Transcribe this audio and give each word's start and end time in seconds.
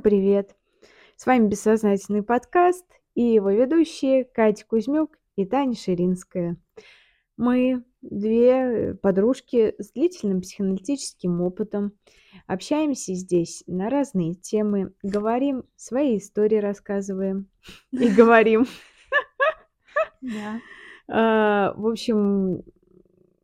Всем 0.00 0.12
привет! 0.12 0.56
С 1.14 1.26
вами 1.26 1.48
«Бессознательный 1.48 2.22
подкаст» 2.22 2.86
и 3.14 3.22
его 3.22 3.50
ведущие 3.50 4.24
Катя 4.24 4.64
Кузьмюк 4.66 5.18
и 5.36 5.44
Таня 5.44 5.74
Ширинская. 5.74 6.56
Мы 7.36 7.84
две 8.00 8.94
подружки 8.94 9.74
с 9.78 9.92
длительным 9.92 10.40
психоаналитическим 10.40 11.42
опытом. 11.42 11.92
Общаемся 12.46 13.12
здесь 13.12 13.62
на 13.66 13.90
разные 13.90 14.32
темы, 14.36 14.94
говорим, 15.02 15.64
свои 15.76 16.16
истории 16.16 16.56
рассказываем 16.56 17.50
и 17.92 18.08
говорим. 18.16 18.64
А, 21.12 21.74
В 21.76 21.88
общем, 21.88 22.62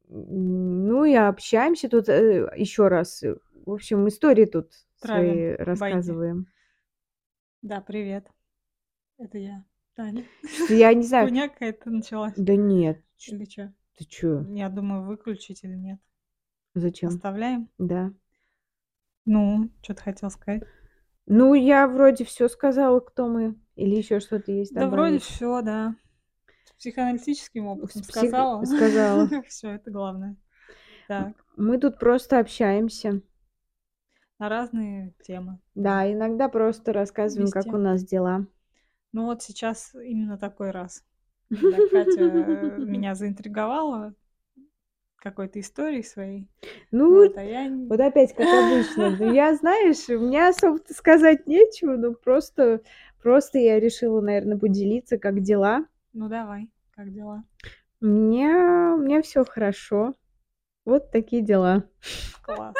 ну 0.09 1.05
и 1.05 1.15
общаемся 1.15 1.91
тут 1.91 2.09
еще 2.09 2.89
раз. 2.89 3.23
В 3.67 3.73
общем, 3.73 4.07
истории 4.09 4.47
тут 4.47 4.73
свои 4.97 5.01
Травим 5.01 5.57
байки. 5.57 5.63
рассказываем. 5.63 6.47
Да, 7.63 7.81
привет. 7.81 8.27
Это 9.19 9.39
я, 9.39 9.65
Таня. 9.95 10.25
Я 10.69 10.95
не 10.95 11.03
знаю, 11.07 11.29
Хуйня 11.29 11.49
какая-то 11.49 11.91
началась. 11.91 12.33
да 12.37 12.55
нет, 12.55 13.03
Или 13.27 13.45
что? 13.45 13.75
ты 13.99 14.05
чё, 14.05 14.45
Я 14.51 14.69
думаю, 14.69 15.03
выключить 15.05 15.65
или 15.65 15.75
нет. 15.75 15.99
зачем? 16.75 17.09
Оставляем? 17.09 17.69
Да. 17.79 18.13
Ну, 19.25 19.71
что 19.83 19.95
ты 19.95 20.03
хотел 20.03 20.31
сказать? 20.31 20.63
Ну, 21.27 21.55
я 21.55 21.89
вроде 21.89 22.25
все 22.25 22.49
сказала, 22.49 23.01
кто 23.01 23.27
мы. 23.27 23.57
Или 23.75 23.97
еще 23.97 24.21
что-то 24.21 24.53
есть 24.53 24.73
Да, 24.73 24.83
вроде 24.87 25.15
добавить? 25.19 25.23
все, 25.23 25.61
да. 25.63 25.97
С 26.67 26.73
психоаналитическим 26.79 27.67
опытом 27.67 28.03
псих- 28.03 28.05
сказала. 28.15 28.65
сказала. 28.65 29.29
Все, 29.49 29.71
это 29.73 29.91
главное. 29.91 30.37
Так, 31.09 31.33
Мы 31.57 31.79
тут 31.79 31.99
просто 31.99 32.39
общаемся. 32.39 33.23
На 34.39 34.49
разные 34.49 35.15
темы. 35.23 35.59
Да, 35.75 36.11
иногда 36.11 36.49
просто 36.49 36.93
рассказываем, 36.93 37.51
как 37.51 37.67
у 37.67 37.79
нас 37.79 38.05
дела. 38.05 38.47
Ну 39.13 39.27
вот 39.27 39.43
сейчас 39.43 39.95
именно 39.95 40.37
такой 40.39 40.71
раз. 40.71 41.05
Когда 41.49 41.77
Катя 41.91 42.21
э, 42.21 42.77
меня 42.79 43.15
заинтриговала 43.15 44.15
какой-то 45.17 45.59
историей 45.59 46.03
своей. 46.03 46.49
Ну, 46.91 47.11
Вот, 47.11 47.37
а 47.37 47.43
я... 47.43 47.69
вот 47.71 47.99
опять 47.99 48.35
как 48.35 48.47
обычно. 48.47 49.17
Ну, 49.17 49.33
я, 49.33 49.55
знаешь, 49.57 50.09
у 50.09 50.21
меня 50.21 50.49
особо-то 50.49 50.95
сказать 50.95 51.47
нечего, 51.47 51.97
но 51.97 52.13
просто, 52.13 52.83
просто 53.23 53.59
я 53.59 53.81
решила, 53.81 54.21
наверное, 54.21 54.59
поделиться, 54.59 55.19
как 55.19 55.41
дела. 55.41 55.87
Ну 56.13 56.29
давай, 56.29 56.71
как 56.93 57.13
дела? 57.13 57.45
У 58.01 58.07
меня 58.07 59.23
все 59.23 59.45
хорошо. 59.45 60.15
Вот 60.85 61.11
такие 61.11 61.43
дела. 61.43 61.85
Класс. 62.43 62.75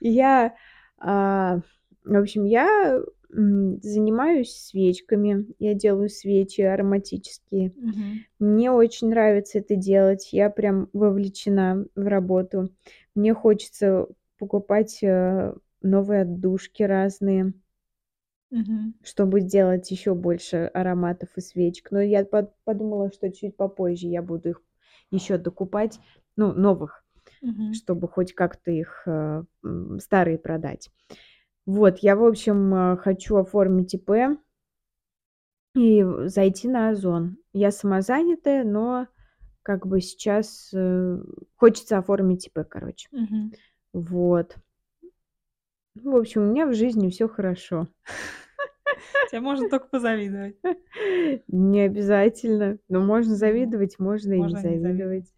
Я, 0.00 0.54
а, 0.98 1.60
в 2.04 2.16
общем, 2.16 2.44
я 2.44 3.00
занимаюсь 3.32 4.52
свечками. 4.56 5.46
Я 5.58 5.74
делаю 5.74 6.08
свечи 6.08 6.62
ароматические. 6.62 7.74
Мгм. 7.74 8.24
Мне 8.38 8.72
очень 8.72 9.08
нравится 9.10 9.58
это 9.58 9.76
делать. 9.76 10.32
Я 10.32 10.50
прям 10.50 10.88
вовлечена 10.92 11.86
в 11.94 12.06
работу. 12.06 12.70
Мне 13.14 13.34
хочется 13.34 14.08
покупать 14.38 15.00
э, 15.02 15.54
новые 15.82 16.22
отдушки 16.22 16.82
разные, 16.82 17.54
Мгм. 18.50 18.92
чтобы 19.02 19.40
сделать 19.40 19.90
еще 19.90 20.14
больше 20.14 20.70
ароматов 20.74 21.30
и 21.36 21.40
свечек. 21.40 21.90
Но 21.90 22.00
я 22.00 22.24
под- 22.24 22.54
подумала, 22.64 23.10
что 23.12 23.30
чуть 23.30 23.56
попозже 23.56 24.06
я 24.08 24.22
буду 24.22 24.50
их 24.50 24.62
еще 25.10 25.38
докупать, 25.38 25.98
ну, 26.36 26.52
новых 26.52 27.04
Мгм. 27.40 27.72
чтобы 27.72 28.08
хоть 28.08 28.34
как-то 28.34 28.70
их 28.70 29.02
э, 29.06 29.42
старые 29.98 30.38
продать. 30.38 30.90
Вот, 31.66 31.98
я, 31.98 32.16
в 32.16 32.24
общем, 32.24 32.74
э, 32.74 32.96
хочу 32.96 33.36
оформить 33.36 33.94
ИП 33.94 34.38
и 35.74 36.04
зайти 36.26 36.68
на 36.68 36.90
Озон. 36.90 37.36
Я 37.52 37.70
самозанятая, 37.70 38.64
но 38.64 39.06
как 39.62 39.86
бы 39.86 40.00
сейчас 40.00 40.70
э, 40.74 41.18
хочется 41.56 41.98
оформить 41.98 42.46
ИП, 42.48 42.66
короче. 42.68 43.08
Мгм. 43.12 43.52
Вот. 43.92 44.56
Ну, 45.94 46.12
В 46.12 46.16
общем, 46.16 46.42
у 46.42 46.46
меня 46.46 46.66
в 46.66 46.74
жизни 46.74 47.10
все 47.10 47.28
хорошо. 47.28 47.88
Тебе 49.30 49.40
можно 49.40 49.68
только 49.68 49.86
позавидовать. 49.86 50.56
Не 51.48 51.82
обязательно, 51.82 52.78
но 52.88 53.00
можно 53.00 53.34
завидовать, 53.34 53.98
можно 53.98 54.32
и 54.32 54.36
не 54.36 54.42
можно 54.42 54.58
и 54.58 54.62
не 54.62 54.80
завидовать. 54.80 54.98
завидовать. 54.98 55.34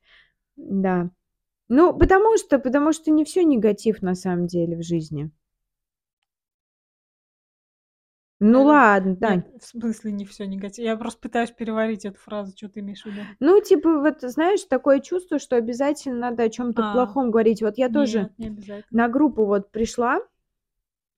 Да. 0.56 1.10
Ну, 1.76 1.92
потому 1.98 2.36
что, 2.38 2.60
потому 2.60 2.92
что 2.92 3.10
не 3.10 3.24
все 3.24 3.42
негатив 3.42 4.00
на 4.00 4.14
самом 4.14 4.46
деле 4.46 4.76
в 4.76 4.82
жизни. 4.84 5.30
Ну 8.40 8.58
Э, 8.60 8.64
ладно. 8.66 9.16
Нет, 9.34 9.62
в 9.62 9.64
смысле 9.66 10.12
не 10.12 10.24
все 10.24 10.46
негативно. 10.46 10.88
Я 10.90 10.96
просто 10.96 11.20
пытаюсь 11.20 11.50
переварить 11.50 12.04
эту 12.04 12.18
фразу, 12.18 12.52
что 12.56 12.68
ты 12.68 12.80
имеешь 12.80 13.02
в 13.02 13.06
виду. 13.06 13.22
Ну, 13.40 13.60
типа, 13.60 14.00
вот 14.00 14.20
знаешь, 14.22 14.64
такое 14.64 15.00
чувство, 15.00 15.38
что 15.38 15.56
обязательно 15.56 16.18
надо 16.18 16.42
о 16.44 16.48
чем-то 16.48 16.82
А, 16.82 16.92
плохом 16.92 17.30
говорить. 17.30 17.62
Вот 17.62 17.78
я 17.78 17.88
тоже 17.88 18.18
нет, 18.18 18.38
не 18.38 18.46
обязательно. 18.48 18.86
на 18.90 19.08
группу 19.08 19.44
вот 19.46 19.70
пришла, 19.70 20.20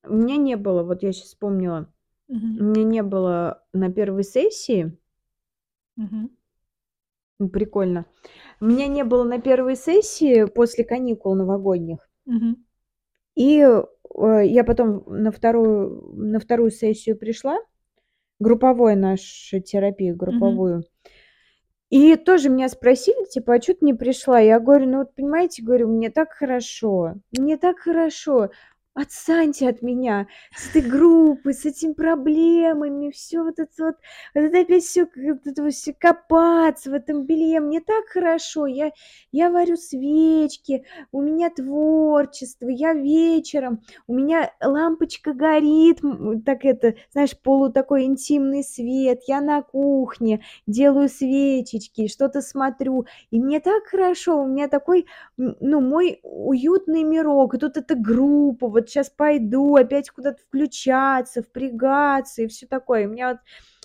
у 0.07 0.15
меня 0.15 0.37
не 0.37 0.57
было, 0.57 0.83
вот 0.83 1.03
я 1.03 1.13
сейчас 1.13 1.29
вспомнила, 1.29 1.89
у 2.29 2.35
Мгм. 2.35 2.65
меня 2.71 2.85
не 2.85 3.03
было 3.03 3.63
на 3.73 3.93
первой 3.93 4.25
сессии, 4.25 4.97
м, 7.41 7.49
прикольно, 7.49 8.07
у 8.07 8.44
меня 8.65 8.87
не 8.89 9.05
было 9.05 9.25
на 9.25 9.41
первой 9.41 9.77
сессии 9.77 10.45
после 10.45 10.85
каникул 10.85 11.35
новогодних, 11.35 12.09
Мгм. 12.27 12.65
и 13.37 13.59
э, 13.61 14.47
я 14.47 14.65
потом 14.65 15.05
на 15.07 15.31
вторую, 15.33 16.13
на 16.15 16.39
вторую 16.41 16.71
сессию 16.71 17.17
пришла, 17.19 17.59
групповой 18.41 18.97
нашу 18.97 19.61
терапию, 19.61 20.17
групповую, 20.17 20.85
И 21.91 22.17
тоже 22.17 22.49
меня 22.49 22.69
спросили, 22.69 23.25
типа, 23.29 23.55
а 23.55 23.63
что 23.63 23.75
ты 23.75 23.85
не 23.85 23.95
пришла? 23.95 24.41
Я 24.41 24.59
говорю, 24.59 24.87
ну 24.89 24.99
вот 24.99 25.15
понимаете, 25.15 25.63
говорю, 25.63 25.89
мне 25.89 26.11
так 26.11 26.33
хорошо, 26.33 27.15
мне 27.39 27.57
так 27.57 27.79
хорошо. 27.79 28.51
Отстаньте 28.97 29.69
от 29.69 29.83
меня! 29.83 30.29
С 30.57 30.69
этой 30.71 30.83
группой, 30.89 31.53
с 31.53 31.65
этими 31.65 31.95
проблемами, 31.95 33.11
все 33.11 33.43
вот 33.43 33.59
это 33.59 33.87
вот, 33.87 33.97
вот 34.37 34.41
это 34.45 34.61
опять 34.61 34.85
все, 34.85 35.09
это 35.45 35.69
всё 35.71 35.93
копаться 35.99 36.91
в 36.93 36.95
этом 36.95 37.25
белье. 37.27 37.59
Мне 37.59 37.81
так 37.81 38.05
хорошо, 38.07 38.67
я, 38.67 38.93
я 39.33 39.51
варю 39.51 39.77
свечки, 39.77 40.85
у 41.11 41.23
меня 41.23 41.51
творчество, 41.51 42.69
я 42.69 42.95
вечером, 42.95 43.81
у 44.07 44.15
меня 44.15 44.53
лампочка 44.63 45.33
горит, 45.33 45.99
так 46.47 46.65
это, 46.65 46.95
знаешь, 47.11 47.37
полу 47.37 47.73
такой 47.73 48.05
интимный 48.05 48.63
свет, 48.63 49.23
я 49.27 49.41
на 49.41 49.63
кухне, 49.63 50.45
делаю 50.69 51.09
свечечки, 51.09 52.07
что-то 52.07 52.43
смотрю, 52.43 53.07
и 53.33 53.41
мне 53.41 53.59
так 53.59 53.87
хорошо, 53.87 54.41
у 54.43 54.47
меня 54.47 54.69
такой, 54.69 55.07
ну, 55.37 55.81
мой 55.81 56.21
уютный 56.23 57.03
мирок, 57.03 57.55
и 57.55 57.59
тут 57.59 57.77
эта 57.77 57.97
группа, 57.97 58.69
вот 58.69 58.84
сейчас 58.89 59.11
пойду 59.11 59.77
опять 59.77 60.11
куда-то 60.11 60.43
включаться, 60.43 61.43
впрягаться 61.43 62.43
и 62.43 62.47
все 62.47 62.67
такое. 62.67 63.03
И 63.03 63.07
меня 63.07 63.29
вот, 63.31 63.39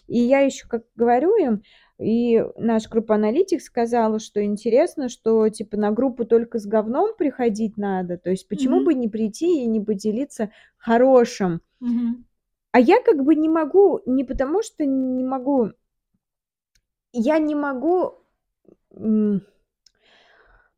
и 0.07 0.19
я 0.19 0.39
еще 0.39 0.67
как 0.67 0.83
говорю 0.95 1.35
им, 1.37 1.63
и 1.99 2.43
наш 2.57 2.87
группа 2.87 3.15
аналитик 3.15 3.61
сказала, 3.61 4.19
что 4.19 4.43
интересно, 4.43 5.09
что 5.09 5.49
типа 5.49 5.77
на 5.77 5.91
группу 5.91 6.25
только 6.25 6.59
с 6.59 6.65
говном 6.65 7.15
приходить 7.17 7.77
надо, 7.77 8.17
то 8.17 8.29
есть 8.29 8.47
почему 8.47 8.77
Мгм. 8.77 8.85
бы 8.85 8.93
не 8.93 9.07
прийти 9.09 9.63
и 9.63 9.67
не 9.67 9.81
поделиться 9.81 10.51
хорошим. 10.77 11.61
Мгм. 11.79 12.25
А 12.71 12.79
я 12.79 13.01
как 13.01 13.23
бы 13.23 13.35
не 13.35 13.49
могу, 13.49 14.01
не 14.05 14.23
потому 14.23 14.61
что 14.61 14.85
не 14.85 15.23
могу, 15.23 15.71
я 17.11 17.39
не 17.39 17.55
могу, 17.55 18.15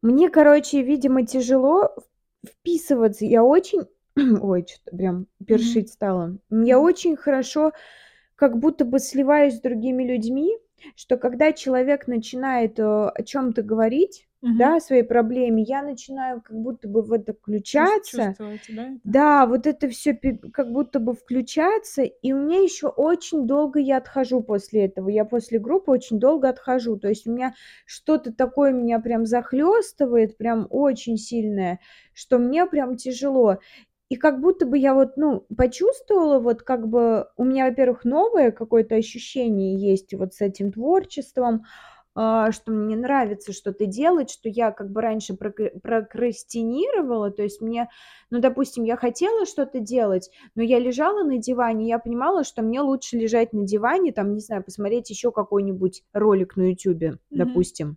мне, 0.01 0.29
короче, 0.29 0.81
видимо, 0.81 1.25
тяжело 1.25 1.95
вписываться. 2.45 3.25
Я 3.25 3.44
очень, 3.44 3.81
ой, 4.41 4.65
что-то 4.67 4.95
прям 4.95 5.27
першить 5.45 5.89
стало. 5.89 6.37
Я 6.49 6.79
очень 6.79 7.15
хорошо 7.15 7.71
как 8.35 8.57
будто 8.57 8.85
бы 8.85 8.99
сливаюсь 8.99 9.55
с 9.57 9.61
другими 9.61 10.03
людьми, 10.03 10.57
что 10.95 11.17
когда 11.17 11.53
человек 11.53 12.07
начинает 12.07 12.79
э, 12.79 12.83
о 12.83 13.23
чем-то 13.23 13.61
говорить, 13.61 14.27
Мгм. 14.41 14.57
да, 14.57 14.77
о 14.77 14.79
своей 14.79 15.03
проблеме, 15.03 15.61
я 15.61 15.83
начинаю 15.83 16.41
как 16.41 16.57
будто 16.57 16.87
бы 16.87 17.03
в 17.03 17.11
это 17.13 17.33
включаться. 17.33 18.35
Да? 18.69 18.89
Да, 19.03 19.45
вот 19.45 19.67
это 19.67 19.87
все 19.89 20.19
как 20.51 20.71
будто 20.71 20.99
бы 20.99 21.13
включаться, 21.13 22.01
и 22.01 22.33
у 22.33 22.37
меня 22.37 22.59
еще 22.63 22.87
очень 22.87 23.45
долго 23.45 23.79
я 23.79 23.97
отхожу 23.97 24.41
после 24.41 24.85
этого. 24.85 25.09
Я 25.09 25.25
после 25.25 25.59
группы 25.59 25.91
очень 25.91 26.19
долго 26.19 26.49
отхожу. 26.49 26.97
То 26.97 27.09
есть 27.09 27.27
у 27.27 27.31
меня 27.31 27.53
что-то 27.85 28.33
такое 28.33 28.71
меня 28.71 28.99
прям 28.99 29.25
захлестывает, 29.27 30.37
прям 30.37 30.65
очень 30.71 31.17
сильное, 31.17 31.79
что 32.13 32.39
мне 32.39 32.65
прям 32.65 32.95
тяжело. 32.95 33.59
И 34.11 34.17
как 34.17 34.41
будто 34.41 34.65
бы 34.65 34.77
я 34.77 34.93
вот, 34.93 35.15
ну, 35.15 35.45
почувствовала, 35.55 36.39
вот 36.39 36.63
как 36.63 36.85
бы 36.89 37.27
у 37.37 37.45
меня, 37.45 37.69
во-первых, 37.69 38.03
новое 38.03 38.51
какое-то 38.51 38.95
ощущение 38.95 39.79
есть 39.79 40.13
вот 40.13 40.33
с 40.33 40.41
этим 40.41 40.73
творчеством, 40.73 41.63
а, 42.13 42.51
что 42.51 42.73
мне 42.73 42.97
нравится 42.97 43.53
что-то 43.53 43.85
делать, 43.85 44.29
что 44.29 44.49
я 44.49 44.71
как 44.71 44.91
бы 44.91 44.99
раньше 44.99 45.33
прокрастинировала, 45.33 47.31
то 47.31 47.41
есть 47.43 47.61
мне, 47.61 47.87
ну, 48.29 48.41
допустим, 48.41 48.83
я 48.83 48.97
хотела 48.97 49.45
что-то 49.45 49.79
делать, 49.79 50.29
но 50.55 50.61
я 50.61 50.77
лежала 50.77 51.23
на 51.23 51.37
диване, 51.37 51.87
я 51.87 51.97
понимала, 51.97 52.43
что 52.43 52.63
мне 52.63 52.81
лучше 52.81 53.15
лежать 53.15 53.53
на 53.53 53.63
диване, 53.63 54.11
там, 54.11 54.33
не 54.33 54.41
знаю, 54.41 54.61
посмотреть 54.61 55.09
еще 55.09 55.31
какой-нибудь 55.31 56.03
ролик 56.11 56.57
на 56.57 56.71
ютюбе, 56.71 57.17
допустим. 57.33 57.95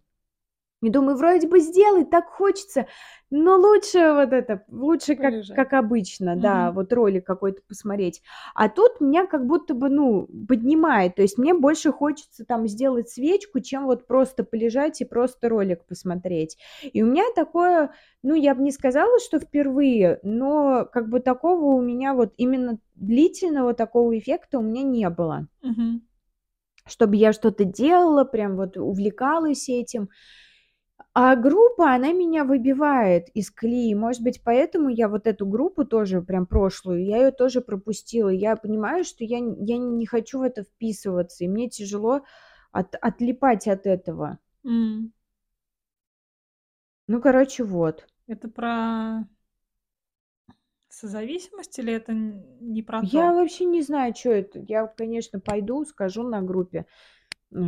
И 0.84 0.90
думаю, 0.90 1.16
вроде 1.16 1.48
бы 1.48 1.60
сделать 1.60 2.10
так 2.10 2.26
хочется, 2.26 2.86
но 3.30 3.56
лучше 3.56 4.12
вот 4.12 4.34
это, 4.34 4.64
лучше 4.68 5.16
как, 5.16 5.32
как 5.56 5.72
обычно, 5.72 6.36
да, 6.36 6.72
вот 6.72 6.92
ролик 6.92 7.24
какой-то 7.24 7.62
посмотреть. 7.66 8.20
А 8.54 8.68
тут 8.68 9.00
меня 9.00 9.26
как 9.26 9.46
будто 9.46 9.72
бы, 9.72 9.88
ну, 9.88 10.28
поднимает, 10.46 11.14
то 11.14 11.22
есть 11.22 11.38
мне 11.38 11.54
больше 11.54 11.90
хочется 11.90 12.44
там 12.44 12.68
сделать 12.68 13.08
свечку, 13.08 13.60
чем 13.60 13.86
вот 13.86 14.06
просто 14.06 14.44
полежать 14.44 15.00
и 15.00 15.06
просто 15.06 15.48
ролик 15.48 15.86
посмотреть. 15.86 16.58
И 16.82 17.02
у 17.02 17.06
меня 17.06 17.24
такое, 17.34 17.90
ну, 18.22 18.34
я 18.34 18.54
бы 18.54 18.62
не 18.62 18.70
сказала, 18.70 19.18
что 19.20 19.40
впервые, 19.40 20.20
но 20.22 20.86
как 20.92 21.08
бы 21.08 21.20
такого 21.20 21.76
у 21.76 21.80
меня 21.80 22.12
вот 22.12 22.34
именно 22.36 22.78
длительного 22.94 23.72
такого 23.72 24.18
эффекта 24.18 24.58
у 24.58 24.62
меня 24.62 24.82
не 24.82 25.08
было. 25.08 25.48
Мгм. 25.62 26.02
Чтобы 26.86 27.16
я 27.16 27.32
что-то 27.32 27.64
делала, 27.64 28.24
прям 28.24 28.56
вот 28.56 28.76
увлекалась 28.76 29.70
этим. 29.70 30.10
А 31.16 31.36
группа, 31.36 31.94
она 31.94 32.12
меня 32.12 32.44
выбивает 32.44 33.28
из 33.34 33.48
колеи. 33.52 33.94
Может 33.94 34.22
быть, 34.22 34.42
поэтому 34.42 34.88
я 34.88 35.08
вот 35.08 35.28
эту 35.28 35.46
группу 35.46 35.84
тоже, 35.84 36.20
прям 36.22 36.44
прошлую, 36.44 37.04
я 37.04 37.18
ее 37.18 37.30
тоже 37.30 37.60
пропустила. 37.60 38.30
Я 38.30 38.56
понимаю, 38.56 39.04
что 39.04 39.22
я, 39.22 39.38
я 39.38 39.78
не 39.78 40.06
хочу 40.06 40.40
в 40.40 40.42
это 40.42 40.64
вписываться, 40.64 41.44
и 41.44 41.48
мне 41.48 41.68
тяжело 41.68 42.22
от, 42.72 42.96
отлипать 43.00 43.68
от 43.68 43.86
этого. 43.86 44.40
М. 44.64 45.12
Ну, 47.06 47.20
короче, 47.20 47.62
вот. 47.62 48.06
Это 48.26 48.48
про 48.48 49.24
созависимость 50.88 51.78
или 51.78 51.92
это 51.92 52.12
не 52.12 52.82
про 52.82 53.02
то? 53.02 53.06
Я 53.06 53.32
вообще 53.32 53.66
не 53.66 53.82
знаю, 53.82 54.14
что 54.16 54.30
это. 54.30 54.58
Я, 54.60 54.86
конечно, 54.86 55.38
пойду, 55.38 55.84
скажу 55.84 56.22
на 56.22 56.42
группе, 56.42 56.86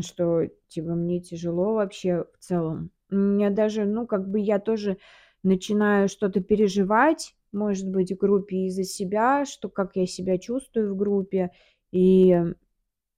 что, 0.00 0.46
типа, 0.68 0.94
мне 0.94 1.20
тяжело 1.20 1.74
вообще 1.74 2.24
в 2.34 2.38
целом. 2.38 2.90
Меня 3.10 3.50
даже, 3.50 3.84
ну, 3.84 4.06
как 4.06 4.28
бы 4.28 4.40
я 4.40 4.58
тоже 4.58 4.98
начинаю 5.42 6.08
что-то 6.08 6.40
переживать, 6.40 7.34
может 7.52 7.88
быть, 7.88 8.12
в 8.12 8.16
группе 8.16 8.66
из-за 8.66 8.84
себя, 8.84 9.44
что 9.44 9.68
как 9.68 9.96
я 9.96 10.06
себя 10.06 10.38
чувствую 10.38 10.94
в 10.94 10.96
группе, 10.96 11.50
и, 11.92 12.36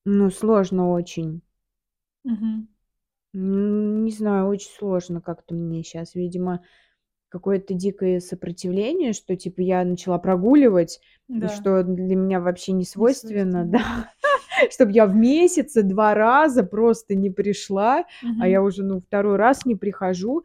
ну, 0.04 0.30
сложно 0.30 0.92
очень. 0.92 1.42
Мгм. 2.24 2.68
Не 3.32 4.10
знаю, 4.10 4.48
очень 4.48 4.70
сложно 4.70 5.20
как-то 5.20 5.54
мне 5.54 5.82
сейчас, 5.82 6.14
видимо, 6.14 6.64
какое-то 7.28 7.74
дикое 7.74 8.20
сопротивление, 8.20 9.12
что 9.12 9.36
типа 9.36 9.60
я 9.62 9.84
начала 9.84 10.18
прогуливать, 10.18 11.00
Да. 11.28 11.48
что 11.48 11.82
для 11.84 12.16
меня 12.16 12.40
вообще 12.40 12.72
не 12.72 12.84
свойственно, 12.84 13.64
свойственно. 13.64 13.64
да. 13.64 14.12
Чтобы 14.70 14.92
я 14.92 15.06
в 15.06 15.14
месяце 15.14 15.82
два 15.82 16.14
раза 16.14 16.62
просто 16.64 17.14
не 17.14 17.30
пришла, 17.30 18.04
а 18.38 18.48
я 18.48 18.62
уже, 18.62 18.82
ну, 18.84 19.00
второй 19.00 19.36
раз 19.36 19.64
не 19.66 19.74
прихожу. 19.76 20.44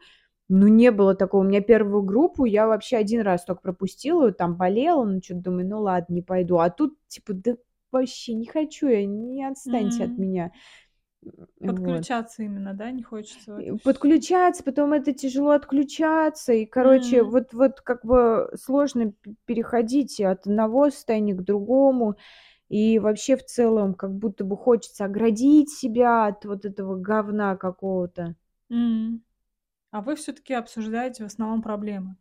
Ну, 0.50 0.68
не 0.68 0.92
было 0.92 1.16
такого. 1.16 1.42
У 1.42 1.46
меня 1.48 1.62
первую 1.62 2.04
группу 2.04 2.46
я 2.46 2.68
вообще 2.68 2.98
один 2.98 3.22
раз 3.22 3.46
только 3.46 3.62
пропустила, 3.62 4.32
там 4.32 4.56
болела, 4.56 5.04
ну, 5.06 5.22
что-то 5.24 5.42
думаю, 5.42 5.68
ну 5.68 5.82
ладно, 5.82 6.14
не 6.14 6.22
пойду. 6.22 6.58
А 6.60 6.70
тут 6.70 6.98
типа, 7.08 7.34
да 7.34 7.56
вообще 7.92 8.34
не 8.34 8.46
хочу 8.46 8.88
я, 8.88 9.06
не 9.06 9.46
отстаньте 9.46 10.04
от 10.04 10.10
М. 10.12 10.22
меня. 10.22 10.52
Вот. 11.62 11.76
Подключаться 11.76 12.44
именно, 12.44 12.74
да, 12.74 12.92
не 12.92 13.04
хочется 13.04 13.40
всё? 13.62 13.78
подключаться, 13.84 14.64
потом 14.64 14.94
это 14.94 15.14
тяжело 15.14 15.52
отключаться. 15.52 16.52
И, 16.54 16.66
короче, 16.66 17.20
М. 17.20 17.30
вот 17.30 17.54
вот 17.54 17.82
как 17.82 18.06
бы 18.06 18.50
сложно 18.62 19.14
переходить 19.46 20.20
от 20.20 20.46
одного 20.46 20.90
состояния 20.90 21.34
к 21.36 21.42
другому. 21.44 22.16
И 22.74 22.98
вообще 22.98 23.38
в 23.38 23.46
целом 23.46 23.94
как 23.94 24.16
будто 24.16 24.44
бы 24.44 24.58
хочется 24.58 25.06
оградить 25.06 25.70
себя 25.70 26.26
от 26.26 26.44
вот 26.44 26.66
этого 26.66 26.96
говна 26.96 27.56
какого-то. 27.56 28.34
М. 28.72 29.24
А 29.92 30.02
вы 30.02 30.16
всё-таки 30.16 30.54
обсуждаете 30.56 31.24
в 31.24 31.28
основном 31.28 31.62
проблемы? 31.62 32.18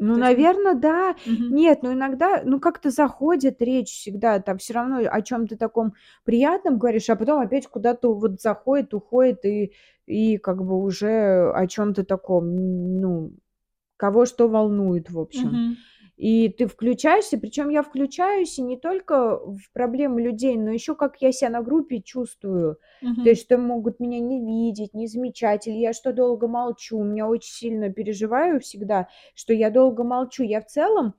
Ну, 0.00 0.14
То 0.14 0.20
есть 0.20 0.36
н 0.38 0.44
наверно, 0.44 0.74
да. 0.76 1.16
Мгм. 1.24 1.50
Нет, 1.50 1.80
ну 1.82 1.92
иногда, 1.92 2.42
ну, 2.44 2.60
как-то 2.60 2.90
заходит 2.90 3.60
речь 3.60 3.88
всегда, 3.90 4.38
там 4.40 4.58
всё 4.58 4.74
равно 4.74 4.98
о 5.10 5.22
чём-то 5.22 5.56
таком 5.56 5.94
приятном 6.24 6.78
говоришь, 6.78 7.10
а 7.10 7.16
потом 7.16 7.40
опять 7.40 7.66
куда-то 7.66 8.14
вот 8.14 8.40
заходит, 8.40 8.94
уходит 8.94 9.44
и 9.44 9.72
и 10.06 10.38
как 10.38 10.62
бы 10.64 10.80
уже 10.82 11.50
о 11.52 11.66
чём-то 11.66 12.04
таком, 12.04 12.54
ну, 13.00 13.32
кого 13.96 14.26
что 14.26 14.48
волнует, 14.48 15.10
в 15.10 15.18
общем. 15.20 15.60
Мгм. 15.60 15.84
И 16.18 16.48
ты 16.50 16.66
включаешься, 16.66 17.38
причём 17.38 17.68
я 17.70 17.82
включаюсь 17.84 18.58
и 18.58 18.62
не 18.62 18.76
только 18.76 19.38
в 19.38 19.70
проблемы 19.72 20.20
людей, 20.20 20.56
но 20.56 20.72
ещё 20.72 20.96
как 20.96 21.22
я 21.22 21.30
ся 21.32 21.48
на 21.48 21.62
группе 21.62 22.00
чувствую. 22.02 22.78
То 23.22 23.28
Мгм. 23.28 23.30
есть, 23.30 23.42
что 23.42 23.56
могут 23.58 24.00
меня 24.00 24.18
не 24.20 24.40
видеть, 24.44 24.94
не 24.94 25.06
замечать, 25.06 25.66
или 25.68 25.76
я 25.78 25.92
что 25.92 26.12
долго 26.12 26.48
молчу. 26.48 26.98
У 26.98 27.04
меня 27.04 27.28
очень 27.28 27.52
сильно 27.52 27.90
переживаю 27.92 28.60
всегда, 28.60 29.08
что 29.36 29.52
я 29.54 29.70
долго 29.70 30.02
молчу. 30.04 30.42
Я 30.44 30.60
в 30.60 30.66
целом 30.66 31.14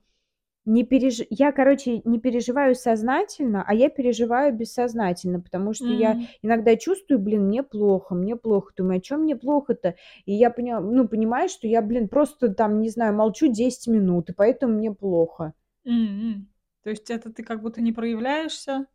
не 0.66 0.84
переж 0.84 1.20
я, 1.30 1.52
короче, 1.52 2.02
не 2.04 2.20
переживаю 2.20 2.74
сознательно, 2.74 3.64
а 3.66 3.74
я 3.74 3.88
переживаю 3.90 4.54
бессознательно, 4.54 5.40
потому 5.40 5.74
что 5.74 5.92
я 5.92 6.18
М. 6.18 6.28
иногда 6.42 6.76
чувствую: 6.76 7.18
блин, 7.20 7.46
мне 7.46 7.62
плохо, 7.62 8.14
мне 8.14 8.36
плохо. 8.36 8.72
Думаю: 8.76 8.98
а 8.98 9.00
чё 9.00 9.16
мне 9.18 9.36
плохо-то? 9.36 9.94
И 10.26 10.32
я 10.34 10.50
поня 10.50 10.80
ну, 10.80 11.08
понимаю, 11.08 11.48
что 11.48 11.66
я, 11.68 11.82
блин, 11.82 12.08
просто 12.08 12.48
там, 12.54 12.80
не 12.80 12.90
знаю, 12.90 13.14
молчу 13.14 13.48
10 13.52 13.88
минут, 13.88 14.30
и 14.30 14.34
поэтому 14.34 14.74
мне 14.74 14.92
плохо. 14.92 15.54
М. 15.86 16.48
То 16.82 16.90
есть 16.90 17.10
это 17.10 17.32
ты 17.32 17.42
как 17.42 17.62
будто 17.62 17.80
не 17.80 17.92
проявляешься, 17.92 18.86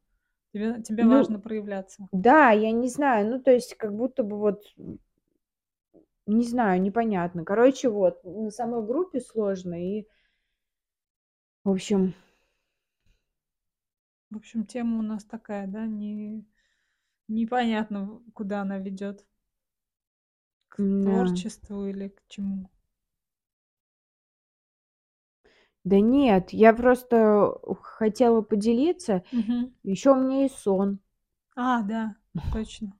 тебе 0.54 0.82
тебе 0.84 1.08
Ну 1.08 1.08
важно 1.08 1.40
проявляться? 1.40 2.10
да, 2.12 2.52
я 2.52 2.72
не 2.72 2.90
знаю, 2.90 3.30
ну, 3.30 3.42
то 3.42 3.52
есть 3.52 3.76
как 3.78 3.96
будто 3.96 4.24
бы 4.24 4.38
вот, 4.38 4.64
не 6.28 6.46
знаю, 6.46 6.82
непонятно. 6.82 7.46
Короче, 7.46 7.90
вот, 7.90 8.24
на 8.24 8.52
самой 8.52 8.86
группе 8.86 9.22
сложно 9.22 9.76
и 9.76 10.08
В 11.66 11.72
общем 11.72 12.14
В 14.32 14.38
общем, 14.38 14.66
тема 14.66 15.00
у 15.00 15.02
нас 15.04 15.24
такая, 15.24 15.68
да, 15.68 15.86
не 15.86 16.46
непонятно, 17.28 18.22
куда 18.34 18.62
она 18.62 18.80
ведёт. 18.80 19.26
К 20.72 20.78
М-да. 20.80 21.46
творчеству 21.60 21.86
или 21.88 22.08
к 22.10 22.24
чему? 22.28 22.70
Да 25.86 26.00
нет, 26.00 26.50
я 26.52 26.74
просто 26.74 27.54
хотела 27.82 28.42
поделиться. 28.42 29.24
Мгм. 29.32 29.76
Ещё 29.84 30.14
у 30.16 30.18
меня 30.22 30.44
есть 30.44 30.60
сон. 30.60 31.00
А, 31.56 31.82
да, 31.84 32.16
точно. 32.52 32.98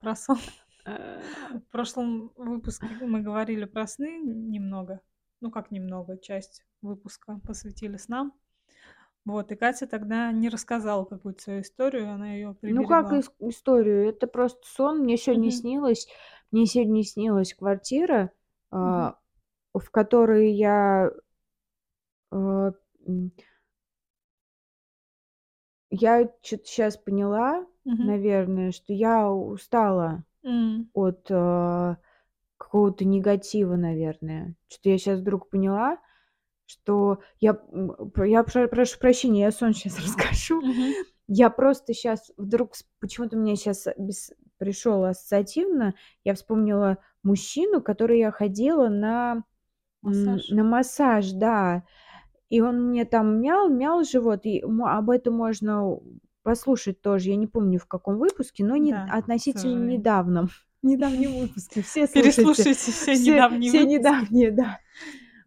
Про 0.00 0.16
сон. 0.16 0.38
В 0.86 1.62
прошлом 1.70 2.32
выпуске 2.36 2.96
мы 3.00 3.20
говорили 3.22 3.64
про 3.66 3.86
сны 3.86 4.18
немного. 4.20 5.00
Ну, 5.40 5.50
как 5.50 5.70
немного, 5.70 6.18
часть 6.18 6.64
выпуска 6.82 7.40
посвятили 7.46 7.96
снам. 7.96 8.34
Вот, 9.26 9.52
и 9.52 9.56
Катя 9.56 9.86
тогда 9.88 10.32
не 10.32 10.48
рассказала 10.50 11.04
какую-то 11.06 11.42
свою 11.42 11.62
историю, 11.62 12.10
она 12.12 12.34
её 12.34 12.54
Ну, 12.66 12.84
как 12.84 13.12
приберегла. 13.12 13.12
ис 13.12 13.30
историю? 13.40 14.08
Это 14.08 14.26
просто 14.26 14.60
сон. 14.66 14.98
Мне 15.00 15.16
сегодня 15.16 15.50
Мгм. 15.50 15.50
снилось 15.50 16.06
мне 16.50 16.66
сегодня 16.66 17.02
снилась 17.04 17.54
квартира, 17.54 18.32
Мгм. 18.82 19.10
а, 19.10 19.16
в 19.74 19.90
которой 19.90 20.52
я 20.52 21.10
м 22.32 23.30
Я 25.92 26.28
чё-то 26.42 26.66
щас 26.66 26.96
поняла, 26.96 27.66
Мгм. 27.86 28.14
наверное, 28.14 28.70
что 28.70 28.92
я 28.92 29.28
устала 29.30 30.24
М. 30.44 30.90
от, 30.94 31.28
а, 31.30 31.98
какого-то 32.58 33.04
негатива, 33.06 33.76
наверное. 33.76 34.56
Что-то 34.68 34.90
я 34.90 34.98
щас 34.98 35.20
вдруг 35.20 35.50
поняла, 35.50 35.98
что 36.70 37.18
я, 37.40 37.58
я 38.24 38.44
пр 38.44 38.68
прошу 38.68 38.98
прощения, 38.98 39.42
я 39.42 39.50
сон 39.50 39.74
щас 39.74 39.98
расскажу. 40.04 40.62
Я 41.26 41.50
просто 41.50 41.94
щас 41.94 42.32
вдруг 42.36 42.72
почему-то 43.00 43.36
у 43.36 43.40
меня 43.40 43.56
щас 43.56 43.88
бес 43.98 44.32
пришёл 44.58 45.04
ассоциативно, 45.04 45.94
я 46.24 46.34
вспомнила 46.34 46.98
мужчину, 47.22 47.80
который 47.80 48.18
я 48.18 48.30
ходила 48.30 48.88
на, 48.88 49.44
Массаж? 50.02 50.48
на 50.50 50.64
массаж, 50.64 51.32
да. 51.32 51.82
И 52.50 52.60
он 52.60 52.88
мне 52.90 53.04
там 53.04 53.40
мял, 53.40 53.68
мял 53.68 54.04
живот, 54.04 54.40
и 54.44 54.62
об 54.62 55.10
этом 55.10 55.34
можно 55.34 55.98
послушать 56.42 57.00
тоже. 57.00 57.30
Я 57.30 57.36
не 57.36 57.46
помню, 57.46 57.78
в 57.78 57.86
каком 57.86 58.18
выпуске, 58.18 58.64
но 58.64 58.76
не 58.76 58.92
Да, 58.92 59.06
относительно 59.10 59.86
недавнем 59.86 60.48
недавнем 60.82 61.40
выпуске. 61.40 61.82
Все 61.82 62.06
слушайте, 62.06 62.22
Переслушайте 62.22 62.74
все 62.74 63.14
все 63.14 63.32
недавние 63.32 63.70
все 63.70 63.80
выпуски. 63.80 63.98
недавние, 63.98 64.50
да. 64.50 64.78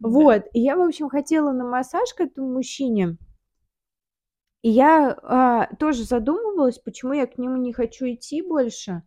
Да. 0.00 0.08
Вот, 0.08 0.44
и 0.52 0.60
я, 0.60 0.76
в 0.76 0.80
общем, 0.80 1.08
хотела 1.08 1.52
на 1.52 1.64
массаж 1.64 2.12
к 2.14 2.20
этому 2.20 2.52
мужчине. 2.52 3.16
И 4.62 4.70
я, 4.70 5.18
а, 5.22 5.74
тоже 5.76 6.04
задумывалась, 6.04 6.78
почему 6.78 7.12
я 7.12 7.26
к 7.26 7.36
нему 7.36 7.56
не 7.58 7.72
хочу 7.74 8.06
идти 8.06 8.40
больше. 8.40 9.02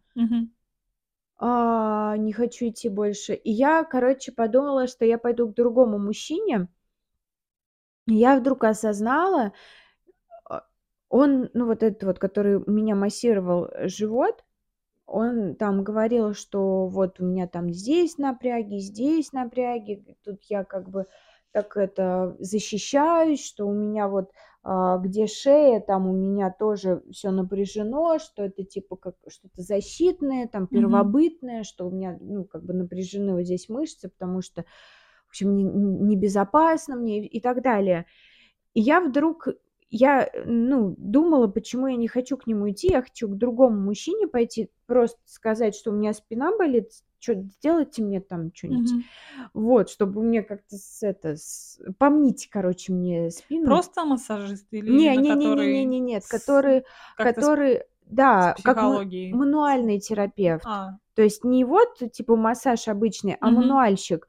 А, 1.40 2.16
не 2.18 2.32
хочу 2.32 2.68
идти 2.68 2.90
больше. 2.90 3.34
И 3.34 3.52
я, 3.52 3.84
короче, 3.84 4.32
подумала, 4.32 4.88
что 4.88 5.06
я 5.06 5.18
пойду 5.18 5.48
к 5.50 5.56
другому 5.56 5.98
мужчине. 6.00 6.68
И 8.08 8.16
я 8.16 8.40
вдруг 8.40 8.64
осознала, 8.64 9.54
а, 10.46 10.64
он, 11.10 11.50
ну 11.54 11.66
вот 11.66 11.84
этот 11.84 12.04
вот, 12.04 12.20
который 12.20 12.64
меня 12.68 12.96
массировал 12.96 13.70
живот, 13.88 14.44
он 15.08 15.56
там 15.56 15.84
говорил, 15.84 16.34
что 16.34 16.88
вот 16.88 17.20
у 17.20 17.26
меня 17.26 17.48
там 17.48 17.74
здесь 17.74 18.18
напряги, 18.18 18.78
здесь 18.80 19.32
напряги, 19.32 20.04
тут 20.24 20.44
я 20.44 20.64
как 20.66 20.90
бы 20.90 21.08
так 21.54 21.78
это 21.78 22.36
защищаюсь, 22.40 23.44
что 23.44 23.66
у 23.68 23.74
меня 23.74 24.10
вот 24.10 24.32
а, 24.64 24.98
где 24.98 25.28
шея, 25.28 25.80
там 25.80 26.08
у 26.08 26.14
меня 26.14 26.52
тоже 26.52 27.02
все 27.12 27.32
напряжено, 27.32 28.20
что 28.20 28.44
это 28.44 28.66
типа 28.66 28.98
как 28.98 29.16
что-то 29.30 29.62
защитное, 29.62 30.48
там 30.48 30.68
первобытное, 30.68 31.64
что 31.64 31.88
у 31.88 31.92
меня 31.92 32.18
ну 32.20 32.44
как 32.44 32.66
бы 32.66 32.74
напряжены 32.74 33.34
вот 33.34 33.46
здесь 33.46 33.70
мышцы, 33.70 34.10
потому 34.10 34.42
что 34.42 34.66
в 35.26 35.30
общем 35.30 36.06
небезопасно 36.06 36.96
не 36.96 37.00
мне 37.00 37.26
и 37.26 37.40
так 37.40 37.64
далее. 37.64 38.06
И 38.74 38.82
я 38.82 39.00
вдруг 39.00 39.48
я, 39.90 40.30
ну, 40.46 40.96
думала, 40.98 41.48
почему 41.48 41.88
я 41.88 41.96
не 41.96 42.08
хочу 42.08 42.38
к 42.38 42.48
нему 42.48 42.70
идти, 42.70 42.88
я 42.92 43.02
хочу 43.02 43.28
к 43.30 43.38
другому 43.38 43.80
мужчине 43.80 44.28
пойти, 44.28 44.70
просто 44.86 45.20
сказать, 45.26 45.76
что 45.76 45.92
у 45.92 45.94
меня 45.94 46.14
спина 46.14 46.56
болит, 46.58 46.92
что 47.20 47.34
сделайте 47.36 48.04
мне 48.04 48.22
там 48.22 48.52
что-нибудь. 48.54 48.92
Мгм. 48.92 49.04
Вот, 49.54 49.90
чтобы 49.90 50.22
мне 50.24 50.44
как-то 50.44 50.76
с 50.78 51.02
это, 51.04 51.36
с 51.36 51.80
помните, 51.98 52.48
короче, 52.52 52.94
мне 52.94 53.32
спину. 53.32 53.66
Просто 53.68 54.06
массажист 54.06 54.68
или 54.72 54.90
Не, 54.90 55.16
не, 55.18 55.18
не, 55.18 55.36
не, 55.36 55.36
не, 55.36 55.56
который 55.56 55.86
не, 55.86 56.00
нет, 56.00 56.24
который, 56.28 56.84
как-то 57.16 57.42
с 57.42 57.46
который, 57.46 57.84
да, 58.06 58.56
как 58.64 58.82
мануальный 59.32 60.00
терапевт. 60.00 60.66
А. 60.66 60.98
То 61.16 61.24
есть 61.24 61.44
не 61.44 61.64
вот 61.66 61.98
типа 62.14 62.36
массаж 62.36 62.88
обычный, 62.88 63.38
а 63.40 63.48
Мгм. 63.50 63.62
мануальщик. 63.62 64.28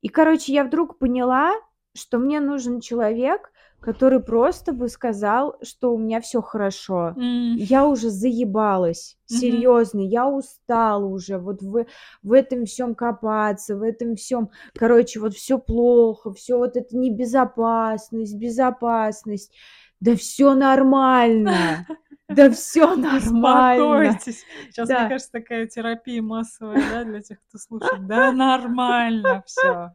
И, 0.00 0.08
короче, 0.08 0.52
я 0.52 0.64
вдруг 0.64 0.98
поняла, 0.98 1.54
что 1.94 2.18
мне 2.18 2.40
нужен 2.40 2.80
человек, 2.80 3.52
который 3.84 4.20
просто 4.20 4.72
бы 4.72 4.88
сказал, 4.88 5.56
что 5.62 5.94
у 5.94 5.98
меня 5.98 6.22
все 6.22 6.40
хорошо. 6.40 7.14
М. 7.18 7.54
Я 7.56 7.86
уже 7.86 8.08
заебалась, 8.08 9.18
Мгм. 9.28 9.38
серьезно, 9.38 10.00
я 10.00 10.26
устала 10.26 11.04
уже 11.04 11.36
вот 11.38 11.60
в, 11.60 11.84
в 12.22 12.32
этом 12.32 12.64
всем 12.64 12.94
копаться, 12.94 13.76
в 13.76 13.82
этом 13.82 14.16
всем, 14.16 14.48
короче, 14.74 15.20
вот 15.20 15.34
все 15.34 15.58
плохо, 15.58 16.32
все 16.32 16.56
вот 16.56 16.78
это 16.78 16.96
небезопасность, 16.96 18.34
безопасность. 18.36 19.52
Да 20.00 20.16
все 20.16 20.54
нормально, 20.54 21.86
да 22.36 22.50
все 22.50 22.94
нормально. 22.94 24.08
Успокойтесь. 24.08 24.44
Сейчас, 24.70 24.88
мне 24.88 24.98
Да. 24.98 25.08
кажется, 25.08 25.32
такая 25.32 25.66
терапия 25.66 26.22
массовая, 26.22 26.82
да, 26.90 27.04
для 27.04 27.20
тех, 27.20 27.38
кто 27.48 27.58
слушает. 27.58 28.06
Да 28.06 28.32
нормально 28.32 29.42
все. 29.46 29.92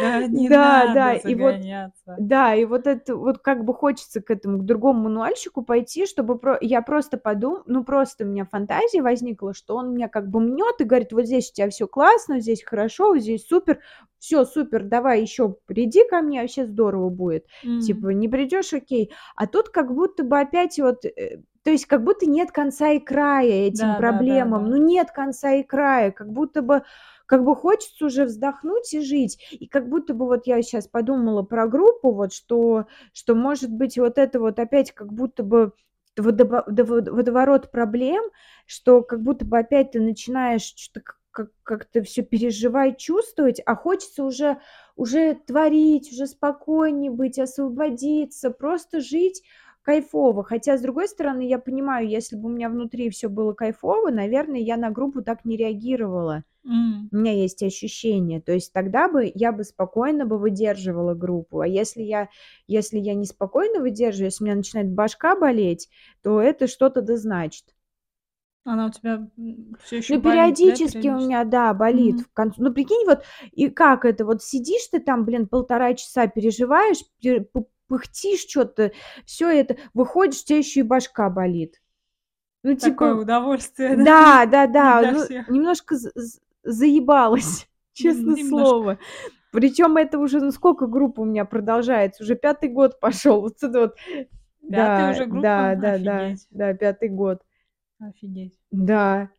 Да 0.00 0.26
не 0.26 0.48
Да, 0.48 0.84
надо 0.86 0.94
да, 0.94 1.12
и 1.14 1.34
вот 1.34 1.54
загоняться. 1.54 2.16
Да, 2.18 2.54
и 2.54 2.64
вот 2.64 2.86
это 2.86 3.16
вот 3.16 3.38
как 3.38 3.64
бы 3.64 3.74
хочется 3.74 4.20
к 4.20 4.30
этому, 4.30 4.58
к 4.58 4.64
другому 4.64 5.04
мануальщику 5.04 5.62
пойти, 5.62 6.06
чтобы 6.06 6.38
про... 6.38 6.58
я 6.60 6.80
просто 6.82 7.18
подумала, 7.18 7.62
ну 7.66 7.84
просто 7.84 8.24
у 8.24 8.28
меня 8.28 8.44
фантазия 8.44 9.02
возникла, 9.02 9.52
что 9.52 9.76
он 9.76 9.94
меня 9.94 10.08
как 10.08 10.28
бы 10.28 10.40
мнет 10.40 10.76
и 10.80 10.84
говорит, 10.84 11.12
вот 11.12 11.26
здесь 11.26 11.50
у 11.50 11.54
тебя 11.54 11.70
все 11.70 11.88
классно, 11.88 12.40
здесь 12.40 12.62
хорошо, 12.62 13.08
вот 13.08 13.20
здесь 13.20 13.46
супер, 13.46 13.80
все 14.18 14.44
супер, 14.44 14.84
давай 14.84 15.20
еще 15.20 15.56
приди 15.66 16.02
ко 16.08 16.20
мне, 16.22 16.40
вообще 16.40 16.66
здорово 16.66 17.10
будет. 17.10 17.46
М. 17.64 17.80
Типа, 17.80 18.08
не 18.08 18.28
придешь, 18.28 18.72
окей. 18.72 19.12
А 19.36 19.46
тут 19.46 19.68
как 19.68 19.92
будто 19.92 20.24
бы 20.24 20.38
опять 20.40 20.78
вот, 20.78 21.04
э, 21.04 21.42
то 21.64 21.70
есть 21.70 21.86
как 21.86 22.04
будто 22.04 22.26
нет 22.26 22.52
конца 22.52 22.90
и 22.92 23.00
края 23.00 23.66
этим 23.68 23.96
Да, 23.96 24.00
да, 24.00 24.22
да, 24.22 24.22
проблемам. 24.22 24.64
да. 24.64 24.70
Ну 24.70 24.76
нет 24.76 25.10
конца 25.10 25.52
и 25.54 25.62
края, 25.62 26.12
как 26.12 26.30
будто 26.32 26.62
бы 26.62 26.82
как 27.26 27.42
бы 27.44 27.56
хочется 27.56 28.04
уже 28.06 28.26
вздохнуть 28.26 28.92
и 28.92 29.00
жить. 29.00 29.38
И 29.52 29.66
как 29.66 29.88
будто 29.88 30.12
бы 30.14 30.26
вот 30.26 30.46
я 30.46 30.60
сейчас 30.62 30.86
подумала 30.88 31.42
про 31.42 31.66
группу, 31.66 32.12
вот 32.12 32.34
что, 32.34 32.86
что 33.14 33.34
может 33.34 33.70
быть 33.70 33.96
вот 33.98 34.18
это 34.18 34.38
вот 34.40 34.58
опять 34.58 34.92
как 34.92 35.12
будто 35.12 35.42
бы 35.42 35.72
водоворот 36.16 37.70
проблем, 37.70 38.22
что 38.66 39.02
как 39.02 39.22
будто 39.22 39.44
бы 39.44 39.58
опять 39.58 39.92
ты 39.92 40.00
начинаешь 40.00 40.62
что-то 40.76 41.02
как- 41.30 41.50
как-то 41.64 42.02
все 42.02 42.22
переживать, 42.22 42.98
чувствовать, 42.98 43.60
а 43.66 43.74
хочется 43.74 44.22
уже, 44.24 44.58
уже 44.94 45.34
творить, 45.34 46.12
уже 46.12 46.26
спокойнее 46.28 47.10
быть, 47.10 47.38
освободиться, 47.38 48.50
просто 48.50 49.00
жить 49.00 49.42
кайфово. 49.84 50.44
Хотя, 50.44 50.78
с 50.78 50.82
другой 50.82 51.08
стороны, 51.08 51.48
я 51.48 51.58
понимаю, 51.60 52.08
если 52.08 52.36
бы 52.36 52.46
у 52.48 52.52
меня 52.52 52.68
внутри 52.70 53.10
все 53.10 53.28
было 53.28 53.52
кайфово, 53.54 54.10
наверное, 54.10 54.60
я 54.60 54.76
на 54.76 54.90
группу 54.90 55.22
так 55.22 55.44
не 55.44 55.56
реагировала. 55.56 56.44
М. 56.66 57.10
У 57.12 57.16
меня 57.16 57.32
есть 57.32 57.62
ощущение. 57.62 58.40
То 58.42 58.52
есть 58.52 58.72
тогда 58.72 59.08
бы 59.08 59.30
я 59.34 59.52
бы 59.52 59.64
спокойно 59.64 60.26
бы 60.26 60.38
выдерживала 60.38 61.14
группу. 61.14 61.60
А 61.60 61.66
если 61.68 62.02
я, 62.02 62.28
если 62.66 62.98
я 62.98 63.14
неспокойно 63.14 63.80
выдерживаю, 63.80 64.26
если 64.26 64.44
у 64.44 64.46
меня 64.46 64.56
начинает 64.56 64.90
башка 64.92 65.36
болеть, 65.36 65.88
то 66.22 66.40
это 66.40 66.66
что-то 66.66 67.02
да 67.02 67.16
значит. 67.16 67.64
Она 68.64 68.86
у 68.86 68.90
тебя 68.90 69.28
все 69.82 69.98
еще 69.98 70.16
Ну, 70.16 70.22
болит, 70.22 70.22
да, 70.24 70.30
периодически 70.32 71.08
у 71.08 71.16
меня, 71.18 71.44
да, 71.44 71.74
болит 71.74 72.16
Мгм. 72.16 72.24
в 72.24 72.32
конце. 72.32 72.62
Ну, 72.62 72.72
прикинь, 72.72 73.04
вот, 73.06 73.22
и 73.52 73.68
как 73.68 74.04
это, 74.06 74.24
вот 74.24 74.42
сидишь 74.42 74.86
ты 74.90 75.00
там, 75.00 75.24
блин, 75.24 75.46
полтора 75.46 75.94
часа 75.94 76.26
переживаешь, 76.26 76.98
пе- 77.20 77.40
п- 77.42 77.64
пыхтишь 77.88 78.46
что-то, 78.48 78.92
все 79.24 79.48
это, 79.50 79.76
выходишь, 79.94 80.40
у 80.42 80.44
тебя 80.44 80.58
еще 80.58 80.80
и 80.80 80.84
башка 80.84 81.30
болит. 81.30 81.80
Ну, 82.62 82.76
Такое 82.76 83.12
типа, 83.12 83.20
удовольствие, 83.22 83.96
да? 83.96 84.46
да, 84.46 84.66
да, 84.66 84.66
да, 85.02 85.12
ну, 85.12 85.24
всех. 85.24 85.48
немножко 85.48 85.96
заебалась, 86.62 87.68
честное 87.92 88.36
Немножко. 88.36 88.48
слово. 88.48 88.98
Причем 89.52 89.96
это 89.98 90.18
уже, 90.18 90.40
ну, 90.40 90.50
сколько 90.50 90.86
группа 90.86 91.20
у 91.20 91.24
меня 91.24 91.44
продолжается? 91.44 92.22
Уже 92.24 92.34
пятый 92.34 92.68
год 92.70 92.98
пошел. 93.00 93.40
Вот 93.42 93.62
это 93.62 93.80
вот. 93.80 93.96
Пятая 94.68 95.06
Да, 95.06 95.10
уже 95.12 95.26
группа? 95.26 95.42
да, 95.42 95.74
да, 95.76 95.98
да, 95.98 96.20
Офигеть. 96.20 96.46
да, 96.50 96.74
пятый 96.74 97.08
год. 97.10 97.42
Офигеть. 98.00 98.58
Да. 98.70 99.30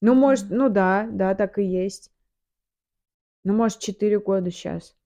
Ну, 0.00 0.14
может, 0.14 0.50
ну 0.50 0.68
да, 0.68 1.08
да, 1.10 1.34
так 1.34 1.58
и 1.58 1.62
есть. 1.64 2.10
Ну, 3.44 3.54
может, 3.54 3.78
четыре 3.78 4.18
года 4.20 4.50
сейчас. 4.50 4.96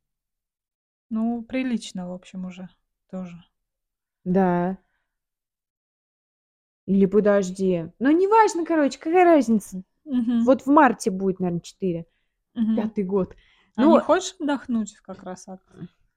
Ну, 1.10 1.42
прилично, 1.42 2.08
в 2.08 2.12
общем, 2.12 2.46
уже 2.46 2.68
тоже. 3.10 3.36
Да. 4.24 4.76
Или 6.86 7.06
подожди. 7.06 7.90
Ну, 7.98 8.10
неважно, 8.10 8.64
короче, 8.64 8.98
какая 8.98 9.24
разница. 9.24 9.82
Мгм. 10.04 10.44
Вот 10.44 10.62
в 10.62 10.66
марте 10.68 11.10
будет, 11.10 11.40
наверное, 11.40 11.60
четыре. 11.60 12.06
Мгм. 12.54 12.76
Пятый 12.76 13.04
год. 13.04 13.34
А 13.76 13.82
Ну, 13.82 13.94
не 13.94 14.00
хочешь 14.00 14.34
отдохнуть 14.38 14.96
как 15.02 15.22
раз 15.22 15.48
от 15.48 15.60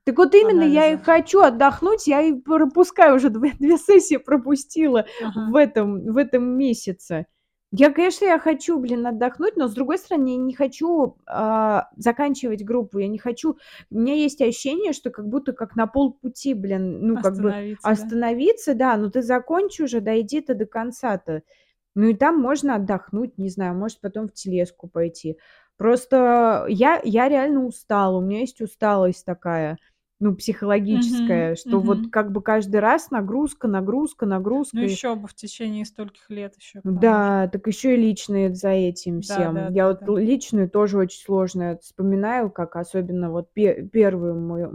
Так 0.05 0.17
вот 0.17 0.33
именно 0.33 0.61
я 0.63 0.85
и 0.87 0.91
анализа? 0.91 1.03
хочу 1.03 1.41
отдохнуть, 1.41 2.07
я 2.07 2.21
и 2.21 2.33
пропускаю 2.33 3.15
уже 3.15 3.29
две, 3.29 3.51
две 3.59 3.77
сессии 3.77 4.17
пропустила 4.17 5.05
Ага. 5.23 5.49
в 5.51 5.55
этом, 5.55 5.99
в 6.13 6.17
этом 6.17 6.43
месяце. 6.57 7.25
Я, 7.71 7.91
конечно, 7.91 8.25
я 8.25 8.39
хочу, 8.39 8.79
блин, 8.79 9.05
отдохнуть, 9.05 9.55
но 9.55 9.67
с 9.67 9.73
другой 9.73 9.99
стороны, 9.99 10.29
я 10.29 10.37
не 10.37 10.55
хочу 10.55 11.17
а, 11.27 11.89
заканчивать 11.95 12.65
группу, 12.65 12.97
я 12.97 13.07
не 13.07 13.19
хочу. 13.19 13.57
У 13.91 13.99
меня 13.99 14.15
есть 14.15 14.41
ощущение, 14.41 14.91
что 14.91 15.11
как 15.11 15.27
будто 15.27 15.53
как 15.53 15.75
на 15.75 15.85
полпути, 15.85 16.55
блин, 16.55 17.05
ну 17.05 17.21
как 17.21 17.35
бы 17.35 17.77
Остановиться, 17.83 18.73
да? 18.73 18.95
да, 18.95 18.97
ну 18.97 19.11
ты 19.11 19.21
закончи 19.21 19.83
уже, 19.83 20.01
дойди 20.01 20.41
ты 20.41 20.55
до 20.55 20.65
конца-то. 20.65 21.43
Ну 21.93 22.07
и 22.07 22.15
там 22.15 22.39
можно 22.39 22.75
отдохнуть, 22.75 23.37
не 23.37 23.49
знаю, 23.49 23.75
может 23.75 24.01
потом 24.01 24.27
в 24.27 24.33
телеску 24.33 24.87
пойти. 24.87 25.37
Просто 25.77 26.65
я, 26.69 26.99
я 27.03 27.29
реально 27.29 27.65
устала, 27.65 28.17
у 28.17 28.21
меня 28.21 28.39
есть 28.39 28.61
усталость 28.61 29.25
такая, 29.25 29.77
ну, 30.19 30.35
психологическая, 30.35 31.51
Мгм, 31.51 31.55
что 31.55 31.79
вот 31.81 31.99
мгм. 32.01 32.11
как 32.11 32.31
бы 32.31 32.41
каждый 32.41 32.79
раз 32.81 33.11
нагрузка, 33.11 33.67
нагрузка, 33.67 34.25
Ну, 34.25 34.31
нагрузка. 34.35 34.85
и- 34.85 34.89
еще 34.89 35.15
бы 35.15 35.27
в 35.27 35.33
течение 35.35 35.85
стольких 35.85 36.29
лет 36.29 36.55
еще. 36.57 36.83
Да, 36.85 37.49
так 37.51 37.67
еще 37.67 37.93
и 37.95 37.97
личные 37.97 38.53
за 38.55 38.69
этим 38.69 39.19
всем. 39.21 39.55
да, 39.55 39.69
Я 39.69 39.87
да, 39.87 39.89
вот 39.89 40.07
да. 40.07 40.21
личную 40.21 40.69
тоже 40.69 40.97
очень 40.97 41.21
сложно 41.25 41.77
вспоминаю, 41.81 42.49
как 42.51 42.75
особенно 42.77 43.31
вот 43.31 43.51
пе- 43.53 43.85
первую 43.91 44.39
мою, 44.39 44.71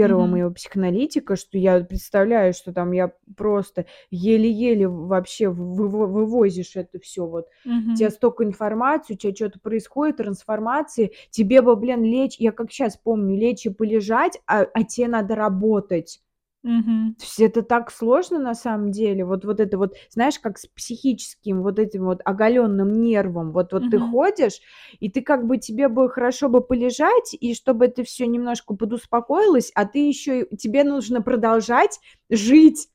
первого 0.00 0.26
Мгм. 0.26 0.30
моего 0.32 0.50
психоаналитика, 0.50 1.36
что 1.36 1.58
я 1.58 1.80
представляю, 1.80 2.52
что 2.54 2.72
там 2.72 2.92
я 2.92 3.12
просто 3.36 3.86
еле-еле 4.10 4.88
вообще 4.88 5.46
выво- 5.46 6.06
вывозишь 6.06 6.76
это 6.76 6.98
все 7.00 7.26
вот. 7.26 7.46
У 7.92 7.96
тебя 7.96 8.10
столько 8.10 8.44
информации, 8.44 9.14
у 9.14 9.16
тебя 9.16 9.34
что-то 9.34 9.58
происходит, 9.60 10.18
трансформации, 10.18 11.12
тебе 11.30 11.60
бы, 11.62 11.76
блин, 11.76 12.02
лечь, 12.04 12.36
я 12.38 12.52
как 12.52 12.70
сейчас 12.72 12.96
помню, 12.96 13.36
лечь 13.36 13.66
и 13.66 13.70
полежать, 13.70 14.40
а, 14.46 14.60
а 14.62 14.84
тебе 14.84 15.08
надо 15.08 15.34
работать. 15.34 16.20
Мгм. 16.64 17.14
То 17.18 17.24
есть 17.24 17.40
это 17.40 17.62
так 17.62 17.90
сложно 17.90 18.38
на 18.38 18.54
самом 18.54 18.92
деле. 18.92 19.24
Вот, 19.26 19.44
вот 19.44 19.60
это 19.60 19.76
вот, 19.76 19.94
знаешь, 20.10 20.38
как 20.38 20.58
с 20.58 20.66
психическим 20.66 21.62
вот 21.62 21.78
этим 21.78 22.04
вот 22.06 22.20
оголенным 22.24 23.02
нервом. 23.02 23.52
Вот, 23.52 23.72
вот 23.74 23.90
ты 23.90 23.98
Мгм. 23.98 24.00
ходишь, 24.00 24.60
и 25.00 25.10
ты 25.10 25.20
как 25.20 25.46
бы 25.46 25.58
тебе 25.58 25.88
бы 25.88 26.08
хорошо 26.08 26.48
бы 26.48 26.62
полежать, 26.62 27.34
и 27.38 27.54
чтобы 27.54 27.86
это 27.86 28.04
все 28.04 28.26
немножко 28.26 28.74
подуспокоилось, 28.74 29.70
а 29.74 29.84
ты 29.84 29.98
еще 30.08 30.46
тебе 30.58 30.82
нужно 30.84 31.20
продолжать 31.20 32.00
жить 32.30 32.88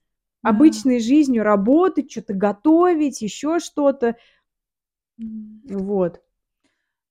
Да. 0.44 0.86
обычной 0.86 1.00
жизнью, 1.00 1.44
работать, 1.44 2.10
что-то 2.12 2.34
готовить, 2.34 3.22
еще 3.22 3.60
что-то. 3.60 4.16
М. 5.20 5.62
Вот. 5.70 6.22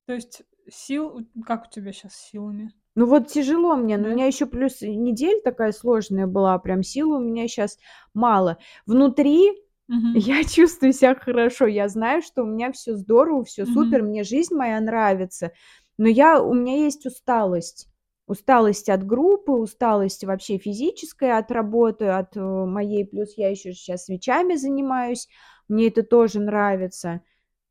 То 0.08 0.12
есть 0.14 0.42
сил 0.70 1.06
у 1.37 1.42
как 1.42 1.66
у 1.66 1.70
тебя 1.70 1.92
сейчас 1.92 2.14
с 2.14 2.28
силами? 2.30 2.75
Ну 2.95 3.07
вот 3.07 3.29
тяжело 3.29 3.75
мне, 3.77 3.97
но 3.99 4.09
у 4.09 4.13
меня 4.13 4.27
еще 4.27 4.47
плюс 4.47 4.81
неделя 4.83 5.41
такая 5.43 5.73
сложная 5.73 6.27
была, 6.27 6.59
прям 6.59 6.83
сил 6.83 7.11
у 7.13 7.21
меня 7.21 7.49
сейчас 7.49 7.79
мало. 8.15 8.59
Внутри 8.87 9.51
Мгм. 9.89 10.13
я 10.13 10.45
чувствую 10.49 10.93
себя 10.93 11.15
хорошо, 11.15 11.67
я 11.67 11.89
знаю, 11.89 12.23
что 12.23 12.43
у 12.43 12.47
меня 12.47 12.73
все 12.73 12.95
здорово, 12.95 13.45
все 13.45 13.67
супер, 13.67 14.03
Мгм. 14.03 14.09
мне 14.09 14.23
жизнь 14.23 14.55
моя 14.55 14.81
нравится, 14.81 15.51
но 15.99 16.09
я 16.09 16.41
у 16.43 16.55
меня 16.55 16.77
есть 16.85 17.05
усталость. 17.07 17.89
Усталость 18.27 18.89
от 18.89 19.05
группы, 19.05 19.53
усталость 19.53 20.25
вообще 20.25 20.57
физическая 20.57 21.37
от 21.37 21.51
работы, 21.51 22.07
от, 22.07 22.35
э, 22.37 22.41
моей, 22.41 23.05
плюс 23.05 23.35
я 23.37 23.51
еще 23.51 23.73
сейчас 23.75 24.07
свечами 24.07 24.55
занимаюсь, 24.55 25.29
мне 25.69 25.89
это 25.89 26.03
тоже 26.03 26.41
нравится. 26.41 27.21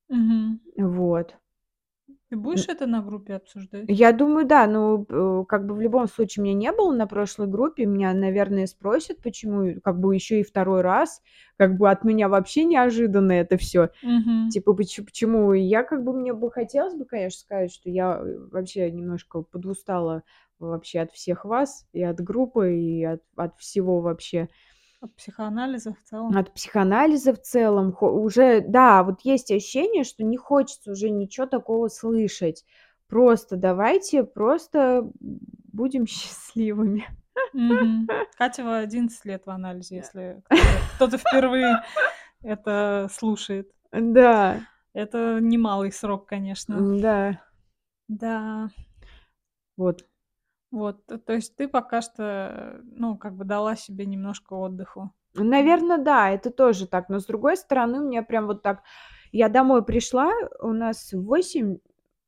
Мгм. 0.10 0.60
Вот. 0.78 1.36
Ты 2.34 2.38
будешь 2.38 2.68
это 2.68 2.88
на 2.88 3.04
группе 3.04 3.36
обсуждать? 3.36 3.90
Я 3.90 4.14
думаю, 4.14 4.46
да, 4.48 4.66
ну, 4.66 5.46
как 5.46 5.66
бы 5.66 5.76
в 5.76 5.82
любом 5.82 6.08
случае 6.08 6.44
меня 6.44 6.54
не 6.54 6.72
было 6.72 6.94
на 6.94 7.06
прошлой 7.06 7.48
группе, 7.48 7.86
меня, 7.86 8.14
наверное, 8.14 8.66
спросят, 8.66 9.18
почему, 9.22 9.74
как 9.84 10.00
бы 10.00 10.16
еще 10.16 10.40
и 10.40 10.44
второй 10.44 10.82
раз, 10.82 11.22
как 11.58 11.76
бы 11.78 11.90
от 11.92 12.06
меня 12.06 12.30
вообще 12.30 12.64
неожиданно 12.64 13.34
это 13.34 13.58
все, 13.58 13.90
Мгм. 14.02 14.40
типа 14.50 14.74
поч 14.74 14.98
почему? 15.06 15.54
Я 15.54 15.84
как 15.84 16.04
бы 16.04 16.14
мне 16.14 16.34
бы 16.34 16.52
хотелось 16.52 16.96
бы, 16.96 17.06
конечно, 17.06 17.40
сказать, 17.42 17.74
что 17.74 17.90
я, 17.90 18.20
э, 18.24 18.38
вообще 18.52 18.92
немножко 18.92 19.42
подустала 19.44 20.24
вообще 20.60 21.02
от 21.02 21.12
всех 21.14 21.46
вас, 21.46 21.88
и 21.94 22.04
от 22.04 22.22
группы, 22.22 22.76
и 22.78 23.04
от 23.06 23.22
от 23.38 23.58
всего 23.60 24.02
вообще. 24.02 24.50
От 25.04 25.14
психоанализа 25.18 25.94
в 25.94 26.02
целом? 26.02 26.38
От 26.38 26.54
психоанализа 26.54 27.34
в 27.34 27.42
целом. 27.42 27.94
Уже, 28.00 28.62
да, 28.62 29.04
вот 29.04 29.20
есть 29.24 29.52
ощущение, 29.52 30.06
что 30.06 30.24
не 30.24 30.38
хочется 30.38 30.92
уже 30.92 31.10
ничего 31.10 31.46
такого 31.46 31.90
слышать. 31.90 32.64
Просто 33.08 33.58
давайте 33.58 34.24
просто 34.24 35.12
будем 35.20 36.08
счастливыми. 36.08 37.06
Катя 38.38 38.64
в 38.64 38.80
11 38.80 39.26
лет 39.26 39.46
в 39.46 39.50
анализе, 39.50 39.98
если 39.98 40.42
кто-то 40.96 41.18
впервые 41.18 41.84
это 42.42 43.10
слушает. 43.12 43.70
Да, 43.92 44.62
Это 44.94 45.40
немалый 45.42 45.92
срок, 45.92 46.28
конечно. 46.30 46.76
м-да. 46.76 47.42
Да. 48.08 48.70
Вот. 49.76 50.06
Вот, 50.74 51.06
то 51.06 51.20
то 51.20 51.34
есть 51.34 51.56
ты 51.56 51.68
пока 51.68 52.02
что, 52.02 52.24
э, 52.24 52.82
ну, 52.84 53.16
как 53.16 53.36
бы 53.36 53.46
дала 53.46 53.76
себе 53.76 54.08
немножко 54.08 54.54
отдыху. 54.56 55.12
Наверно, 55.36 56.00
да, 56.00 56.32
это 56.32 56.50
тоже 56.50 56.88
так. 56.88 57.10
Но 57.10 57.20
с 57.20 57.26
другой 57.28 57.58
стороны, 57.58 58.00
у 58.00 58.08
меня 58.08 58.24
прям 58.24 58.48
вот 58.48 58.64
так 58.64 58.82
я 59.32 59.50
домой 59.50 59.86
пришла, 59.86 60.32
у 60.60 60.70
нас 60.74 61.14
в 61.14 61.24
8, 61.24 61.78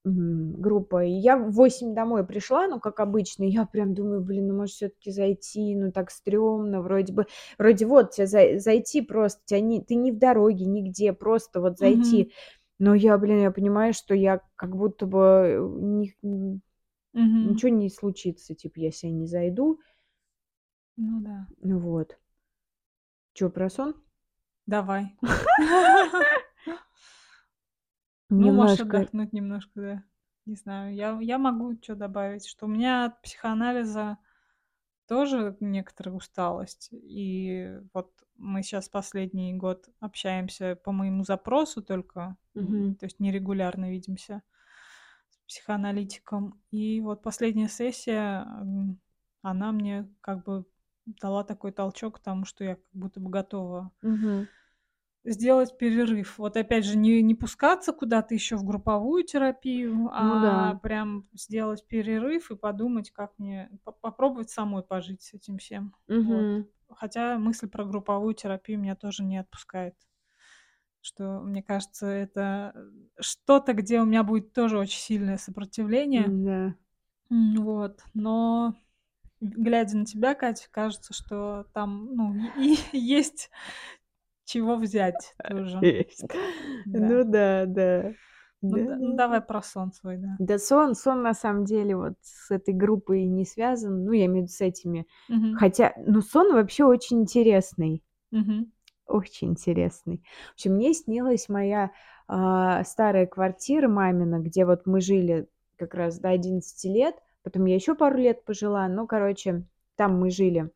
м, 0.05 0.53
группа, 0.61 1.03
и 1.05 1.09
я 1.11 1.37
в 1.37 1.51
8 1.51 1.95
домой 1.95 2.23
пришла, 2.25 2.67
ну, 2.67 2.79
как 2.79 2.99
обычно, 2.99 3.43
я 3.45 3.65
прям 3.65 3.95
думаю: 3.95 4.21
"Блин, 4.21 4.47
ну, 4.49 4.55
может, 4.57 4.75
всё-таки 4.75 5.09
зайти? 5.11 5.75
Ну, 5.75 5.91
так 5.91 6.11
стрёмно 6.11 6.81
вроде 6.81 7.13
бы". 7.13 7.25
Вроде 7.57 7.85
вот 7.87 8.11
те 8.11 8.27
зай 8.27 8.59
зайти 8.59 9.01
просто, 9.01 9.41
тя 9.45 9.59
не 9.59 9.81
ты 9.81 9.95
не 9.95 10.11
в 10.11 10.19
дороге, 10.19 10.65
нигде, 10.65 11.13
просто 11.13 11.61
вот 11.61 11.79
зайти. 11.79 12.31
Но 12.79 12.93
я, 12.93 13.17
блин, 13.17 13.41
я 13.41 13.51
понимаю, 13.51 13.93
что 13.93 14.13
я 14.13 14.41
как 14.55 14.75
будто 14.75 15.05
бы, 15.07 15.19
э, 15.19 16.57
Мгм. 17.15 17.47
ничего 17.49 17.69
не 17.71 17.89
случится, 17.89 18.55
типа, 18.55 18.79
я 18.79 18.91
не 19.11 19.27
зайду. 19.27 19.79
Ну 20.97 21.19
да. 21.21 21.47
Вот. 21.61 22.17
Чё, 23.35 23.49
про 23.49 23.69
сон? 23.69 23.95
Давай. 24.67 25.15
Ну, 28.29 28.51
можешь 28.51 28.79
отдохнуть 28.79 29.33
немножко, 29.33 29.71
да. 29.81 30.03
Не 30.45 30.55
знаю, 30.55 30.93
я 30.93 31.17
я 31.21 31.37
могу 31.39 31.75
чё 31.77 31.95
добавить, 31.95 32.45
что 32.45 32.65
у 32.65 32.69
меня 32.69 33.05
от 33.05 33.21
психоанализа 33.21 34.17
тоже 35.07 35.57
некоторая 35.61 36.15
усталость. 36.15 36.89
И 36.91 37.79
вот 37.93 38.11
мы 38.37 38.63
щас 38.63 38.89
последний 38.89 39.53
год 39.55 39.89
общаемся 40.01 40.75
по 40.83 40.91
моему 40.93 41.23
запросу 41.25 41.83
только, 41.83 42.37
Мгм. 42.55 42.97
то 42.99 43.05
есть 43.07 43.19
нерегулярно 43.21 43.91
видимся 43.91 44.43
психоаналитиком. 45.47 46.61
И 46.71 47.01
вот 47.01 47.21
последняя 47.23 47.67
сессия, 47.69 48.45
она 49.41 49.71
мне 49.71 50.13
как 50.21 50.43
бы 50.43 50.65
дала 51.05 51.43
такой 51.43 51.71
толчок 51.71 52.17
к 52.17 52.23
тому, 52.23 52.45
что 52.45 52.63
я 52.63 52.75
как 52.75 52.89
будто 52.93 53.19
бы 53.19 53.29
готова 53.29 53.91
Мгм. 54.01 54.47
сделать 55.23 55.77
перерыв. 55.77 56.37
Вот 56.37 56.55
опять 56.57 56.85
же, 56.85 56.97
не 56.97 57.21
не 57.21 57.35
пускаться 57.35 57.93
куда-то 57.93 58.33
еще 58.33 58.57
в 58.57 58.63
групповую 58.63 59.23
терапию, 59.23 60.09
Ну 60.17 60.35
а 60.35 60.35
да. 60.39 60.79
прям 60.83 61.27
сделать 61.33 61.87
перерыв 61.87 62.51
и 62.51 62.55
подумать, 62.55 63.11
как 63.11 63.33
мне 63.39 63.71
по 63.83 63.91
попробовать 63.91 64.49
самой 64.51 64.83
пожить 64.83 65.23
с 65.23 65.33
этим 65.33 65.57
всем. 65.57 65.95
Вот. 66.21 66.47
Мгм. 66.47 66.67
Хотя 66.89 67.37
мысль 67.39 67.67
про 67.69 67.85
групповую 67.85 68.35
терапию 68.35 68.79
меня 68.79 68.95
тоже 68.95 69.23
не 69.23 69.37
отпускает. 69.37 69.95
Что, 71.05 71.39
мне 71.39 71.61
кажется, 71.61 72.07
это, 72.07 72.71
э, 72.73 72.89
что-то, 73.19 73.73
где 73.73 74.01
у 74.01 74.05
меня 74.05 74.23
будет 74.23 74.53
тоже 74.53 74.79
очень 74.79 74.99
сильное 74.99 75.37
сопротивление. 75.37 76.25
М-да. 76.25 76.73
М, 77.29 77.63
вот. 77.63 78.03
Но, 78.15 78.73
глядя 79.39 79.97
на 79.97 80.05
тебя, 80.05 80.33
Катя, 80.33 80.67
кажется, 80.71 81.13
что 81.13 81.67
там, 81.75 82.15
ну, 82.15 82.33
и 82.57 82.75
есть 82.97 83.51
чего 84.45 84.77
взять 84.77 85.35
тоже. 85.47 85.77
Есть. 85.79 86.25
Да. 86.85 87.07
Ну 87.07 87.23
да, 87.23 87.65
да. 87.67 88.13
Ну 88.63 88.77
да 88.87 88.97
ну 88.99 89.15
давай 89.15 89.41
Да-да-да. 89.41 89.41
про 89.41 89.61
сон 89.61 89.93
свой, 89.93 90.17
да. 90.17 90.35
Да 90.39 90.57
сон 90.57 90.95
сон 90.95 91.21
на 91.21 91.35
самом 91.35 91.65
деле 91.65 91.95
вот 91.95 92.13
с 92.23 92.49
этой 92.49 92.73
группой 92.73 93.25
не 93.25 93.45
связан, 93.45 94.05
ну, 94.05 94.11
я 94.11 94.25
имею 94.25 94.47
в 94.47 94.49
виду 94.49 94.53
с 94.53 94.61
этими. 94.61 95.05
Мгм. 95.29 95.55
Хотя, 95.59 95.93
ну, 95.97 96.21
сон 96.21 96.51
вообще 96.51 96.83
очень 96.83 97.21
интересный. 97.21 98.01
Мгм. 98.31 98.71
Очень 99.07 99.51
интересный. 99.51 100.23
В 100.51 100.53
общем, 100.53 100.73
мне 100.73 100.93
снилась 100.93 101.47
моя, 101.49 101.91
а, 102.27 102.83
старая 102.83 103.27
квартира 103.27 103.87
мамина, 103.87 104.39
где 104.39 104.65
вот 104.65 104.85
мы 104.85 104.99
жили 105.01 105.47
как 105.77 105.93
раз 105.93 106.19
до 106.19 106.29
11 106.29 106.89
лет. 106.89 107.15
Потом 107.43 107.65
я 107.65 107.75
еще 107.75 107.93
пару 107.95 108.17
лет 108.17 108.43
пожила. 108.45 108.87
Ну, 108.87 109.05
короче, 109.05 109.63
там 109.95 110.19
мы 110.19 110.31
жили. 110.31 110.71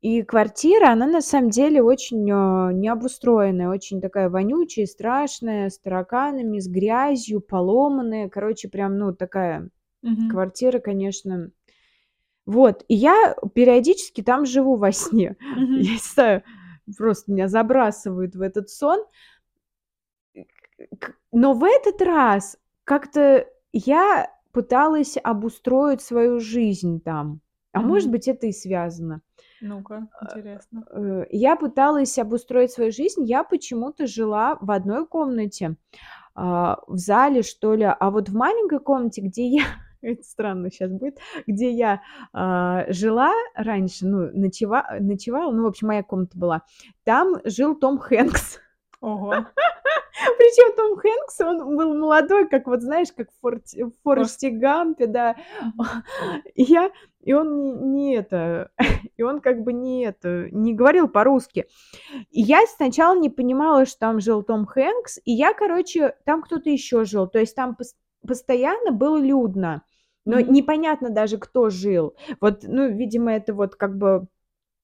И 0.00 0.22
квартира, 0.22 0.90
она 0.90 1.06
на 1.06 1.22
самом 1.22 1.50
деле 1.50 1.82
очень, 1.82 2.30
а, 2.30 2.72
необустроенная, 2.72 3.68
очень 3.68 4.00
такая 4.00 4.28
вонючая, 4.28 4.86
страшная, 4.86 5.70
с 5.70 5.78
тараканами, 5.78 6.58
с 6.58 6.68
грязью, 6.68 7.40
поломанная. 7.40 8.28
Короче, 8.28 8.68
прям, 8.68 8.98
ну, 8.98 9.14
такая 9.14 9.70
Мгм. 10.02 10.30
квартира, 10.30 10.78
конечно. 10.78 11.50
Вот, 12.46 12.84
и 12.88 12.94
я 12.94 13.34
периодически 13.54 14.22
там 14.22 14.44
живу 14.44 14.76
во 14.76 14.92
сне. 14.92 15.36
Мгм. 15.56 15.80
Я 15.80 15.92
не 15.92 15.98
знаю, 15.98 16.42
просто 16.96 17.32
меня 17.32 17.48
забрасывает 17.48 18.34
в 18.34 18.40
этот 18.40 18.70
сон. 18.70 19.00
Но 21.32 21.54
в 21.54 21.64
этот 21.64 22.00
раз 22.02 22.58
как-то 22.84 23.46
я 23.72 24.30
пыталась 24.52 25.16
обустроить 25.22 26.00
свою 26.00 26.40
жизнь 26.40 27.00
там. 27.00 27.40
А 27.72 27.80
может 27.80 28.06
Мгм. 28.06 28.12
быть, 28.12 28.28
это 28.28 28.46
и 28.46 28.52
связано. 28.52 29.20
Ну-ка, 29.60 30.08
интересно. 30.22 30.84
Э, 30.92 31.24
я 31.30 31.56
пыталась 31.56 32.18
обустроить 32.18 32.70
свою 32.70 32.92
жизнь. 32.92 33.24
Я 33.24 33.42
почему-то 33.42 34.06
жила 34.06 34.56
в 34.60 34.70
одной 34.70 35.06
комнате, 35.06 35.76
а, 36.36 36.80
в 36.86 36.96
зале, 36.98 37.42
что 37.42 37.74
ли. 37.74 37.84
А 37.84 38.10
вот 38.10 38.28
в 38.28 38.34
маленькой 38.34 38.78
комнате, 38.78 39.22
где 39.22 39.48
я 39.48 39.64
это 40.12 40.22
странно 40.22 40.70
щас 40.70 40.90
будет, 40.90 41.18
где 41.46 41.70
я, 41.70 42.02
а, 42.32 42.84
жила 42.88 43.32
раньше, 43.54 44.06
ну, 44.06 44.30
ночева 44.32 44.86
ночевала, 45.00 45.52
ну, 45.52 45.64
в 45.64 45.66
общем, 45.66 45.88
моя 45.88 46.02
комната 46.02 46.38
была, 46.38 46.62
там 47.04 47.36
жил 47.44 47.74
Том 47.74 47.98
Хэнкс. 47.98 48.60
Ого. 49.00 49.34
Причем 50.38 50.76
Том 50.76 50.96
Хэнкс, 50.96 51.40
он 51.40 51.76
был 51.76 51.94
молодой, 51.94 52.48
как 52.48 52.66
вот, 52.66 52.82
знаешь, 52.82 53.08
как 53.14 53.28
в 53.42 53.92
Форесте 54.02 54.50
Гампе, 54.50 55.06
да. 55.06 55.36
И 56.54 56.62
я 56.62 56.90
и 57.24 57.32
он 57.32 57.92
не 57.92 58.14
это, 58.16 58.70
и 59.16 59.22
он 59.22 59.40
как 59.40 59.62
бы 59.62 59.72
не 59.72 60.04
это, 60.04 60.48
не 60.50 60.74
говорил 60.74 61.08
по-русски. 61.08 61.66
И 62.30 62.42
я 62.42 62.60
сначала 62.66 63.18
не 63.18 63.30
понимала, 63.30 63.86
что 63.86 63.98
там 63.98 64.20
жил 64.20 64.42
Том 64.42 64.66
Хэнкс, 64.66 65.20
и 65.24 65.32
я, 65.32 65.54
короче, 65.54 66.14
там 66.24 66.42
кто-то 66.42 66.68
еще 66.68 67.04
жил. 67.04 67.26
То 67.26 67.38
есть 67.38 67.54
там 67.56 67.74
пос 67.74 67.94
постоянно 68.26 68.90
было 68.90 69.18
людно, 69.18 69.82
но 70.24 70.40
непонятно 70.40 71.10
даже, 71.10 71.38
кто 71.38 71.70
жил. 71.70 72.14
Вот, 72.40 72.60
ну, 72.64 72.88
видимо, 72.88 73.32
это 73.32 73.54
вот 73.54 73.76
как 73.76 73.96
бы 73.98 74.26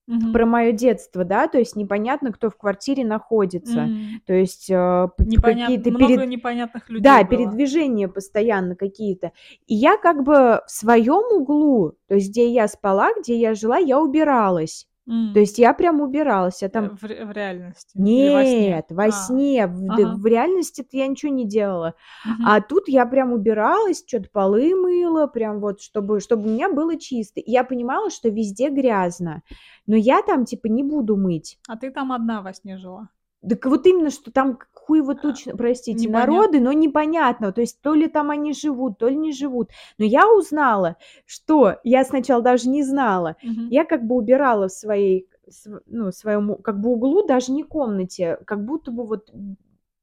Мгм. 0.08 0.32
про 0.32 0.46
моё 0.46 0.72
детство, 0.72 1.24
да, 1.24 1.48
то 1.48 1.58
есть 1.58 1.76
непонятно, 1.76 2.32
кто 2.32 2.50
в 2.50 2.56
квартире 2.56 3.04
находится. 3.04 3.80
М. 3.80 4.22
То 4.26 4.34
есть, 4.34 4.68
п 4.68 5.10
Непонят 5.18 5.68
какие-то 5.68 5.90
много 5.90 6.08
перед 6.08 6.28
непонятных 6.30 6.88
людей 6.90 7.02
да, 7.02 7.18
было. 7.18 7.28
передвижения 7.28 8.08
постоянно 8.08 8.76
какие-то. 8.76 9.32
И 9.66 9.74
я 9.74 9.96
как 9.98 10.24
бы 10.24 10.60
в 10.66 10.70
своем 10.70 11.24
углу, 11.40 11.94
то 12.08 12.14
есть 12.16 12.30
где 12.30 12.48
я 12.50 12.68
спала, 12.68 13.10
где 13.20 13.36
я 13.38 13.54
жила, 13.54 13.78
я 13.78 14.00
убиралась. 14.00 14.86
М. 15.06 15.34
То 15.34 15.40
есть 15.40 15.58
я 15.58 15.74
прям 15.74 16.00
убиралась, 16.00 16.62
я 16.62 16.68
там 16.68 16.92
в 16.96 17.02
в 17.02 17.32
реальности 17.32 17.98
или 18.14 18.28
во 18.30 18.44
сне? 18.44 18.74
Нет, 18.74 18.86
во 18.90 19.10
А, 19.10 19.12
сне, 19.12 19.66
в 19.66 19.90
д 19.90 20.06
ага. 20.06 20.14
в 20.14 20.24
реальности-то 20.26 20.96
я 20.96 21.08
ничего 21.08 21.32
не 21.32 21.44
делала. 21.46 21.94
Мгм. 22.24 22.52
А 22.52 22.60
тут 22.60 22.88
я 22.88 23.04
прям 23.06 23.32
убиралась, 23.32 24.04
чё-то 24.04 24.28
полы 24.32 24.74
мыла, 24.76 25.26
прям 25.26 25.60
вот 25.60 25.80
чтобы 25.82 26.20
чтобы 26.20 26.44
у 26.48 26.52
меня 26.52 26.70
было 26.70 26.96
чисто. 26.98 27.40
И 27.40 27.50
я 27.50 27.64
понимала, 27.64 28.10
что 28.10 28.28
везде 28.28 28.70
грязно, 28.70 29.42
но 29.86 29.96
я 29.96 30.22
там 30.22 30.44
типа 30.44 30.68
не 30.68 30.84
буду 30.84 31.16
мыть. 31.16 31.58
А 31.68 31.76
ты 31.76 31.90
там 31.90 32.12
одна 32.12 32.40
во 32.42 32.52
сне 32.54 32.78
жила? 32.78 33.10
Дак 33.42 33.64
вот 33.66 33.86
именно, 33.86 34.10
что 34.10 34.30
там 34.30 34.58
к 34.80 34.86
хуево 34.86 35.12
А, 35.12 35.14
тучно, 35.16 35.56
простите, 35.56 36.08
непонятно. 36.08 36.34
народы, 36.34 36.60
но 36.60 36.72
непонятно. 36.72 37.52
То 37.52 37.60
есть 37.60 37.80
то 37.82 37.94
ли 37.94 38.08
там 38.08 38.30
они 38.30 38.52
живут, 38.52 38.98
то 38.98 39.08
ли 39.08 39.16
не 39.16 39.32
живут. 39.32 39.70
Но 39.98 40.04
я 40.04 40.28
узнала, 40.32 40.96
что 41.26 41.76
я 41.84 42.04
сначала 42.04 42.42
даже 42.42 42.68
не 42.68 42.82
знала. 42.82 43.36
Мгм. 43.42 43.68
Я 43.70 43.84
как 43.84 44.04
бы 44.06 44.14
убирала 44.16 44.68
в 44.68 44.72
своей 44.72 45.26
св 45.48 45.82
ну, 45.86 46.12
своем 46.12 46.56
как 46.62 46.80
бы 46.80 46.90
углу, 46.90 47.26
даже 47.26 47.52
не 47.52 47.62
комнате, 47.64 48.38
как 48.46 48.64
будто 48.64 48.90
бы 48.92 49.04
вот 49.06 49.30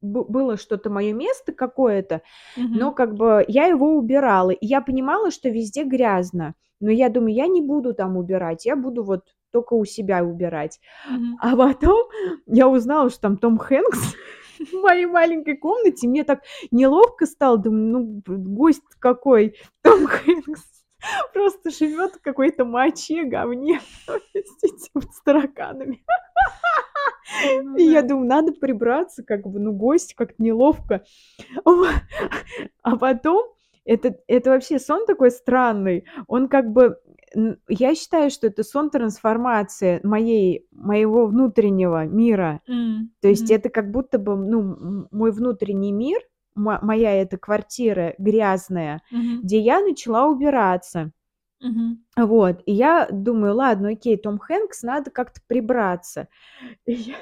бы 0.02 0.24
было 0.26 0.58
что-то 0.58 0.90
моё 0.92 1.16
место 1.16 1.54
какое-то, 1.54 2.22
но 2.56 2.88
Мгм. 2.88 2.94
как 2.94 3.16
бы 3.16 3.44
я 3.48 3.66
его 3.66 3.96
убирала. 3.98 4.52
И 4.52 4.66
я 4.66 4.82
понимала, 4.82 5.32
что 5.32 5.50
везде 5.50 5.84
грязно. 5.84 6.54
Но 6.80 6.92
я 6.92 7.10
думаю, 7.10 7.34
я 7.34 7.48
не 7.48 7.62
буду 7.62 7.94
там 7.96 8.18
убирать, 8.18 8.66
я 8.66 8.76
буду 8.76 9.04
вот 9.04 9.22
тока 9.52 9.74
у 9.76 9.86
себя 9.86 10.24
убирать. 10.24 10.80
Мгм. 11.10 11.38
А 11.42 11.56
потом 11.58 12.08
я 12.46 12.68
узнала, 12.68 13.10
что 13.10 13.22
там 13.22 13.38
Том 13.38 13.58
Хэнкс 13.58 14.16
в 14.72 14.74
моей 14.82 15.06
маленькой 15.06 15.58
комнате. 15.58 16.08
Мне 16.08 16.24
так 16.24 16.42
неловко 16.72 17.26
стало. 17.26 17.58
Думаю, 17.58 18.22
ну, 18.26 18.38
гость 18.38 18.84
какой, 19.00 19.56
Том 19.84 20.08
Хэнкс 20.08 20.64
просто 21.34 21.70
живёт 21.70 22.16
в 22.16 22.22
какой-то 22.22 22.66
моче, 22.66 23.24
говне 23.24 23.80
простите, 24.06 24.90
вот 24.94 25.12
с 25.14 25.22
тараканами. 25.22 26.04
Ну 27.64 27.76
И 27.76 27.84
я 27.84 28.02
да. 28.02 28.10
думаю, 28.10 28.28
надо 28.28 28.54
прибраться, 28.54 29.22
как 29.24 29.46
бы, 29.46 29.60
ну, 29.60 29.74
гость, 29.74 30.16
как-то 30.16 30.42
неловко. 30.42 31.04
А 32.84 32.96
потом 32.98 33.54
это 33.86 34.16
это 34.28 34.52
вообще 34.52 34.80
сон 34.80 35.06
такой 35.06 35.32
странный. 35.32 36.06
Он 36.28 36.48
как 36.48 36.72
бы, 36.72 37.00
я 37.68 37.96
считаю, 37.96 38.30
что 38.32 38.48
это 38.48 38.64
сон 38.64 38.90
трансформации 38.90 40.00
моей 40.04 40.68
моего 40.72 41.28
внутреннего 41.28 42.06
мира. 42.06 42.62
М, 42.68 43.12
То 43.22 43.30
есть 43.30 43.50
мгм. 43.50 43.56
это 43.56 43.70
как 43.70 43.92
будто 43.92 44.20
бы, 44.20 44.36
ну, 44.38 45.08
мой 45.12 45.32
внутренний 45.32 45.92
мир, 45.94 46.20
мо 46.56 46.80
моя 46.84 47.14
эта 47.14 47.38
квартира 47.38 48.16
грязная, 48.20 49.02
Мгм. 49.12 49.42
где 49.44 49.60
я 49.60 49.82
начала 49.82 50.28
убираться. 50.28 51.12
Мгм. 51.62 52.04
Вот, 52.16 52.62
и 52.66 52.72
я 52.74 53.08
думаю: 53.12 53.56
"Ладно, 53.56 53.90
окей, 53.90 54.18
Том 54.18 54.38
Хэнкс, 54.40 54.84
надо 54.84 55.12
как-то 55.12 55.40
прибраться". 55.48 56.28
И 56.88 56.94
я 56.94 57.16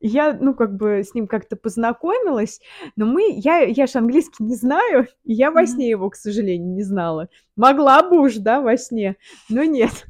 я, 0.00 0.38
ну, 0.40 0.54
как 0.54 0.76
бы 0.76 1.02
с 1.04 1.14
ним 1.14 1.28
как-то 1.28 1.56
познакомилась, 1.56 2.60
но 2.96 3.06
мы 3.06 3.30
я 3.36 3.60
я 3.60 3.86
ж 3.88 3.96
английский 3.96 4.44
не 4.44 4.56
знаю, 4.56 5.08
и 5.24 5.34
я 5.34 5.50
во 5.52 5.62
Мгм. 5.62 5.68
сне 5.68 5.90
его, 5.90 6.10
к 6.10 6.16
сожалению, 6.16 6.74
не 6.74 6.82
знала. 6.84 7.28
Могла 7.56 8.02
бы 8.02 8.20
уж, 8.20 8.36
да, 8.36 8.60
во 8.62 8.76
сне, 8.78 9.16
но 9.50 9.64
нет. 9.64 10.06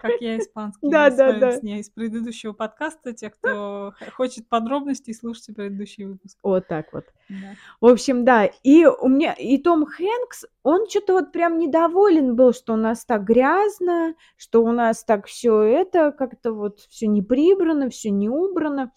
Как 0.00 0.20
я 0.20 0.38
испанский 0.38 0.80
в 0.86 0.90
своём 0.90 1.10
Да-да-да. 1.16 1.52
сне 1.52 1.80
из 1.80 1.90
предыдущего 1.90 2.52
подкаста. 2.52 3.12
Те, 3.14 3.30
кто 3.30 3.94
хочет 4.14 4.48
подробностей, 4.48 5.14
слушайте 5.14 5.52
предыдущий 5.54 6.04
выпуск. 6.04 6.38
Вот 6.42 6.66
так 6.68 6.92
вот. 6.92 7.04
Да. 7.28 7.56
В 7.80 7.86
общем, 7.86 8.24
да, 8.24 8.46
и 8.46 8.86
у 8.86 9.08
меня 9.08 9.32
и 9.34 9.58
Том 9.58 9.86
Хэнкс, 9.86 10.44
он 10.62 10.86
чё-то 10.88 11.14
вот 11.14 11.32
прям 11.32 11.58
недоволен 11.58 12.36
был, 12.36 12.52
что 12.52 12.74
у 12.74 12.76
нас 12.76 13.04
так 13.04 13.24
грязно, 13.24 14.14
что 14.36 14.62
у 14.64 14.72
нас 14.72 15.04
так 15.04 15.26
всё 15.26 15.62
это, 15.62 16.12
как-то 16.12 16.52
вот 16.52 16.80
всё 16.80 17.06
не 17.08 17.22
прибрано, 17.22 17.90
всё 17.90 18.10
не 18.10 18.28
убрано. 18.28 18.92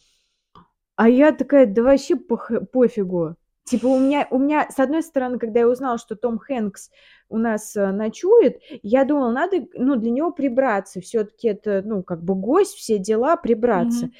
А 0.97 1.09
я 1.09 1.31
такая: 1.31 1.67
"Да 1.67 1.83
вообще 1.83 2.15
пох 2.17 2.51
пофигу". 2.73 3.35
Типа 3.67 3.88
у 3.88 3.99
меня 3.99 4.27
у 4.32 4.39
меня, 4.39 4.69
с 4.71 4.80
одной 4.80 5.03
стороны, 5.03 5.38
когда 5.39 5.60
я 5.60 5.67
узнала, 5.67 5.97
что 5.97 6.15
Том 6.15 6.39
Хэнкс 6.39 6.89
у 7.27 7.38
нас, 7.38 7.75
э, 7.75 7.91
ночует, 7.91 8.60
я 8.82 9.03
думала, 9.03 9.30
надо, 9.32 9.58
ну, 9.73 9.97
для 9.97 10.10
него 10.10 10.32
прибраться. 10.32 11.01
Всё-таки 11.01 11.49
это, 11.49 11.82
ну, 11.86 12.01
как 12.01 12.23
бы 12.23 12.34
гость, 12.36 12.75
все 12.75 12.97
дела, 12.97 13.36
прибраться. 13.36 14.06
Мгм. 14.06 14.13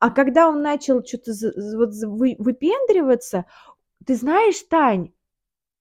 А 0.00 0.10
когда 0.10 0.48
он 0.48 0.62
начал 0.62 1.02
з 1.04 1.76
вот 1.76 1.90
выпендриваться, 2.38 3.46
ты 4.06 4.16
знаешь, 4.16 4.60
Тань, 4.70 5.12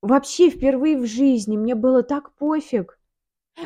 вообще 0.02 0.50
впервые 0.52 0.98
в 0.98 1.08
жизни 1.08 1.58
мне 1.58 1.76
было 1.76 2.04
так 2.04 2.34
пофиг. 2.36 2.99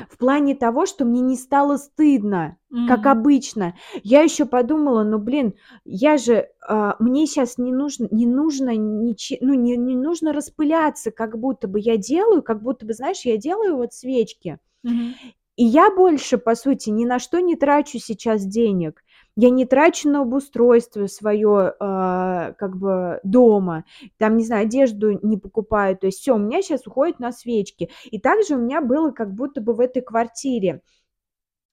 В 0.09 0.17
плане 0.17 0.55
того, 0.55 0.85
что 0.85 1.05
мне 1.05 1.21
не 1.21 1.35
стало 1.35 1.77
стыдно, 1.77 2.57
как 2.85 3.05
М. 3.05 3.11
обычно. 3.11 3.75
Я 4.03 4.21
ещё 4.23 4.45
подумала: 4.45 5.03
"Ну, 5.03 5.17
блин, 5.19 5.53
я 5.85 6.17
же, 6.17 6.49
а, 6.67 6.95
мне 6.99 7.25
щас 7.25 7.57
не 7.57 7.71
нужно 7.71 8.07
не 8.11 8.25
нужно 8.25 8.75
ниче 8.75 9.37
ну, 9.41 9.53
не 9.53 9.77
не 9.77 9.95
нужно 9.95 10.33
распыляться, 10.33 11.11
как 11.11 11.37
будто 11.39 11.67
бы. 11.67 11.79
Я 11.79 11.97
делаю, 11.97 12.41
как 12.43 12.61
будто 12.61 12.85
бы, 12.85 12.93
знаешь, 12.93 13.21
я 13.25 13.37
делаю 13.37 13.77
вот 13.77 13.93
свечки, 13.93 14.59
Мгм. 14.83 15.15
и 15.57 15.65
я 15.65 15.91
больше, 15.91 16.37
по 16.39 16.55
сути, 16.55 16.89
ни 16.91 17.05
на 17.05 17.19
что 17.19 17.41
не 17.41 17.55
трачу 17.57 17.99
сейчас 17.99 18.45
денег. 18.45 19.02
Я 19.37 19.49
не 19.49 19.65
трачу 19.65 20.09
на 20.09 20.21
обустройство 20.21 21.07
своё, 21.07 21.73
а, 21.79 22.51
как 22.53 22.77
бы 22.77 23.19
дома, 23.23 23.83
там, 24.17 24.37
не 24.37 24.45
знаю, 24.45 24.63
одежду 24.67 25.17
не 25.25 25.37
покупаю. 25.37 25.97
То 25.97 26.05
есть 26.07 26.19
всё, 26.19 26.35
у 26.35 26.37
меня 26.37 26.61
щас 26.61 26.85
уходит 26.85 27.19
на 27.19 27.31
свечки. 27.31 27.89
И 28.05 28.19
также 28.19 28.55
у 28.55 28.59
меня 28.59 28.79
было 28.81 29.09
как 29.11 29.33
будто 29.33 29.59
бы 29.61 29.73
в 29.73 29.79
этой 29.79 30.03
квартире. 30.03 30.81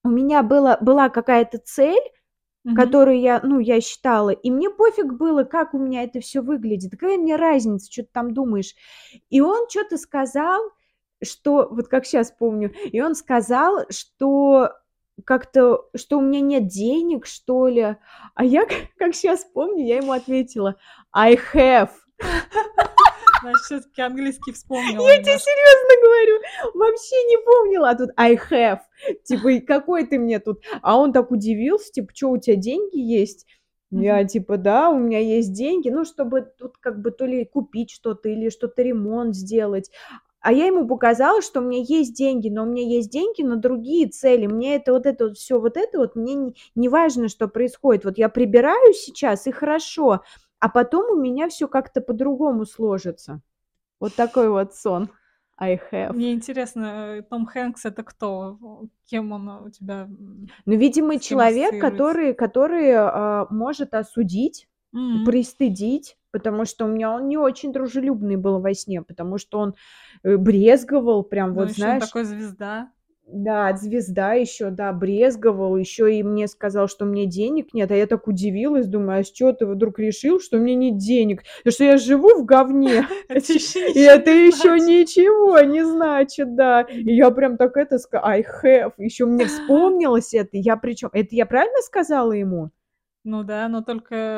У 0.04 0.10
меня 0.10 0.42
было 0.42 0.78
была 0.80 1.08
какая-то 1.10 1.58
цель, 1.58 2.00
Мгм. 2.64 2.76
которую 2.76 3.20
я, 3.20 3.40
ну, 3.44 3.60
я 3.60 3.80
считала, 3.80 4.30
и 4.30 4.50
мне 4.50 4.70
пофиг 4.70 5.14
было, 5.14 5.44
как 5.44 5.74
у 5.74 5.78
меня 5.78 6.04
это 6.04 6.20
всё 6.20 6.42
выглядит. 6.42 6.92
Какая 6.92 7.18
мне 7.18 7.36
разница, 7.36 7.90
чё 7.90 8.02
ты 8.04 8.08
там 8.12 8.34
думаешь? 8.34 8.74
И 9.30 9.40
он 9.42 9.68
чё-то 9.68 9.98
сказал, 9.98 10.62
что 11.24 11.68
вот 11.70 11.88
как 11.88 12.06
щас 12.06 12.32
помню, 12.32 12.72
и 12.92 13.00
он 13.02 13.14
сказал, 13.16 13.86
что 13.90 14.70
как-то, 15.24 15.84
что 15.96 16.18
у 16.18 16.22
меня 16.22 16.40
нет 16.40 16.66
денег, 16.68 17.26
что 17.26 17.68
ли. 17.68 17.96
А 18.34 18.44
я, 18.44 18.64
как 18.98 19.14
щас 19.14 19.44
помню, 19.44 19.84
я 19.86 19.98
ему 19.98 20.12
ответила: 20.12 20.76
"I 21.12 21.36
have". 21.54 21.90
Значит, 23.42 23.62
всё-таки 23.64 24.02
английский 24.02 24.52
вспомнила 24.52 25.06
Я 25.08 25.16
те 25.16 25.22
немножко. 25.22 25.38
серьёзно 25.50 26.02
говорю, 26.02 26.40
вообще 26.74 27.16
не 27.28 27.38
помнила, 27.38 27.90
а 27.90 27.96
тут 27.96 28.10
I 28.16 28.36
have. 28.36 28.80
Типа, 29.24 29.66
какой 29.66 30.06
ты 30.06 30.18
мне 30.18 30.40
тут 30.40 30.62
А 30.82 30.98
он 31.00 31.12
так 31.12 31.30
удивился, 31.30 31.92
типа: 31.92 32.12
"Чё, 32.14 32.28
у 32.30 32.38
тя 32.38 32.54
деньги 32.56 32.98
есть?" 32.98 33.46
Я 33.92 34.24
типа: 34.24 34.56
"Да, 34.58 34.90
у 34.90 34.98
меня 34.98 35.20
есть 35.20 35.52
деньги". 35.54 35.88
Ну, 35.90 36.04
чтобы 36.04 36.42
тут 36.42 36.76
как 36.78 37.00
бы 37.02 37.10
то 37.12 37.26
ли 37.26 37.44
купить 37.46 37.90
что-то 37.92 38.28
или 38.28 38.50
что-то 38.50 38.82
ремонт 38.82 39.34
сделать. 39.34 39.90
А 40.42 40.52
я 40.52 40.66
ему 40.66 40.86
показала, 40.86 41.42
что 41.42 41.60
у 41.60 41.62
меня 41.64 41.82
есть 41.86 42.14
деньги, 42.14 42.48
но 42.48 42.62
у 42.62 42.66
меня 42.66 42.82
есть 42.82 43.10
деньги 43.10 43.42
на 43.42 43.56
другие 43.56 44.08
цели. 44.08 44.46
Мне 44.46 44.76
это 44.76 44.92
вот 44.92 45.04
это 45.06 45.24
вот 45.28 45.36
всё 45.36 45.60
вот 45.60 45.76
это 45.76 45.98
вот, 45.98 46.16
мне 46.16 46.34
не 46.34 46.54
не 46.74 46.88
важно, 46.88 47.28
что 47.28 47.46
происходит. 47.48 48.04
Вот 48.04 48.16
я 48.18 48.28
прибираю 48.30 48.94
сейчас, 48.94 49.46
и 49.46 49.52
хорошо, 49.52 50.22
а 50.58 50.68
потом 50.70 51.10
у 51.18 51.20
меня 51.20 51.48
всё 51.48 51.68
как-то 51.68 52.00
по-другому 52.00 52.64
сложится. 52.64 53.42
Вот 54.00 54.14
такой 54.16 54.50
вот 54.50 54.74
сон. 54.74 55.10
I 55.58 55.80
have. 55.92 56.14
Мне 56.14 56.32
интересно, 56.32 57.16
э, 57.18 57.22
Том 57.22 57.46
Хэнкс- 57.46 57.84
это 57.84 58.02
кто? 58.02 58.58
Кем 59.06 59.32
он 59.32 59.48
у 59.48 59.70
тебя, 59.70 60.08
Ну, 60.66 60.76
видимо, 60.76 61.18
человек, 61.18 61.78
который 61.80 62.34
который, 62.34 62.92
а, 62.94 63.46
может 63.50 63.94
осудить, 63.94 64.68
М. 64.94 65.24
пристыдить, 65.24 66.16
потому 66.32 66.64
что 66.64 66.84
у 66.86 66.88
меня 66.88 67.12
он 67.14 67.28
не 67.28 67.36
очень 67.38 67.72
дружелюбный 67.72 68.36
был 68.36 68.60
во 68.60 68.74
сне, 68.74 69.02
потому 69.02 69.38
что 69.38 69.58
он, 69.58 69.74
э, 70.24 70.36
брезговал, 70.36 71.22
прям 71.24 71.54
Ну, 71.54 71.62
вот, 71.62 71.70
ещё 71.70 71.90
он 71.90 71.98
знаешь 71.98 71.98
такой 71.98 72.24
звезда. 72.24 72.92
Да, 73.28 73.76
звезда 73.76 74.32
ещё, 74.34 74.70
да, 74.70 74.92
брезговал, 74.92 75.76
ещё 75.76 76.06
и 76.08 76.22
мне 76.22 76.48
сказал, 76.48 76.88
что 76.88 77.04
меня 77.04 77.26
денег 77.26 77.72
нет. 77.74 77.90
А 77.92 77.94
я 77.94 78.06
так 78.06 78.26
удивилась, 78.26 78.86
думаю: 78.88 79.20
"А 79.20 79.24
с 79.24 79.30
чего 79.30 79.52
ты 79.52 79.66
вдруг 79.66 79.98
решил, 80.00 80.40
что 80.40 80.58
меня 80.58 80.74
нет 80.74 80.96
денег? 80.98 81.42
Да 81.64 81.70
что 81.70 81.84
я 81.84 81.96
живу 81.98 82.34
в 82.40 82.44
говне, 82.44 83.06
и 83.94 84.00
это 84.00 84.30
значит. 84.46 84.80
ничего 84.80 85.60
не 85.60 85.84
значит, 85.84 86.56
да". 86.56 86.82
И 87.04 87.14
я 87.14 87.30
прям 87.30 87.56
так 87.56 87.76
это 87.76 87.98
ска 87.98 88.20
I 88.24 88.42
have. 88.42 88.92
Ещё 88.98 89.26
мне 89.26 89.46
вспомнилось 89.46 90.34
это. 90.34 90.50
Я 90.52 90.76
причём 90.76 91.10
это 91.12 91.28
я 91.36 91.46
правильно 91.46 91.80
сказала 91.82 92.32
ему? 92.32 92.70
Ну 93.24 93.44
да, 93.44 93.68
но 93.68 93.82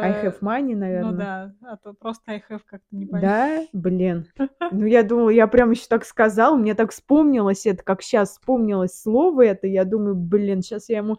I 0.01 0.13
have 0.13 0.41
только 0.41 0.43
money, 0.43 0.75
ну 0.93 1.13
наверно. 1.15 1.15
да, 1.15 1.55
а 1.63 1.77
то 1.77 1.95
просто 1.95 2.33
I 2.33 2.39
have 2.51 2.63
как-то 2.67 2.97
не 2.97 3.07
понятно. 3.07 3.39
Да? 3.41 3.67
Блин. 3.73 4.27
Ну, 4.71 4.87
я 4.87 5.03
думала, 5.03 5.29
я 5.31 5.47
прям 5.49 5.71
ещё 5.71 5.85
так 5.89 6.05
сказала, 6.05 6.57
мне 6.57 6.75
так 6.75 6.93
вспомнилось 6.93 7.67
это, 7.67 7.83
как 7.85 8.01
щас 8.03 8.31
вспомнилось 8.33 8.99
слово 8.99 9.45
это. 9.47 9.67
Я 9.67 9.85
думаю: 9.85 10.15
"Блин, 10.15 10.63
щас 10.63 10.89
я 10.89 10.99
ему: 10.99 11.19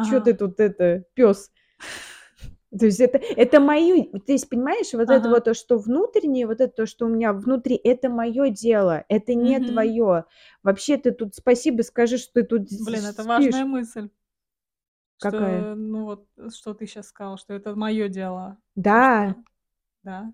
чё 0.00 0.20
ты 0.20 0.32
Ага. 0.32 0.34
тут 0.34 0.60
это, 0.60 1.04
пёс?" 1.14 1.50
То 2.78 2.86
есть 2.86 3.00
это 3.00 3.18
это 3.18 3.58
мои 3.60 4.04
то 4.04 4.32
есть, 4.32 4.48
понимаешь, 4.48 4.92
вот 4.92 5.10
это 5.10 5.28
Ага. 5.28 5.30
вот 5.30 5.44
то, 5.44 5.54
что 5.54 5.76
внутреннее, 5.78 6.46
вот 6.46 6.60
это 6.60 6.72
то, 6.72 6.86
что 6.86 7.06
у 7.06 7.08
меня 7.08 7.32
внутри, 7.32 7.74
это 7.76 8.08
моё 8.08 8.48
дело, 8.50 9.04
это 9.08 9.34
не 9.34 9.58
Мгм. 9.58 9.60
твоё. 9.60 10.24
Вообще 10.62 10.96
ты 10.96 11.10
тут 11.10 11.34
спасибо 11.34 11.82
скажи, 11.82 12.16
что 12.18 12.34
ты 12.34 12.42
тут 12.44 12.70
Блин, 12.78 13.04
с 13.04 13.06
это 13.06 13.24
спишь. 13.24 13.24
важная 13.24 13.64
мысль. 13.64 14.10
Какая? 15.20 15.60
Что, 15.60 15.74
ну 15.74 16.04
вот, 16.04 16.26
что 16.54 16.74
ты 16.74 16.86
сейчас 16.86 17.08
сказала, 17.08 17.36
что 17.36 17.52
это 17.54 17.74
мое 17.76 18.08
дело. 18.08 18.56
Да. 18.74 19.30
Что... 19.30 19.42
Да. 20.02 20.32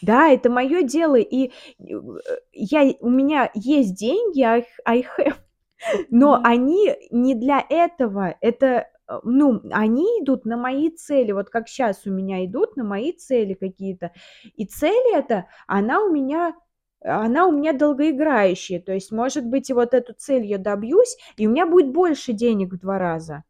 Да, 0.00 0.28
это 0.28 0.50
мое 0.50 0.82
дело, 0.82 1.16
и 1.16 1.50
э, 1.78 1.92
я, 2.52 2.94
у 3.00 3.10
меня 3.10 3.50
есть 3.52 3.94
деньги, 3.94 4.40
I, 4.40 4.66
I 4.86 5.04
have, 5.18 5.36
но 6.10 6.36
mm-hmm. 6.36 6.42
они 6.44 6.94
не 7.10 7.34
для 7.34 7.62
этого, 7.68 8.36
это, 8.40 8.88
э, 9.06 9.18
ну, 9.22 9.60
они 9.70 10.04
идут 10.22 10.46
на 10.46 10.56
мои 10.56 10.88
цели, 10.88 11.32
вот 11.32 11.50
как 11.50 11.68
сейчас 11.68 12.06
у 12.06 12.10
меня 12.10 12.42
идут 12.46 12.76
на 12.76 12.84
мои 12.84 13.12
цели 13.12 13.52
какие-то, 13.52 14.12
и 14.54 14.64
цель 14.64 15.14
эта, 15.14 15.46
она 15.66 16.02
у 16.02 16.10
меня 16.10 16.54
она 17.04 17.46
у 17.46 17.52
меня 17.52 17.72
долгоиграющая, 17.72 18.80
то 18.80 18.92
есть, 18.92 19.12
может 19.12 19.46
быть, 19.46 19.70
и 19.70 19.74
вот 19.74 19.94
эту 19.94 20.14
цель 20.14 20.44
я 20.46 20.58
добьюсь, 20.58 21.16
и 21.36 21.46
у 21.46 21.50
меня 21.50 21.66
будет 21.66 21.92
больше 21.92 22.32
денег 22.32 22.72
в 22.72 22.78
два 22.78 22.98
раза. 22.98 23.44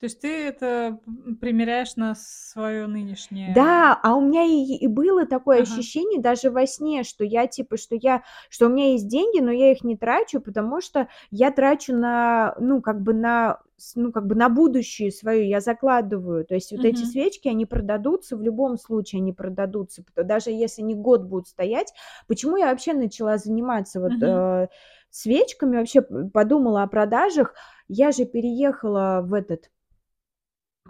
То 0.00 0.06
есть 0.06 0.20
ты 0.20 0.46
это 0.46 0.98
примеряешь 1.42 1.94
на 1.96 2.14
свое 2.14 2.86
нынешнее. 2.86 3.52
Да, 3.54 4.00
а 4.02 4.14
у 4.14 4.22
меня 4.22 4.44
и, 4.44 4.76
и 4.76 4.86
было 4.86 5.26
такое 5.26 5.60
ага. 5.60 5.70
ощущение 5.70 6.18
даже 6.18 6.50
во 6.50 6.66
сне, 6.66 7.02
что 7.02 7.22
я 7.22 7.46
типа, 7.46 7.76
что 7.76 7.94
я, 7.96 8.22
что 8.48 8.66
у 8.66 8.68
меня 8.70 8.92
есть 8.92 9.08
деньги, 9.08 9.40
но 9.40 9.50
я 9.50 9.70
их 9.70 9.84
не 9.84 9.98
трачу, 9.98 10.40
потому 10.40 10.80
что 10.80 11.08
я 11.30 11.50
трачу 11.50 11.94
на, 11.94 12.56
ну 12.58 12.80
как 12.80 13.02
бы 13.02 13.12
на, 13.12 13.60
ну 13.94 14.10
как 14.10 14.26
бы 14.26 14.34
на 14.36 14.48
будущее 14.48 15.10
свое, 15.12 15.46
я 15.46 15.60
закладываю. 15.60 16.46
То 16.46 16.54
есть 16.54 16.72
вот 16.72 16.80
угу. 16.80 16.88
эти 16.88 17.04
свечки, 17.04 17.48
они 17.48 17.66
продадутся 17.66 18.38
в 18.38 18.42
любом 18.42 18.78
случае, 18.78 19.20
они 19.20 19.34
продадутся, 19.34 20.02
даже 20.16 20.48
если 20.48 20.80
не 20.80 20.94
год 20.94 21.24
будут 21.24 21.48
стоять. 21.48 21.92
Почему 22.26 22.56
я 22.56 22.70
вообще 22.70 22.94
начала 22.94 23.36
заниматься 23.36 24.00
вот 24.00 24.12
угу. 24.12 24.24
э, 24.24 24.68
свечками, 25.10 25.76
вообще 25.76 26.00
подумала 26.00 26.84
о 26.84 26.86
продажах? 26.86 27.52
Я 27.86 28.12
же 28.12 28.24
переехала 28.24 29.20
в 29.22 29.34
этот 29.34 29.68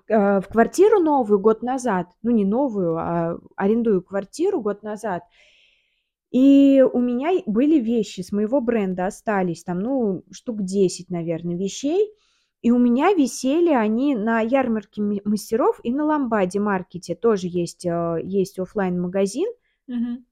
в 0.08 0.44
квартиру 0.50 1.00
новую 1.00 1.38
год 1.38 1.62
назад, 1.62 2.08
ну 2.22 2.30
не 2.30 2.44
новую, 2.44 2.96
а 2.96 3.38
арендую 3.56 4.02
квартиру 4.02 4.60
год 4.60 4.82
назад, 4.82 5.22
и 6.30 6.84
у 6.92 7.00
меня 7.00 7.42
были 7.46 7.80
вещи 7.80 8.20
с 8.20 8.30
моего 8.30 8.60
бренда, 8.60 9.06
остались 9.06 9.64
там, 9.64 9.80
ну, 9.80 10.24
штук 10.30 10.62
10, 10.62 11.10
наверное, 11.10 11.56
вещей, 11.56 12.12
и 12.62 12.70
у 12.70 12.78
меня 12.78 13.12
висели 13.12 13.70
они 13.70 14.14
на 14.14 14.40
ярмарке 14.40 15.02
мастеров 15.24 15.80
и 15.82 15.92
на 15.92 16.04
Ламбаде 16.04 16.60
маркете, 16.60 17.16
тоже 17.16 17.48
есть, 17.48 17.84
э, 17.84 18.20
есть 18.22 18.58
офлайн 18.58 19.00
магазин 19.00 19.48
угу. 19.88 20.22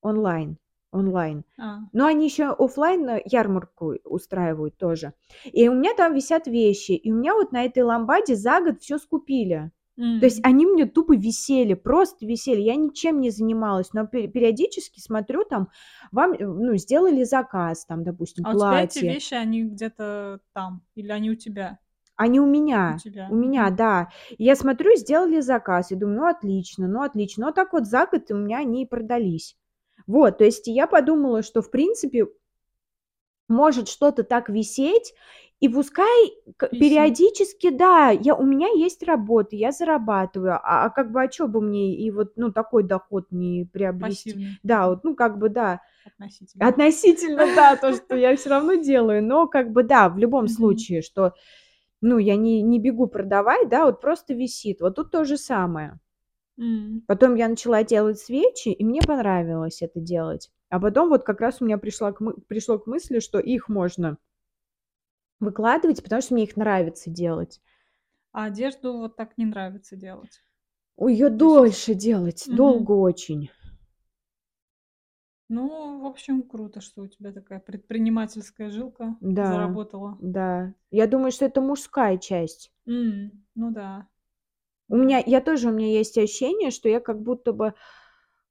онлайн 0.00 0.58
онлайн. 0.92 1.44
А. 1.58 1.78
Но 1.92 2.06
они 2.06 2.26
еще 2.26 2.50
офлайн 2.50 3.20
ярмарку 3.24 3.94
устраивают 4.04 4.76
тоже. 4.76 5.14
И 5.44 5.68
у 5.68 5.74
меня 5.74 5.94
там 5.96 6.14
висят 6.14 6.46
вещи. 6.46 6.92
И 6.92 7.10
у 7.10 7.16
меня 7.16 7.34
вот 7.34 7.50
на 7.50 7.64
этой 7.64 7.82
ламбаде 7.82 8.36
за 8.36 8.60
год 8.60 8.80
все 8.80 8.98
скупили. 8.98 9.72
Mm. 9.98 10.20
То 10.20 10.26
есть 10.26 10.40
они 10.42 10.64
мне 10.64 10.86
тупо 10.86 11.14
висели, 11.14 11.74
просто 11.74 12.24
висели. 12.24 12.60
Я 12.60 12.76
ничем 12.76 13.20
не 13.20 13.30
занималась, 13.30 13.92
но 13.92 14.06
периодически 14.06 15.00
смотрю 15.00 15.44
там, 15.44 15.68
вам, 16.12 16.32
э, 16.32 16.46
ну, 16.46 16.76
сделали 16.76 17.24
заказ, 17.24 17.84
там, 17.84 18.02
допустим, 18.02 18.46
а 18.46 18.52
платье. 18.52 18.84
у 18.84 18.88
тебя 18.88 19.10
эти 19.10 19.14
вещи, 19.14 19.34
они 19.34 19.64
где-то 19.64 20.40
там, 20.54 20.82
или 20.94 21.10
они 21.10 21.30
у 21.30 21.34
тебя? 21.34 21.78
Они 22.16 22.40
у 22.40 22.46
меня. 22.46 22.94
У 22.96 23.00
тебя. 23.00 23.28
У 23.30 23.34
меня, 23.34 23.70
да. 23.70 24.08
И 24.30 24.44
я 24.44 24.56
смотрю, 24.56 24.96
сделали 24.96 25.40
заказ, 25.40 25.92
и 25.92 25.94
думаю, 25.94 26.18
ну, 26.18 26.26
отлично, 26.26 26.88
ну, 26.88 27.02
отлично. 27.02 27.46
Но 27.46 27.52
так 27.52 27.72
вот 27.72 27.86
за 27.86 28.06
год 28.06 28.30
у 28.30 28.36
меня 28.36 28.58
они 28.58 28.84
и 28.84 28.86
продались. 28.86 29.56
Вот, 30.06 30.38
то 30.38 30.44
есть 30.44 30.66
я 30.66 30.86
подумала, 30.86 31.42
что 31.42 31.62
в 31.62 31.70
принципе 31.70 32.26
может 33.48 33.88
что-то 33.88 34.24
так 34.24 34.48
висеть, 34.48 35.14
и 35.62 35.68
пускай 35.68 36.32
Висит. 36.60 36.80
периодически, 36.80 37.70
да, 37.70 38.10
я, 38.10 38.34
у 38.34 38.44
меня 38.44 38.66
есть 38.74 39.04
работа, 39.04 39.54
я 39.54 39.70
зарабатываю, 39.70 40.54
а, 40.54 40.86
а 40.86 40.90
как 40.90 41.12
бы, 41.12 41.22
а 41.22 41.30
что 41.30 41.46
бы 41.46 41.60
мне 41.60 41.94
и 41.94 42.10
вот, 42.10 42.32
ну, 42.34 42.50
такой 42.50 42.82
доход 42.82 43.26
не 43.30 43.68
приобрести? 43.72 44.32
Пассивный. 44.32 44.58
Да, 44.64 44.88
вот, 44.88 45.04
ну, 45.04 45.14
как 45.14 45.38
бы, 45.38 45.50
да. 45.50 45.80
Относительно. 46.04 46.66
Относительно, 46.66 47.46
да, 47.54 47.76
то, 47.76 47.94
что 47.94 48.16
я 48.16 48.34
все 48.36 48.50
равно 48.50 48.74
делаю, 48.82 49.22
но 49.22 49.46
как 49.46 49.70
бы, 49.70 49.84
да, 49.84 50.08
в 50.08 50.18
любом 50.18 50.48
случае, 50.48 51.00
что, 51.00 51.32
ну, 52.00 52.18
я 52.18 52.34
не, 52.34 52.60
не 52.60 52.80
бегу 52.80 53.06
продавать, 53.06 53.68
да, 53.68 53.84
вот 53.86 54.00
просто 54.00 54.34
висит. 54.34 54.80
Вот 54.80 54.96
тут 54.96 55.12
то 55.12 55.24
же 55.24 55.36
самое. 55.36 56.00
Потом 57.08 57.34
я 57.34 57.48
начала 57.48 57.82
делать 57.82 58.18
свечи, 58.20 58.68
и 58.68 58.84
мне 58.84 59.00
понравилось 59.02 59.82
это 59.82 60.00
делать. 60.00 60.50
А 60.70 60.80
потом 60.80 61.08
вот 61.10 61.24
как 61.24 61.40
раз 61.40 61.60
у 61.60 61.64
меня 61.64 61.76
пришла 61.78 62.12
к 62.12 62.20
мы 62.20 62.34
пришло 62.34 62.78
к 62.78 62.86
мысли, 62.86 63.18
что 63.20 63.38
их 63.38 63.68
можно 63.68 64.16
выкладывать, 65.40 66.02
потому 66.02 66.22
что 66.22 66.34
мне 66.34 66.44
их 66.44 66.56
нравится 66.56 67.10
делать. 67.10 67.60
А 68.34 68.44
одежду 68.46 68.96
вот 68.98 69.16
так 69.16 69.36
не 69.38 69.44
нравится 69.46 69.94
делать? 69.96 70.42
Ой, 70.98 71.14
её 71.14 71.28
дольше 71.30 71.94
делать, 71.94 72.46
Мгм. 72.46 72.50
долго 72.50 72.92
очень. 72.92 73.50
Ну, 75.50 76.00
в 76.00 76.06
общем, 76.06 76.42
круто, 76.42 76.80
что 76.80 77.02
у 77.02 77.06
тебя 77.08 77.32
такая 77.32 77.60
предпринимательская 77.60 78.70
жилка 78.70 79.16
Да, 79.20 79.78
заработала. 79.80 80.18
да. 80.18 80.74
Я 80.90 81.06
думаю, 81.06 81.32
что 81.32 81.44
это 81.46 81.60
мужская 81.60 82.18
часть. 82.18 82.70
М, 82.86 83.44
ну 83.54 83.70
да. 83.70 84.08
У 84.92 84.96
меня 84.96 85.22
я 85.24 85.40
тоже, 85.40 85.70
у 85.70 85.72
меня 85.72 85.88
есть 85.88 86.18
ощущение, 86.18 86.70
что 86.70 86.86
я 86.86 87.00
как 87.00 87.22
будто 87.22 87.54
бы 87.54 87.72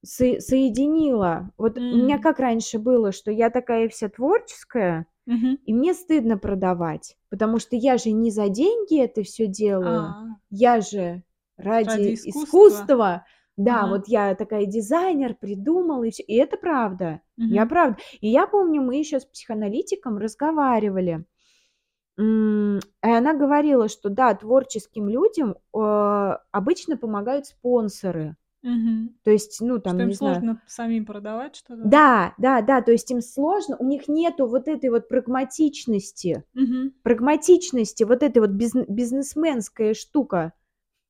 со 0.04 0.40
соединила. 0.40 1.50
Вот 1.58 1.80
у 1.90 1.96
меня 1.96 2.18
как 2.18 2.40
раньше 2.40 2.80
было, 2.80 3.12
что 3.12 3.30
я 3.30 3.48
такая 3.50 3.88
вся 3.88 4.08
творческая, 4.08 5.06
Мгм. 5.26 5.58
и 5.64 5.74
мне 5.74 5.94
стыдно 5.94 6.38
продавать, 6.38 7.18
потому 7.30 7.58
что 7.60 7.76
я 7.76 7.98
же 7.98 8.12
не 8.12 8.30
за 8.32 8.48
деньги 8.48 9.00
это 9.00 9.22
все 9.24 9.46
делаю, 9.46 10.16
А. 10.20 10.36
я 10.50 10.80
же 10.80 11.24
ради 11.58 11.84
Ради 11.86 12.14
искусства. 12.14 12.92
искусства. 12.92 13.26
Да, 13.56 13.86
Ага. 13.86 13.88
вот 13.88 14.08
я 14.08 14.34
такая 14.34 14.66
дизайнер, 14.66 15.34
придумала 15.34 16.04
и 16.04 16.10
всё. 16.10 16.24
И 16.26 16.34
это 16.36 16.56
правда. 16.58 17.22
Я 17.48 17.66
Мгм. 17.66 17.68
правда. 17.68 17.98
И 18.20 18.28
я 18.28 18.46
помню, 18.48 18.82
мы 18.82 18.96
еще 18.96 19.20
с 19.20 19.26
психоаналитиком 19.26 20.18
разговаривали. 20.18 21.24
И 22.22 23.08
она 23.08 23.34
говорила, 23.34 23.88
что 23.88 24.08
да, 24.08 24.34
творческим 24.34 25.08
людям, 25.08 25.56
э, 25.74 26.36
обычно 26.50 26.96
помогают 26.96 27.46
спонсоры. 27.46 28.36
Мгм. 28.62 29.16
То 29.24 29.30
есть, 29.30 29.60
ну, 29.60 29.78
там, 29.80 29.94
Что 29.94 30.02
им 30.04 30.08
не 30.08 30.14
знаю 30.14 30.34
сложно 30.34 30.62
самим 30.66 31.04
продавать 31.04 31.56
что-то? 31.56 31.82
Да, 31.84 32.34
да, 32.38 32.60
да, 32.62 32.80
то 32.80 32.92
есть 32.92 33.10
им 33.10 33.20
сложно, 33.20 33.76
у 33.78 33.84
них 33.84 34.06
нету 34.08 34.46
вот 34.46 34.68
этой 34.68 34.90
вот 34.90 35.08
прагматичности, 35.08 36.44
Мгм. 36.54 36.92
прагматичности, 37.02 38.04
вот 38.04 38.22
этой 38.22 38.38
вот 38.38 38.50
бизн 38.50 38.84
бизнесменская 38.88 39.94
штука. 39.94 40.52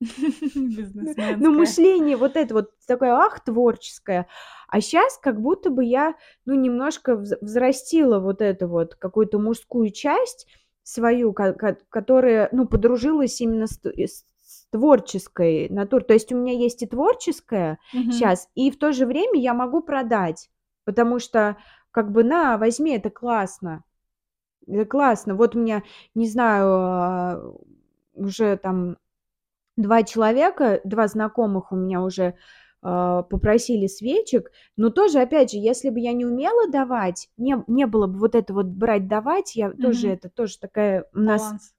Ну, 1.39 1.51
мышление 1.51 2.17
вот 2.17 2.35
это 2.35 2.53
вот 2.53 2.71
такое, 2.87 3.11
ах, 3.11 3.43
творческое. 3.43 4.27
А 4.67 4.81
сейчас 4.81 5.17
как 5.17 5.39
будто 5.39 5.69
бы 5.69 5.83
я, 5.85 6.15
ну, 6.45 6.55
немножко 6.55 7.15
вз 7.15 7.33
взрастила 7.41 8.19
вот 8.19 8.41
эту 8.41 8.67
вот 8.67 8.95
какую-то 8.95 9.37
мужскую 9.39 9.91
часть 9.91 10.47
свою, 10.83 11.33
ко 11.33 11.53
ко 11.53 11.77
которая, 11.89 12.49
ну, 12.51 12.67
подружилась 12.67 13.41
именно 13.41 13.67
с 13.67 13.79
с 13.83 14.25
творческой 14.71 15.69
натурой. 15.69 16.03
То 16.05 16.13
есть 16.15 16.31
у 16.31 16.37
меня 16.37 16.53
есть 16.53 16.81
и 16.83 16.87
творческое 16.87 17.79
Мгм. 17.93 18.09
щас, 18.09 18.49
и 18.55 18.71
в 18.71 18.77
то 18.79 18.91
же 18.93 19.05
время 19.05 19.39
я 19.39 19.53
могу 19.53 19.81
продать, 19.81 20.49
потому 20.85 21.19
что 21.19 21.57
как 21.91 22.11
бы: 22.11 22.23
"На, 22.23 22.57
возьми, 22.57 22.91
это 22.97 23.09
классно". 23.11 23.83
Это 24.67 24.85
классно. 24.85 25.35
Вот 25.35 25.55
у 25.55 25.59
меня, 25.61 25.83
не 26.15 26.27
знаю, 26.29 26.67
а, 26.69 27.53
уже 28.15 28.57
там 28.57 28.97
2 29.77 30.03
человека, 30.03 30.81
2 30.85 31.07
знакомых 31.09 31.71
у 31.71 31.75
меня 31.77 32.01
уже, 32.03 32.35
попросили 32.83 33.87
свечек, 33.87 34.51
но 34.75 34.89
тоже, 34.89 35.19
опять 35.21 35.51
же, 35.51 35.57
если 35.57 35.89
бы 35.89 35.99
я 35.99 36.11
не 36.13 36.25
умела 36.25 36.69
давать, 36.69 37.29
не 37.37 37.55
не 37.67 37.85
было 37.87 38.07
бы 38.07 38.19
вот 38.19 38.35
это 38.35 38.53
вот 38.53 38.65
брать-давать, 38.65 39.55
я 39.55 39.71
тоже 39.71 40.07
Мгм. 40.07 40.15
это 40.15 40.29
тоже 40.29 40.59
такая 40.59 41.05
у 41.13 41.19
нас 41.19 41.41
Баланс. 41.41 41.73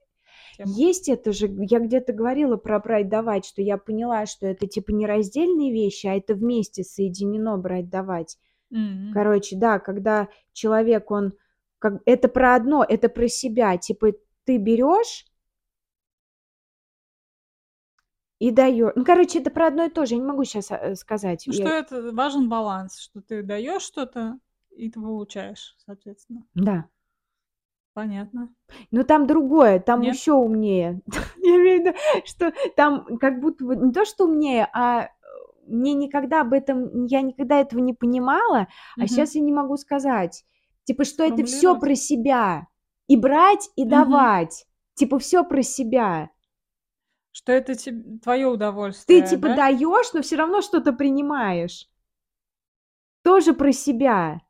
Тема. 0.57 0.71
есть 0.73 1.09
это 1.09 1.33
же, 1.33 1.47
я 1.49 1.81
где-то 1.81 2.13
говорила 2.13 2.57
про 2.57 2.79
брать-давать, 2.79 3.45
что 3.45 3.61
я 3.61 3.77
поняла, 3.77 4.27
что 4.27 4.47
это 4.47 4.67
типа 4.67 4.93
не 4.93 5.07
раздельные 5.07 5.73
вещи, 5.73 6.07
а 6.07 6.15
это 6.17 6.35
вместе 6.35 6.85
соединено 6.85 7.59
брать-давать. 7.59 8.39
М. 8.73 9.11
Короче, 9.13 9.57
да, 9.57 9.79
когда 9.79 10.29
человек, 10.53 11.11
он 11.11 11.35
как 11.79 12.01
это 12.07 12.29
про 12.29 12.55
одно, 12.55 12.85
это 12.89 13.09
про 13.09 13.29
себя. 13.29 13.77
Типа 13.77 14.13
ты 14.45 14.57
берешь 14.57 15.27
и 18.45 18.51
даё 18.51 18.93
ну, 18.95 19.07
короче, 19.07 19.39
это 19.39 19.51
про 19.51 19.69
одно 19.69 19.85
и 19.85 19.89
то 19.89 20.05
же. 20.05 20.17
Я 20.17 20.21
не 20.21 20.27
могу 20.27 20.45
щас, 20.45 20.71
э, 20.71 20.97
сказать. 20.97 21.45
Ну, 21.47 21.55
что 21.55 21.63
Я 21.63 21.79
это 21.79 22.13
важен 22.13 22.51
баланс, 22.51 22.99
что 22.99 23.23
ты 23.23 23.43
даёшь 23.43 23.83
что-то, 23.83 24.39
и 24.71 24.91
ты 24.91 25.01
получаешь, 25.01 25.75
соответственно. 25.87 26.45
Да. 26.55 26.85
Понятно. 27.95 28.55
Но 28.91 29.03
там 29.03 29.27
другое, 29.27 29.81
там 29.81 30.03
Нет? 30.03 30.15
еще 30.15 30.33
умнее. 30.35 31.01
Я 31.43 31.57
имею 31.57 31.81
в 31.81 31.87
виду, 31.87 31.97
что 32.27 32.53
там 32.77 33.17
как 33.17 33.41
будто 33.41 33.65
бы 33.65 33.77
не 33.77 33.93
то, 33.95 34.05
что 34.05 34.25
умнее, 34.25 34.69
а, 34.75 35.05
э, 35.05 35.09
мне 35.67 35.95
никогда 35.95 36.43
об 36.43 36.53
этом 36.53 37.07
я 37.07 37.23
никогда 37.23 37.61
этого 37.61 37.81
не 37.81 37.95
понимала, 37.95 38.69
а 38.99 39.07
сейчас 39.07 39.37
я 39.37 39.41
не 39.41 39.53
могу 39.53 39.79
сказать. 39.79 40.45
Типа, 40.83 41.05
что 41.05 41.25
это 41.25 41.47
Сформулировать? 41.47 41.81
про 41.81 41.95
себя. 41.95 42.67
И 43.07 43.17
брать, 43.17 43.71
и 43.77 43.87
давать. 43.87 44.67
Типа 44.97 45.19
все 45.19 45.45
про 45.45 45.63
себя. 45.63 46.29
Что 47.37 47.51
это 47.51 47.75
тебе, 47.75 48.19
твое 48.21 48.47
удовольствие, 48.47 49.21
Ты 49.23 49.29
типа 49.29 49.49
да? 49.49 49.57
даешь, 49.57 50.13
но 50.13 50.23
все 50.23 50.37
равно 50.37 50.61
что-то 50.63 50.93
принимаешь. 50.93 51.89
Тоже 53.25 53.55
про 53.55 53.73
себя. 53.73 54.41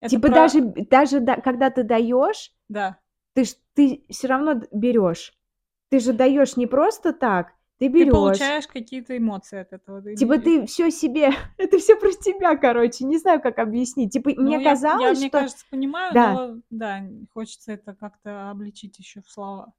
Это 0.00 0.10
типа 0.10 0.26
про- 0.26 0.34
даже, 0.34 0.60
даже 0.60 1.20
да- 1.20 1.36
когда 1.40 1.70
ты 1.70 1.84
даешь, 1.84 2.52
Да. 2.68 2.98
ты, 3.34 3.44
ты 3.74 4.04
все 4.08 4.26
равно 4.26 4.60
берешь. 4.72 5.32
Ты 5.90 6.00
же 6.00 6.12
даешь 6.12 6.56
не 6.56 6.66
просто 6.66 7.12
так, 7.12 7.52
ты 7.78 7.86
Ты 7.86 7.92
берешь. 7.92 8.12
получаешь 8.12 8.66
какие-то 8.66 9.16
эмоции 9.16 9.60
от 9.60 9.72
этого. 9.72 10.02
ты 10.02 10.16
Типа 10.16 10.36
ты 10.38 10.66
все 10.66 10.90
себе, 10.90 11.30
это 11.58 11.78
все 11.78 11.94
про 11.94 12.10
тебя, 12.10 12.56
короче, 12.56 13.04
не 13.04 13.18
знаю, 13.18 13.40
как 13.40 13.60
объяснить. 13.60 14.12
Типа 14.12 14.30
Ну, 14.34 14.42
мне 14.42 14.54
я- 14.56 14.62
я, 14.62 14.70
казалось, 14.70 15.18
мне 15.20 15.28
что 15.28 15.38
кажется, 15.38 15.64
понимаю, 15.70 16.12
Да. 16.12 16.32
но 16.32 16.60
да, 16.70 17.02
хочется 17.32 17.70
это 17.70 17.94
как-то 17.94 18.50
обличить 18.50 18.98
еще 18.98 19.22
в 19.22 19.30
слова. 19.30 19.72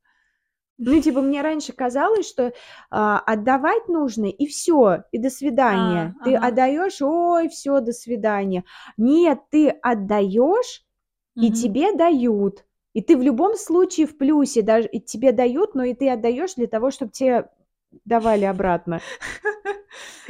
Ну, 0.83 0.99
типа, 0.99 1.21
мне 1.21 1.41
раньше 1.43 1.73
казалось, 1.73 2.27
что 2.27 2.53
а, 2.89 3.19
отдавать 3.19 3.87
нужно, 3.87 4.25
и 4.25 4.47
все, 4.47 5.03
и 5.11 5.19
до 5.19 5.29
свидания. 5.29 6.15
А, 6.19 6.25
ты 6.25 6.35
ага. 6.35 6.47
отдаешь, 6.47 7.01
ой, 7.01 7.49
все, 7.49 7.81
до 7.81 7.91
свидания. 7.93 8.63
Нет, 8.97 9.39
ты 9.51 9.69
отдаешь, 9.69 10.83
и 11.35 11.51
Мгм. 11.51 11.53
тебе 11.53 11.93
дают. 11.93 12.65
И 12.93 13.01
ты 13.01 13.15
в 13.15 13.21
любом 13.21 13.55
случае 13.57 14.07
в 14.07 14.17
плюсе, 14.17 14.63
даже 14.63 14.87
и 14.87 14.99
тебе 14.99 15.31
дают, 15.31 15.75
но 15.75 15.83
и 15.83 15.93
ты 15.93 16.09
отдаешь 16.09 16.55
для 16.55 16.67
того, 16.67 16.89
чтобы 16.89 17.11
тебе 17.11 17.47
давали 18.05 18.45
обратно. 18.45 19.01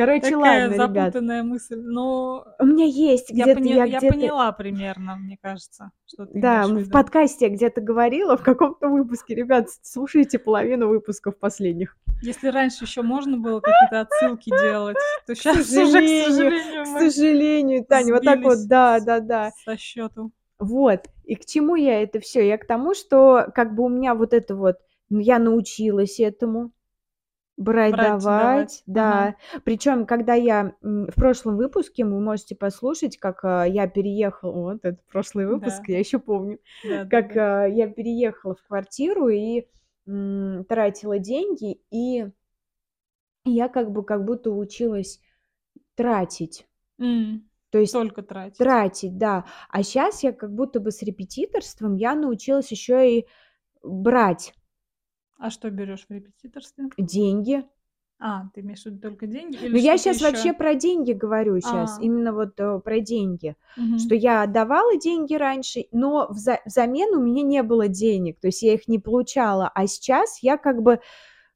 Короче, 0.05 0.21
Такая 0.31 0.67
ладно, 0.69 0.73
ребят. 0.73 1.13
запутанная 1.13 1.43
мысль. 1.43 1.75
Но 1.75 2.47
У 2.59 2.65
меня 2.65 2.85
есть 2.85 3.29
я, 3.29 3.43
где-то, 3.45 3.61
я 3.61 3.85
я 3.85 3.99
где-то... 3.99 4.15
поняла 4.15 4.51
примерно, 4.51 5.15
мне 5.15 5.37
кажется, 5.39 5.91
что 6.07 6.25
ты 6.25 6.39
Да, 6.39 6.65
в 6.65 6.75
виду. 6.75 6.89
подкасте 6.89 7.45
я 7.45 7.51
где-то 7.53 7.81
говорила 7.81 8.35
в 8.35 8.41
каком-то 8.41 8.89
выпуске. 8.89 9.35
Ребят, 9.35 9.67
слушайте 9.83 10.39
половину 10.39 10.87
выпусков 10.87 11.37
последних. 11.37 11.95
Если 12.23 12.47
раньше 12.47 12.85
еще 12.85 13.03
можно 13.03 13.37
было 13.37 13.59
какие-то 13.59 14.01
отсылки 14.01 14.49
делать, 14.49 14.97
то 15.27 15.35
сейчас 15.35 15.57
уже, 15.57 15.65
к 15.67 15.67
сожалению, 15.67 16.25
сожалению, 16.31 16.83
К 16.83 16.87
мы 16.87 16.99
сожалению, 17.11 17.85
Таня, 17.85 18.13
вот 18.13 18.23
так 18.23 18.41
вот, 18.41 18.57
да, 18.67 18.99
да, 18.99 19.19
да. 19.19 19.51
со 19.63 19.77
счету. 19.77 20.31
Вот. 20.57 21.01
И 21.25 21.35
к 21.35 21.45
чему 21.45 21.75
я 21.75 22.01
это 22.01 22.19
все? 22.19 22.47
Я 22.47 22.57
к 22.57 22.65
тому, 22.65 22.93
что 22.95 23.51
как 23.53 23.75
бы 23.75 23.83
у 23.83 23.89
меня 23.89 24.15
вот 24.15 24.33
это 24.33 24.55
вот, 24.55 24.77
ну, 25.09 25.19
я 25.19 25.37
научилась 25.39 26.19
этому 26.19 26.71
брать, 27.61 27.95
давать, 27.97 28.21
давать, 28.23 28.83
да. 28.85 29.35
Причем, 29.63 30.05
когда 30.05 30.33
я 30.33 30.73
в 30.81 31.11
прошлом 31.15 31.57
выпуске, 31.57 32.05
вы 32.05 32.19
можете 32.19 32.55
послушать, 32.55 33.17
как 33.17 33.43
а, 33.43 33.65
я 33.65 33.87
переехала, 33.87 34.51
вот 34.73 34.79
это 34.83 34.99
прошлый 35.11 35.47
выпуск, 35.47 35.87
Да. 35.87 35.93
я 35.93 35.99
еще 35.99 36.19
помню, 36.19 36.59
Да, 36.83 37.05
как 37.09 37.35
да. 37.35 37.63
а, 37.63 37.65
я 37.67 37.87
переехала 37.87 38.55
в 38.55 38.63
квартиру 38.63 39.29
и 39.29 39.67
м, 40.07 40.65
тратила 40.65 41.19
деньги, 41.19 41.79
и 41.91 42.25
я 43.45 43.69
как 43.69 43.91
бы 43.91 44.03
как 44.03 44.25
будто 44.25 44.51
училась 44.51 45.19
тратить. 45.95 46.67
М, 46.99 47.49
То 47.71 47.79
есть 47.79 47.93
Только 47.93 48.21
тратить. 48.21 48.57
тратить, 48.57 49.17
да. 49.17 49.45
А 49.69 49.83
сейчас 49.83 50.23
я 50.23 50.33
как 50.33 50.53
будто 50.53 50.79
бы 50.79 50.91
с 50.91 51.01
репетиторством 51.01 51.95
я 51.95 52.15
научилась 52.15 52.71
еще 52.71 53.19
и 53.19 53.27
брать 53.83 54.53
А 55.41 55.49
что 55.49 55.69
берешь 55.69 56.05
в 56.07 56.11
репетиторстве? 56.13 56.85
деньги. 56.97 57.63
А, 58.19 58.47
ты 58.53 58.61
имеешь 58.61 58.83
в 58.83 58.85
виду 58.85 58.99
только 58.99 59.27
деньги? 59.27 59.57
Или 59.57 59.73
Но 59.73 59.77
я 59.77 59.97
сейчас 59.97 60.21
вообще 60.21 60.53
еще? 60.53 60.53
про 60.53 60.75
деньги 60.75 61.13
говорю 61.13 61.59
сейчас, 61.59 61.97
А. 61.97 61.99
именно 61.99 62.33
вот 62.33 62.59
э, 62.59 62.79
про 62.83 62.99
деньги, 62.99 63.55
Мгм. 63.75 63.97
что 63.97 64.15
я 64.15 64.43
отдавала 64.43 64.97
деньги 64.97 65.33
раньше, 65.35 65.85
но 65.91 66.29
вза- 66.31 66.59
взамен 66.65 67.15
у 67.15 67.21
меня 67.21 67.43
не 67.43 67.63
было 67.63 67.87
денег, 67.87 68.39
то 68.39 68.47
есть 68.47 68.61
я 68.63 68.73
их 68.73 68.87
не 68.87 68.99
получала, 68.99 69.71
а 69.73 69.87
сейчас 69.87 70.39
я 70.43 70.57
как 70.57 70.81
бы 70.81 70.99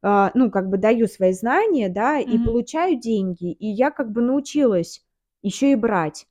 а, 0.04 0.32
ну, 0.36 0.52
как 0.52 0.70
бы 0.70 0.78
даю 0.78 1.08
свои 1.08 1.34
знания, 1.34 1.90
да, 1.90 2.20
и 2.20 2.38
Мгм. 2.38 2.40
получаю 2.40 3.00
деньги, 3.00 3.52
и 3.52 3.68
я 3.68 3.92
как 3.92 4.12
бы 4.12 4.22
научилась 4.22 5.04
еще 5.44 5.72
и 5.72 5.76
брать, 5.76 6.28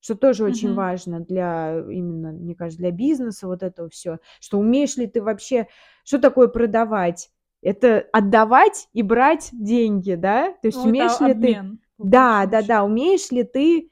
что 0.00 0.14
тоже 0.14 0.44
очень 0.44 0.72
Мгм. 0.72 0.74
важно 0.74 1.20
для 1.20 1.78
именно, 1.90 2.32
мне 2.32 2.54
кажется, 2.54 2.78
для 2.80 2.92
бизнеса 2.92 3.46
вот 3.48 3.62
этого 3.62 3.88
все, 3.88 4.18
что 4.40 4.58
умеешь 4.58 4.96
ли 4.96 5.06
ты 5.06 5.22
вообще, 5.22 5.66
что 6.06 6.18
такое 6.18 6.48
продавать? 6.48 7.30
Это 7.62 8.06
отдавать 8.12 8.88
и 8.92 9.02
брать 9.02 9.48
деньги, 9.52 10.14
да? 10.14 10.52
То 10.62 10.68
есть 10.68 10.78
Ну, 10.78 10.90
умеешь 10.90 11.20
ли 11.20 11.34
ты? 11.34 11.54
обмен, 11.56 11.80
по 11.96 12.04
Да, 12.04 12.46
да, 12.46 12.62
да, 12.62 12.84
умеешь 12.84 13.30
ли 13.32 13.42
ты? 13.42 13.90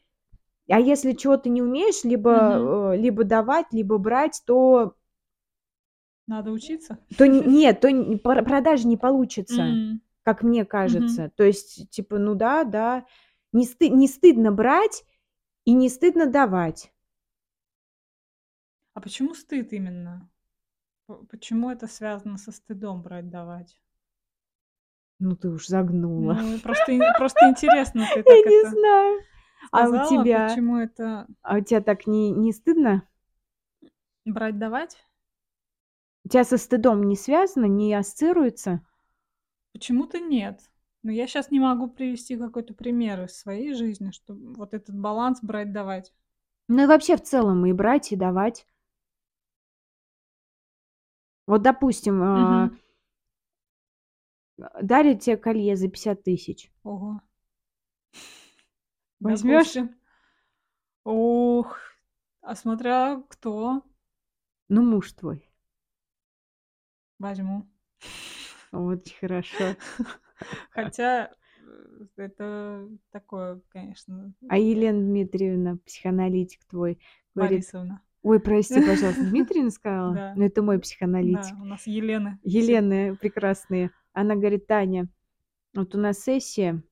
А 0.71 0.79
если 0.81 1.13
чего-то 1.13 1.49
не 1.49 1.61
умеешь, 1.61 2.05
либо 2.05 2.93
э, 2.95 2.97
либо 2.97 3.25
давать, 3.25 3.67
либо 3.73 3.99
брать, 3.99 4.43
то 4.47 4.95
Надо 6.27 6.53
учиться. 6.53 6.99
то 7.19 7.27
нет, 7.27 7.81
то 7.81 7.91
продажи 8.45 8.87
не 8.87 8.97
получится 8.97 9.65
как 10.25 10.43
мне 10.43 10.65
кажется. 10.65 11.31
То 11.37 11.45
есть, 11.45 11.91
типа, 11.91 12.19
ну 12.19 12.35
да, 12.35 12.65
да, 12.65 13.05
не, 13.53 13.67
сты- 13.67 13.91
не 13.91 14.09
стыдно 14.09 14.51
брать 14.53 15.05
и 15.67 15.73
не 15.73 15.91
стыдно 15.91 16.27
давать. 16.27 16.91
А 18.95 19.01
почему 19.01 19.35
стыд 19.35 19.73
именно? 19.73 20.31
Почему 21.07 21.71
это 21.71 21.87
связано 21.87 22.37
со 22.37 22.53
стыдом 22.53 23.01
брать 23.01 23.31
давать? 23.31 23.79
Ну 25.19 25.37
ты 25.37 25.49
уж 25.49 25.67
загнула. 25.67 26.39
Ну, 26.41 26.59
просто, 26.61 26.93
просто 27.19 27.49
интересно, 27.49 28.07
ты 28.13 28.23
Я 28.27 28.35
так 28.35 28.45
не 28.47 28.61
это 28.63 28.71
знаю. 28.71 29.21
А 29.73 29.89
у 29.89 29.99
тебя? 30.09 30.47
почему 30.47 30.77
это 30.79 31.27
А 31.43 31.57
у 31.59 31.61
тебя 31.61 31.81
так 31.81 32.07
не, 32.07 32.31
не 32.31 32.53
стыдно? 32.53 33.03
брать 34.27 34.59
давать? 34.59 34.99
У 36.27 36.29
тебя 36.29 36.45
со 36.45 36.59
стыдом 36.59 37.03
не 37.05 37.17
связано, 37.17 37.65
не 37.65 37.95
ассоциируется? 37.95 38.83
Почему-то 39.73 40.21
нет. 40.21 40.71
Но 41.03 41.13
я 41.13 41.27
сейчас 41.27 41.51
не 41.51 41.61
могу 41.61 41.87
привести 41.89 42.37
какой-то 42.37 42.73
пример 42.73 43.25
из 43.25 43.37
своей 43.39 43.75
жизни, 43.75 44.11
что 44.11 44.35
вот 44.35 44.73
этот 44.73 44.99
баланс 44.99 45.41
брать 45.43 45.71
давать. 45.73 46.15
Ну 46.69 46.83
и 46.83 46.87
вообще 46.87 47.17
в 47.17 47.23
целом 47.23 47.65
и 47.65 47.73
брать, 47.73 48.13
и 48.13 48.17
давать. 48.17 48.67
Вот, 51.47 51.63
допустим, 51.63 52.23
а, 52.23 52.71
Мгм. 52.71 52.79
дарят 54.83 55.21
тебе 55.21 55.37
колье 55.37 55.77
за 55.77 55.89
50 55.89 56.23
тысяч. 56.23 56.71
Ого. 56.85 57.21
Возьмешь? 59.21 59.75
Ух, 61.05 61.79
а 62.43 62.55
смотря 62.55 63.23
кто, 63.29 63.83
Ну, 64.69 64.83
муж 64.83 65.13
твой. 65.13 65.49
возьму. 67.19 67.67
Очень 68.73 69.17
хорошо. 69.21 69.77
Хотя 70.71 71.31
э, 71.61 72.07
это 72.17 72.89
такое, 73.11 73.61
конечно, 73.69 74.33
А 74.49 74.59
Елена 74.59 75.01
Дмитриевна, 75.01 75.79
психоаналитик 75.87 76.65
твой, 76.65 76.99
говорит, 77.35 77.61
Борисовна. 77.61 78.01
Ой, 78.25 78.41
прости, 78.41 78.81
пожалуйста, 78.85 79.23
Дмитриевна 79.31 79.71
сказала? 79.71 80.15
Да. 80.15 80.35
Ну, 80.37 80.45
это 80.45 80.63
мой 80.63 80.77
Да, 80.77 80.81
психоаналитик. 80.83 81.55
у 81.61 81.65
нас 81.65 81.87
Елены. 81.87 82.39
все. 82.45 82.59
Елены 82.61 83.17
прекрасные. 83.17 83.91
Она 84.13 84.35
говорит, 84.35 84.67
Таня, 84.67 85.07
вот 85.75 85.95
у 85.95 85.99
нас 85.99 86.19
сессия. 86.19 86.83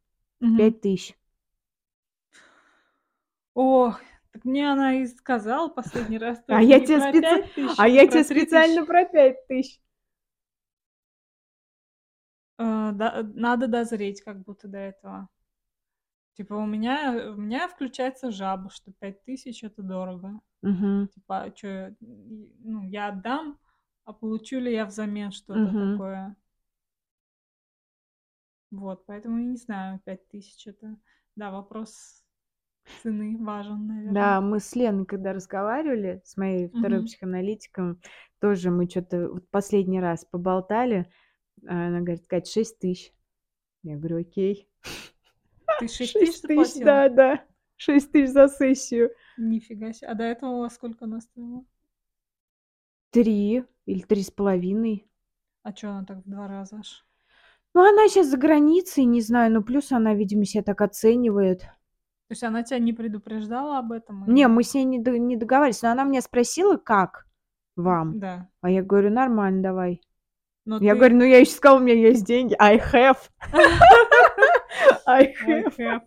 5 0.40 0.80
тысяч. 0.80 1.16
Ох, 3.54 4.00
так 4.32 4.44
мне 4.44 4.70
она 4.72 4.94
и 4.94 5.06
сказала 5.06 5.68
последний 5.68 6.18
раз. 6.18 6.42
А 6.48 6.60
я 6.62 6.80
тебе 6.80 6.96
специ- 6.98 7.20
5 7.20 7.54
тысяч, 7.54 7.74
А 7.78 7.88
я 7.88 8.06
тебе 8.06 8.24
3 8.24 8.40
специально 8.40 8.84
про 8.86 9.04
5 9.04 9.46
тысяч. 9.46 9.80
Да, 12.58 13.22
надо 13.34 13.66
дозреть 13.66 14.22
как 14.22 14.42
будто 14.42 14.68
до 14.68 14.78
этого. 14.78 15.28
Типа 16.34 16.54
у 16.54 16.66
меня, 16.66 17.32
у 17.36 17.40
меня 17.40 17.68
включается 17.68 18.30
жаба, 18.30 18.70
что 18.70 18.92
5000 18.92 19.64
это 19.64 19.82
дорого. 19.82 20.40
Мгм. 20.62 21.08
Типа, 21.14 21.42
а 21.44 21.56
что, 21.56 21.94
ну, 22.00 22.82
я 22.88 23.08
отдам, 23.08 23.58
а 24.04 24.12
получу 24.12 24.58
ли 24.58 24.72
я 24.72 24.86
взамен 24.86 25.30
что-то 25.32 25.58
Мгм. 25.60 25.92
такое? 25.92 26.36
Вот, 28.70 29.04
поэтому 29.06 29.38
я 29.38 29.44
не 29.44 29.56
знаю, 29.56 30.00
5000 30.04 30.66
это, 30.66 30.96
да, 31.36 31.50
вопрос 31.50 32.24
цены 33.02 33.36
важен, 33.38 33.86
наверное. 33.86 34.14
Да, 34.14 34.40
мы 34.40 34.60
с 34.60 34.74
Леной, 34.74 35.04
когда 35.06 35.32
разговаривали, 35.32 36.22
с 36.24 36.36
моей 36.36 36.68
второй 36.68 36.98
Мгм. 37.00 37.06
психоаналитиком, 37.06 38.00
тоже 38.40 38.70
мы 38.70 38.88
что-то 38.88 39.28
вот 39.28 39.48
последний 39.50 40.00
раз 40.00 40.24
поболтали. 40.24 41.06
а 41.66 41.88
Она 41.88 42.00
говорит, 42.00 42.26
Кать, 42.26 42.48
6 42.48 42.78
тысяч. 42.78 43.12
Я 43.82 43.96
говорю, 43.96 44.20
окей. 44.20 44.68
Ты 45.78 45.88
6 45.88 46.12
6 46.12 46.12
тысяч 46.18 46.40
тысяч, 46.42 46.42
заплатила? 46.42 46.84
да, 46.84 47.08
да. 47.08 47.44
6 47.82 48.12
тысяч 48.12 48.30
за 48.32 48.48
сессию. 48.48 49.10
Нифига 49.36 49.92
себе. 49.92 50.08
А 50.08 50.14
до 50.14 50.24
этого 50.24 50.50
у 50.50 50.58
вас 50.60 50.74
сколько 50.74 51.04
она 51.06 51.20
стоила? 51.20 51.64
Три 53.10 53.64
или 53.86 54.00
три 54.02 54.22
с 54.22 54.30
половиной. 54.30 55.06
А 55.62 55.74
что 55.74 55.90
она 55.90 56.04
так 56.04 56.18
в 56.18 56.28
два 56.30 56.48
раза 56.48 56.76
аж? 56.78 57.04
Ну, 57.74 57.80
она 57.82 58.08
сейчас 58.08 58.28
за 58.28 58.36
границей, 58.36 59.04
не 59.04 59.20
знаю, 59.20 59.52
ну, 59.52 59.62
плюс 59.62 59.92
она, 59.92 60.14
видимо, 60.14 60.44
себя 60.44 60.62
так 60.62 60.80
оценивает. 60.82 61.60
То 61.60 62.34
есть 62.34 62.42
она 62.42 62.62
тебя 62.62 62.78
не 62.78 62.92
предупреждала 62.92 63.78
об 63.78 63.92
этом? 63.92 64.24
Не, 64.26 64.42
или- 64.42 64.48
мы 64.48 64.62
с 64.62 64.74
ней 64.74 64.84
не, 64.84 64.98
до- 64.98 65.18
не 65.18 65.36
договаривались, 65.36 65.82
но 65.82 65.90
она 65.90 66.04
меня 66.04 66.20
спросила, 66.22 66.76
как. 66.76 67.26
вам. 67.74 68.18
Да. 68.18 68.48
А 68.60 68.68
я 68.70 68.82
говорю, 68.82 69.10
нормально, 69.10 69.62
давай. 69.62 70.02
Но 70.66 70.78
Я 70.78 70.92
ты- 70.92 70.98
говорю, 70.98 71.16
ну 71.16 71.24
я 71.24 71.38
еще 71.38 71.52
сказала, 71.52 71.78
у 71.78 71.82
меня 71.82 71.94
есть 71.94 72.24
деньги. 72.26 72.54
I 72.58 72.76
have. 72.78 73.16
I 75.06 75.34
have. 75.46 76.02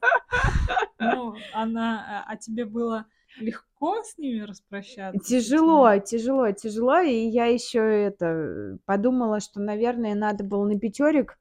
Ну, 0.99 1.36
она... 1.53 2.23
А 2.28 2.34
а 2.34 2.38
тебе 2.38 2.65
было 2.65 3.05
легко 3.39 4.01
с 4.03 4.17
ними 4.17 4.41
распрощаться? 4.41 5.19
Тяжело, 5.19 5.97
тяжело, 5.99 6.51
тяжело. 6.51 6.99
И 6.99 7.28
я 7.28 7.45
еще 7.45 7.80
это 7.80 8.78
подумала, 8.86 9.39
что, 9.39 9.59
наверное, 9.59 10.15
надо 10.15 10.43
было 10.43 10.65
на 10.65 10.80
пятерик 10.80 11.38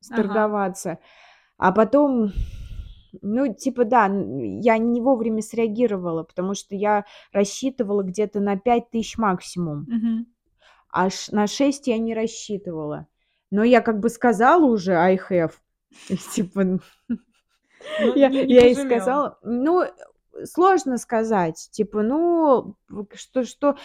сторговаться. 0.00 0.98
А 1.56 1.72
потом, 1.72 2.32
ну, 3.20 3.52
типа, 3.52 3.84
да, 3.84 4.06
я 4.06 4.78
не 4.78 5.00
вовремя 5.00 5.42
среагировала, 5.42 6.22
потому 6.22 6.54
что 6.54 6.74
я 6.74 7.04
рассчитывала 7.32 8.02
где-то 8.02 8.40
на 8.40 8.56
5 8.56 8.90
тысяч 8.90 9.18
максимум. 9.18 9.86
Мгм. 9.88 10.26
Аж 10.90 11.30
на 11.30 11.46
6 11.46 11.86
я 11.88 11.98
не 11.98 12.14
рассчитывала. 12.14 13.06
Но 13.50 13.64
я 13.64 13.80
как 13.80 14.00
бы 14.00 14.08
сказала 14.08 14.64
уже 14.64 14.94
I 14.94 15.16
have. 15.16 15.52
И 16.08 16.16
Типа, 16.16 16.64
Ну, 16.64 18.14
я, 18.16 18.28
не- 18.28 18.44
не 18.44 18.54
я 18.54 18.64
ей 18.66 18.74
сказала, 18.74 19.38
ну, 19.42 19.84
сложно 20.44 20.98
сказать, 20.98 21.68
типа, 21.72 22.02
ну, 22.02 22.76
что, 23.14 23.44
что, 23.44 23.76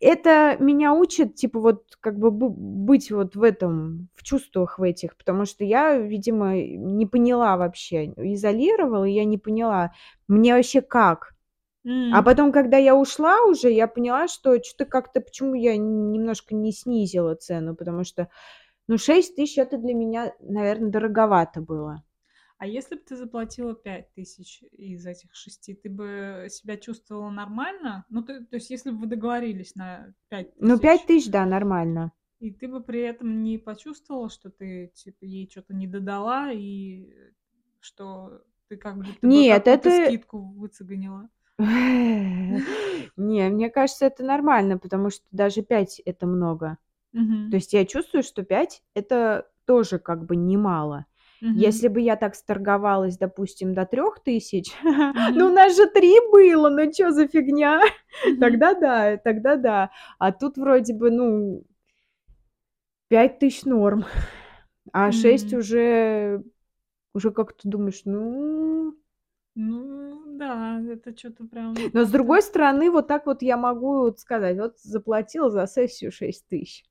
это 0.00 0.56
меня 0.58 0.92
учит, 0.92 1.36
типа, 1.36 1.60
вот, 1.60 1.84
как 2.00 2.18
бы 2.18 2.30
быть 2.32 3.10
вот 3.12 3.36
в 3.36 3.42
этом, 3.42 4.08
в 4.16 4.22
чувствах 4.24 4.78
в 4.78 4.82
этих, 4.82 5.16
потому 5.16 5.44
что 5.44 5.64
я, 5.64 5.96
видимо, 5.98 6.54
не 6.56 7.06
поняла 7.06 7.56
вообще, 7.56 8.06
изолировала, 8.16 9.04
и 9.04 9.12
я 9.12 9.24
не 9.24 9.38
поняла, 9.38 9.92
мне 10.26 10.54
вообще 10.54 10.80
как. 10.80 11.34
А 12.12 12.18
М. 12.18 12.24
потом, 12.24 12.52
когда 12.52 12.76
я 12.76 12.96
ушла 12.96 13.42
уже, 13.44 13.70
я 13.70 13.86
поняла, 13.86 14.28
что 14.28 14.62
что-то 14.62 14.84
как-то, 14.84 15.20
почему 15.20 15.54
я 15.54 15.76
немножко 15.76 16.54
не 16.54 16.72
снизила 16.72 17.34
цену, 17.36 17.74
потому 17.76 18.04
что, 18.04 18.28
ну, 18.90 18.98
6 18.98 19.36
тысяч 19.36 19.56
это 19.56 19.78
для 19.78 19.94
меня, 19.94 20.34
наверное, 20.40 20.90
дороговато 20.90 21.60
было. 21.60 22.02
А 22.58 22.66
если 22.66 22.96
бы 22.96 23.00
ты 23.02 23.16
заплатила 23.16 23.72
5 23.74 24.12
тысяч 24.14 24.64
из 24.72 25.06
этих 25.06 25.32
шести, 25.32 25.74
ты 25.74 25.88
бы 25.88 26.48
себя 26.50 26.76
чувствовала 26.76 27.30
нормально? 27.30 28.04
Ну, 28.10 28.22
ты- 28.22 28.44
то 28.44 28.56
есть, 28.56 28.68
если 28.68 28.90
бы 28.90 28.98
вы 28.98 29.06
договорились 29.06 29.76
на 29.76 30.12
5 30.28 30.50
тысяч, 30.54 30.60
Ну, 30.68 30.78
5 30.78 31.06
тысяч, 31.06 31.30
да, 31.30 31.46
нормально. 31.46 32.10
и 32.40 32.50
ты 32.50 32.66
бы 32.66 32.82
при 32.82 33.00
этом 33.02 33.44
не 33.44 33.58
почувствовала, 33.58 34.28
что 34.28 34.50
ты, 34.50 34.90
типа, 34.94 35.24
ей 35.24 35.48
что-то 35.48 35.72
не 35.72 35.86
додала, 35.86 36.50
и 36.52 37.12
что 37.78 38.42
ты 38.68 38.76
как 38.76 38.96
будто 38.96 39.12
бы 39.22 39.28
Нет, 39.28 39.64
какую-то 39.64 39.88
это- 39.88 40.06
скидку 40.08 40.38
выцеганила? 40.56 41.28
Не, 43.16 43.48
мне 43.48 43.70
кажется, 43.70 44.06
это 44.06 44.24
нормально, 44.24 44.78
потому 44.78 45.10
что 45.10 45.24
даже 45.30 45.62
5 45.62 46.00
это 46.00 46.26
много. 46.26 46.76
То 47.50 47.56
есть 47.56 47.72
я 47.72 47.84
чувствую, 47.84 48.22
что 48.22 48.42
5 48.44 48.82
это 48.94 49.48
тоже 49.66 49.98
как 49.98 50.24
бы 50.24 50.36
немало. 50.36 51.06
Мгм. 51.40 51.54
Если 51.58 51.88
бы 51.88 52.00
я 52.00 52.16
так 52.16 52.34
сторговалась, 52.34 53.16
допустим, 53.18 53.74
до 53.74 53.86
3 53.86 54.20
тысяч, 54.24 54.72
Мгм. 54.82 55.12
ну 55.36 55.46
у 55.46 55.50
нас 55.50 55.76
же 55.76 55.86
3 55.86 56.16
было, 56.30 56.68
ну 56.70 56.92
что 56.92 57.10
за 57.12 57.26
фигня? 57.26 57.80
Мгм. 58.26 58.40
Тогда 58.40 58.74
да, 58.74 59.16
тогда 59.16 59.56
да. 59.56 59.90
А 60.18 60.32
тут 60.32 60.56
вроде 60.58 60.94
бы, 60.94 61.10
ну, 61.10 61.64
5 63.08 63.38
тысяч 63.38 63.64
норм, 63.64 64.04
а 64.92 65.10
6 65.12 65.52
М. 65.52 65.58
уже, 65.60 66.44
уже 67.14 67.30
как 67.32 67.54
ты 67.54 67.68
думаешь, 67.68 68.02
ну... 68.04 68.94
Ну, 69.56 70.22
да, 70.36 70.80
это 70.88 71.16
что-то 71.16 71.44
прям... 71.44 71.74
Но 71.92 72.04
с 72.04 72.10
другой 72.10 72.42
стороны, 72.42 72.90
вот 72.90 73.08
так 73.08 73.26
вот 73.26 73.42
я 73.42 73.56
могу 73.56 73.98
вот 74.00 74.20
сказать, 74.20 74.56
вот 74.58 74.78
заплатила 74.80 75.50
за 75.50 75.66
сессию 75.66 76.12
6 76.12 76.46
тысяч. 76.48 76.84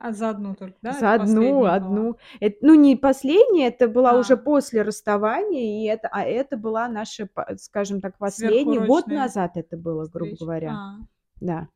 А 0.00 0.12
за 0.12 0.30
одну 0.30 0.54
только, 0.54 0.76
да? 0.80 0.92
За 0.92 1.14
Это 1.14 1.22
одну, 1.24 1.58
была? 1.60 1.74
одну. 1.74 2.16
Это, 2.38 2.56
ну, 2.62 2.74
не 2.76 2.94
последняя, 2.94 3.66
это 3.66 3.88
была 3.88 4.12
уже 4.16 4.34
А. 4.34 4.36
после 4.36 4.82
расставания, 4.82 5.82
и 5.82 5.86
это, 5.86 6.08
а 6.12 6.22
это 6.22 6.56
была 6.56 6.88
наша, 6.88 7.28
скажем 7.56 8.00
так, 8.00 8.16
последняя. 8.16 8.86
Год 8.86 9.08
назад 9.08 9.56
это 9.56 9.76
было, 9.76 10.06
грубо 10.06 10.30
встреча. 10.34 10.44
говоря. 10.44 10.70
А. 10.72 10.96
Да. 11.40 11.68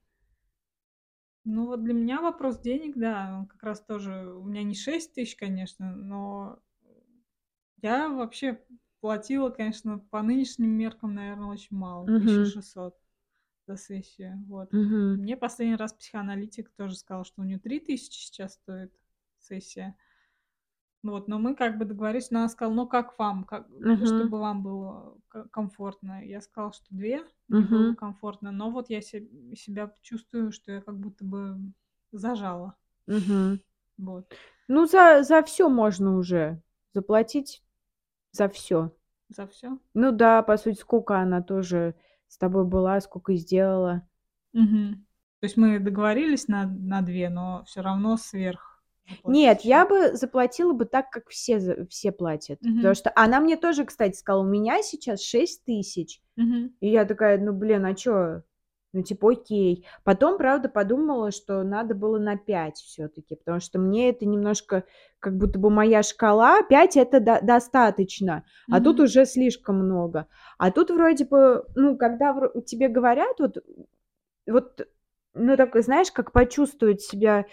Ну 1.44 1.66
вот 1.66 1.82
для 1.82 1.94
меня 1.94 2.20
вопрос 2.20 2.60
денег, 2.60 2.96
да, 2.96 3.38
он 3.40 3.46
как 3.46 3.60
раз 3.64 3.80
тоже, 3.80 4.32
у 4.32 4.44
меня 4.44 4.62
не 4.62 4.74
6 4.76 5.14
тысяч, 5.14 5.34
конечно, 5.34 5.92
но 5.96 6.60
я 7.82 8.08
вообще 8.08 8.60
платила, 9.00 9.50
конечно, 9.50 9.98
по 9.98 10.22
нынешним 10.22 10.70
меркам, 10.70 11.14
наверное, 11.14 11.48
очень 11.48 11.76
мало, 11.76 12.04
Мгм. 12.06 12.20
1600 12.20 12.96
за 13.66 13.76
сессию, 13.76 14.42
вот. 14.48 14.72
Мгм. 14.72 15.16
Мне 15.22 15.36
последний 15.36 15.76
раз 15.76 15.92
психоаналитик 15.92 16.70
тоже 16.76 16.96
сказал, 16.96 17.24
что 17.24 17.42
у 17.42 17.44
нее 17.44 17.58
3000 17.58 18.26
сейчас 18.26 18.54
стоит 18.54 18.92
сессия. 19.38 19.96
Вот, 21.02 21.26
но 21.26 21.40
мы 21.40 21.56
как 21.56 21.78
бы 21.78 21.84
договорились, 21.84 22.30
но 22.30 22.40
она 22.40 22.48
сказала, 22.48 22.74
ну 22.74 22.86
как 22.86 23.18
вам, 23.18 23.42
как, 23.44 23.66
ну, 23.68 23.92
Мгм. 23.92 24.06
чтобы 24.06 24.38
вам 24.38 24.62
было 24.62 25.18
ко- 25.28 25.48
комфортно. 25.48 26.24
Я 26.24 26.40
сказала, 26.40 26.72
что 26.72 26.86
две, 26.90 27.24
мне 27.48 27.64
было 27.66 27.94
комфортно, 27.94 28.52
но 28.52 28.70
вот 28.70 28.88
я 28.88 29.02
се- 29.02 29.26
себя 29.56 29.92
чувствую, 30.02 30.52
что 30.52 30.70
я 30.70 30.80
как 30.80 30.96
будто 30.98 31.24
бы 31.24 31.58
зажала. 32.12 32.76
Мгм. 33.08 33.60
Вот, 33.98 34.32
Ну, 34.68 34.86
за, 34.86 35.22
за 35.22 35.42
все 35.42 35.68
можно 35.68 36.16
уже 36.16 36.60
заплатить, 36.94 37.62
за 38.32 38.48
все. 38.48 38.92
за 39.28 39.46
все. 39.46 39.78
Ну 39.94 40.12
да, 40.12 40.42
по 40.42 40.56
сути, 40.56 40.78
сколько 40.78 41.18
она 41.18 41.42
тоже 41.42 41.94
с 42.32 42.38
тобой 42.38 42.64
была, 42.64 42.98
сколько 43.02 43.32
и 43.32 43.36
сделала. 43.36 44.08
То 44.54 45.44
есть 45.46 45.58
мы 45.58 45.78
договорились 45.78 46.48
на, 46.48 46.64
на 46.64 47.02
две, 47.02 47.28
но 47.28 47.62
все 47.66 47.82
равно 47.82 48.16
сверх. 48.16 48.82
Нет, 49.24 49.62
я 49.62 49.84
бы 49.84 50.16
заплатила 50.16 50.72
бы 50.72 50.86
так, 50.86 51.10
как 51.10 51.28
все, 51.28 51.84
все 51.90 52.10
платят. 52.10 52.58
Потому 52.60 52.78
Мгм. 52.80 52.94
что 52.94 53.12
она 53.14 53.40
мне 53.40 53.58
тоже, 53.58 53.84
кстати, 53.84 54.16
сказала, 54.16 54.42
у 54.44 54.48
меня 54.48 54.82
сейчас 54.82 55.22
6 55.22 55.62
тысяч. 55.64 56.22
Мгм. 56.36 56.74
И 56.80 56.88
я 56.88 57.04
такая, 57.04 57.38
ну, 57.38 57.52
блин, 57.52 57.84
а 57.84 57.94
чё? 57.94 58.42
Ну, 58.92 59.02
типа, 59.02 59.32
окей. 59.32 59.86
Потом, 60.04 60.36
правда, 60.36 60.68
подумала, 60.68 61.30
что 61.30 61.62
надо 61.62 61.94
было 61.94 62.18
на 62.18 62.36
5 62.36 62.76
все-таки, 62.76 63.36
потому 63.36 63.58
что 63.60 63.78
мне 63.78 64.10
это 64.10 64.26
немножко, 64.26 64.84
как 65.18 65.36
будто 65.38 65.58
бы 65.58 65.70
моя 65.70 66.02
шкала, 66.02 66.62
5 66.62 66.96
это 66.98 67.18
до- 67.20 67.40
достаточно, 67.42 68.44
а 68.70 68.80
тут 68.80 68.96
Мгм. 68.96 69.04
уже 69.04 69.24
слишком 69.24 69.76
много. 69.78 70.26
А 70.58 70.70
тут 70.70 70.90
вроде 70.90 71.24
бы, 71.24 71.64
ну, 71.74 71.96
когда 71.96 72.32
вро- 72.32 72.60
тебе 72.62 72.88
говорят, 72.88 73.40
вот, 73.40 73.64
вот, 74.46 74.86
ну, 75.34 75.56
так, 75.56 75.74
знаешь, 75.82 76.10
как 76.12 76.32
почувствовать 76.32 77.00
себя... 77.00 77.46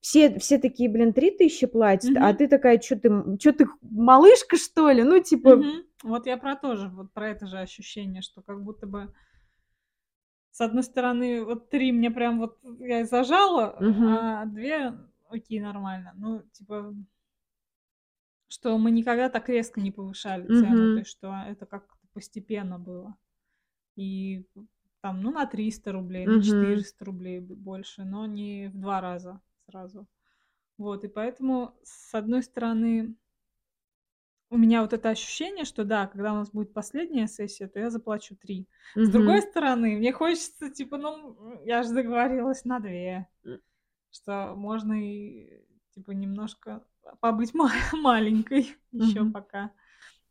Все, 0.00 0.38
все 0.38 0.58
такие, 0.58 0.88
блин, 0.88 1.12
3 1.12 1.32
тысячи 1.32 1.66
платят, 1.66 2.16
а 2.16 2.28
Мгм. 2.28 2.36
ты 2.36 2.46
такая, 2.48 2.80
что 2.80 2.94
ты, 2.96 3.10
что 3.40 3.52
ты 3.52 3.66
малышка, 3.82 4.56
что 4.56 4.90
ли? 4.90 5.02
Ну, 5.02 5.20
типа, 5.20 5.56
Мгм. 5.56 5.82
Вот 6.04 6.26
я 6.26 6.36
про 6.36 6.54
то 6.54 6.76
же, 6.76 6.88
вот 6.88 7.12
про 7.12 7.30
это 7.30 7.46
же 7.46 7.58
ощущение, 7.58 8.22
что 8.22 8.40
как 8.40 8.62
будто 8.62 8.86
бы 8.86 9.12
с 10.58 10.60
одной 10.60 10.82
стороны, 10.82 11.44
вот 11.44 11.70
три 11.70 11.92
мне 11.92 12.10
прям 12.10 12.40
вот 12.40 12.58
я 12.80 13.04
зажала, 13.04 13.76
Мгм. 13.80 14.42
а 14.42 14.44
две 14.46 14.92
окей, 15.28 15.60
нормально. 15.60 16.12
Ну, 16.16 16.42
типа, 16.50 16.96
что 18.48 18.76
мы 18.76 18.90
никогда 18.90 19.28
так 19.28 19.48
резко 19.48 19.80
не 19.80 19.92
повышали 19.92 20.48
цену, 20.48 20.74
Мгм. 20.74 20.94
то 20.94 20.98
есть 20.98 21.10
что 21.12 21.32
это 21.46 21.64
как-то 21.64 21.94
постепенно 22.12 22.76
было. 22.76 23.14
И 23.94 24.46
там, 25.00 25.22
ну, 25.22 25.30
на 25.30 25.46
300 25.46 25.92
рублей, 25.92 26.26
на 26.26 26.32
Мгм. 26.38 26.42
400 26.42 27.04
рублей 27.04 27.38
больше, 27.38 28.02
но 28.04 28.26
не 28.26 28.68
в 28.74 28.80
два 28.80 29.00
раза 29.00 29.40
сразу. 29.68 30.08
Вот, 30.76 31.04
и 31.04 31.08
поэтому, 31.08 31.72
с 31.84 32.12
одной 32.16 32.42
стороны, 32.42 33.14
у 34.50 34.56
меня 34.56 34.82
вот 34.82 34.92
это 34.92 35.10
ощущение, 35.10 35.64
что 35.64 35.84
да, 35.84 36.06
когда 36.06 36.32
у 36.32 36.36
нас 36.36 36.50
будет 36.50 36.72
последняя 36.72 37.26
сессия, 37.26 37.68
то 37.68 37.78
я 37.78 37.90
заплачу 37.90 38.34
3. 38.36 38.66
С 38.94 39.08
другой 39.10 39.42
стороны, 39.42 39.96
мне 39.96 40.12
хочется, 40.12 40.70
типа, 40.70 40.96
ну, 40.96 41.62
я 41.64 41.82
же 41.82 41.92
договорилась 41.92 42.64
на 42.64 42.80
2. 42.80 42.90
М. 42.90 43.60
Что 44.10 44.54
можно 44.56 44.94
и, 44.94 45.62
типа, 45.94 46.12
немножко 46.12 46.82
побыть 47.20 47.52
ма- 47.54 47.70
маленькой 47.92 48.76
еще 48.92 49.20
Мгм. 49.20 49.32
пока. 49.32 49.70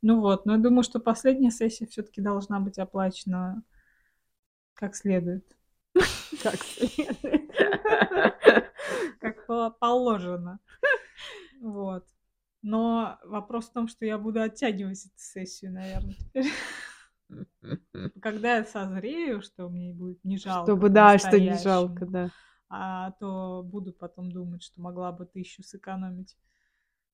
Ну 0.02 0.20
вот, 0.22 0.46
но 0.46 0.54
я 0.54 0.60
думаю, 0.60 0.84
что 0.84 1.00
последняя 1.00 1.52
сессия 1.52 1.86
все-таки 1.88 2.22
должна 2.22 2.60
быть 2.60 2.78
оплачена 2.80 3.64
как 4.74 4.96
следует. 4.96 5.44
Как 6.44 6.56
следует. 6.58 7.52
как 9.20 9.46
по- 9.48 9.72
положено. 9.72 10.60
Вот. 11.60 12.06
Но 12.68 13.18
вопрос 13.24 13.70
в 13.70 13.72
том, 13.72 13.88
что 13.88 14.06
я 14.06 14.18
буду 14.18 14.42
оттягивать 14.42 15.06
эту 15.06 15.14
сессию, 15.16 15.72
наверное, 15.72 16.16
теперь. 16.16 16.52
Когда 18.22 18.58
я 18.58 18.66
созрею, 18.66 19.42
что 19.42 19.70
мне 19.70 19.94
будет 19.94 20.22
не 20.26 20.38
жалко. 20.38 20.72
Чтобы, 20.72 20.90
да, 20.90 21.18
что 21.18 21.40
не 21.40 21.58
жалко, 21.58 22.06
да. 22.06 22.30
А 22.68 23.12
то 23.22 23.64
буду 23.64 23.94
потом 23.94 24.34
думать, 24.34 24.64
что 24.64 24.82
могла 24.82 25.14
бы 25.14 25.26
тысячу 25.26 25.64
сэкономить. 25.64 26.38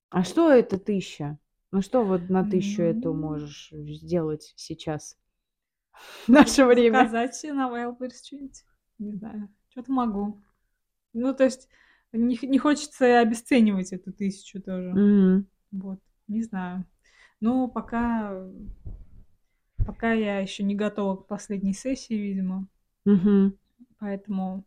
А 0.10 0.24
что 0.24 0.51
это 0.51 0.80
тысяча? 0.80 1.38
Ну 1.70 1.84
что 1.84 2.04
вот 2.04 2.30
на 2.30 2.49
тысячу 2.49 2.82
эту 2.82 3.14
Ну. 3.14 3.22
можешь 3.22 3.70
сделать 3.72 4.54
сейчас? 4.56 5.20
В 6.26 6.30
наше 6.30 6.66
время. 6.66 6.97
Заказать 6.97 7.36
себе 7.36 7.54
на 7.54 7.70
Wildberries 7.70 8.26
что-нибудь. 8.26 8.66
Не 8.97 9.14
знаю. 9.14 9.49
Что-то 9.70 9.91
могу. 9.91 10.41
Ну, 11.14 11.32
то 11.36 11.43
есть 11.43 11.70
не, 12.18 12.38
не 12.43 12.57
хочется 12.57 13.20
обесценивать 13.20 13.93
эту 13.93 14.11
тысячу 14.14 14.61
тоже. 14.61 14.89
Мгм. 14.89 15.47
Вот, 15.72 15.99
не 16.28 16.43
знаю. 16.43 16.86
Ну, 17.39 17.68
пока, 17.68 18.47
пока 19.86 20.14
я 20.14 20.39
еще 20.39 20.64
не 20.64 20.76
готова 20.76 21.18
к 21.18 21.28
последней 21.28 21.74
сессии, 21.74 22.14
видимо. 22.14 22.68
Мгм. 23.05 23.57
Поэтому 23.99 24.66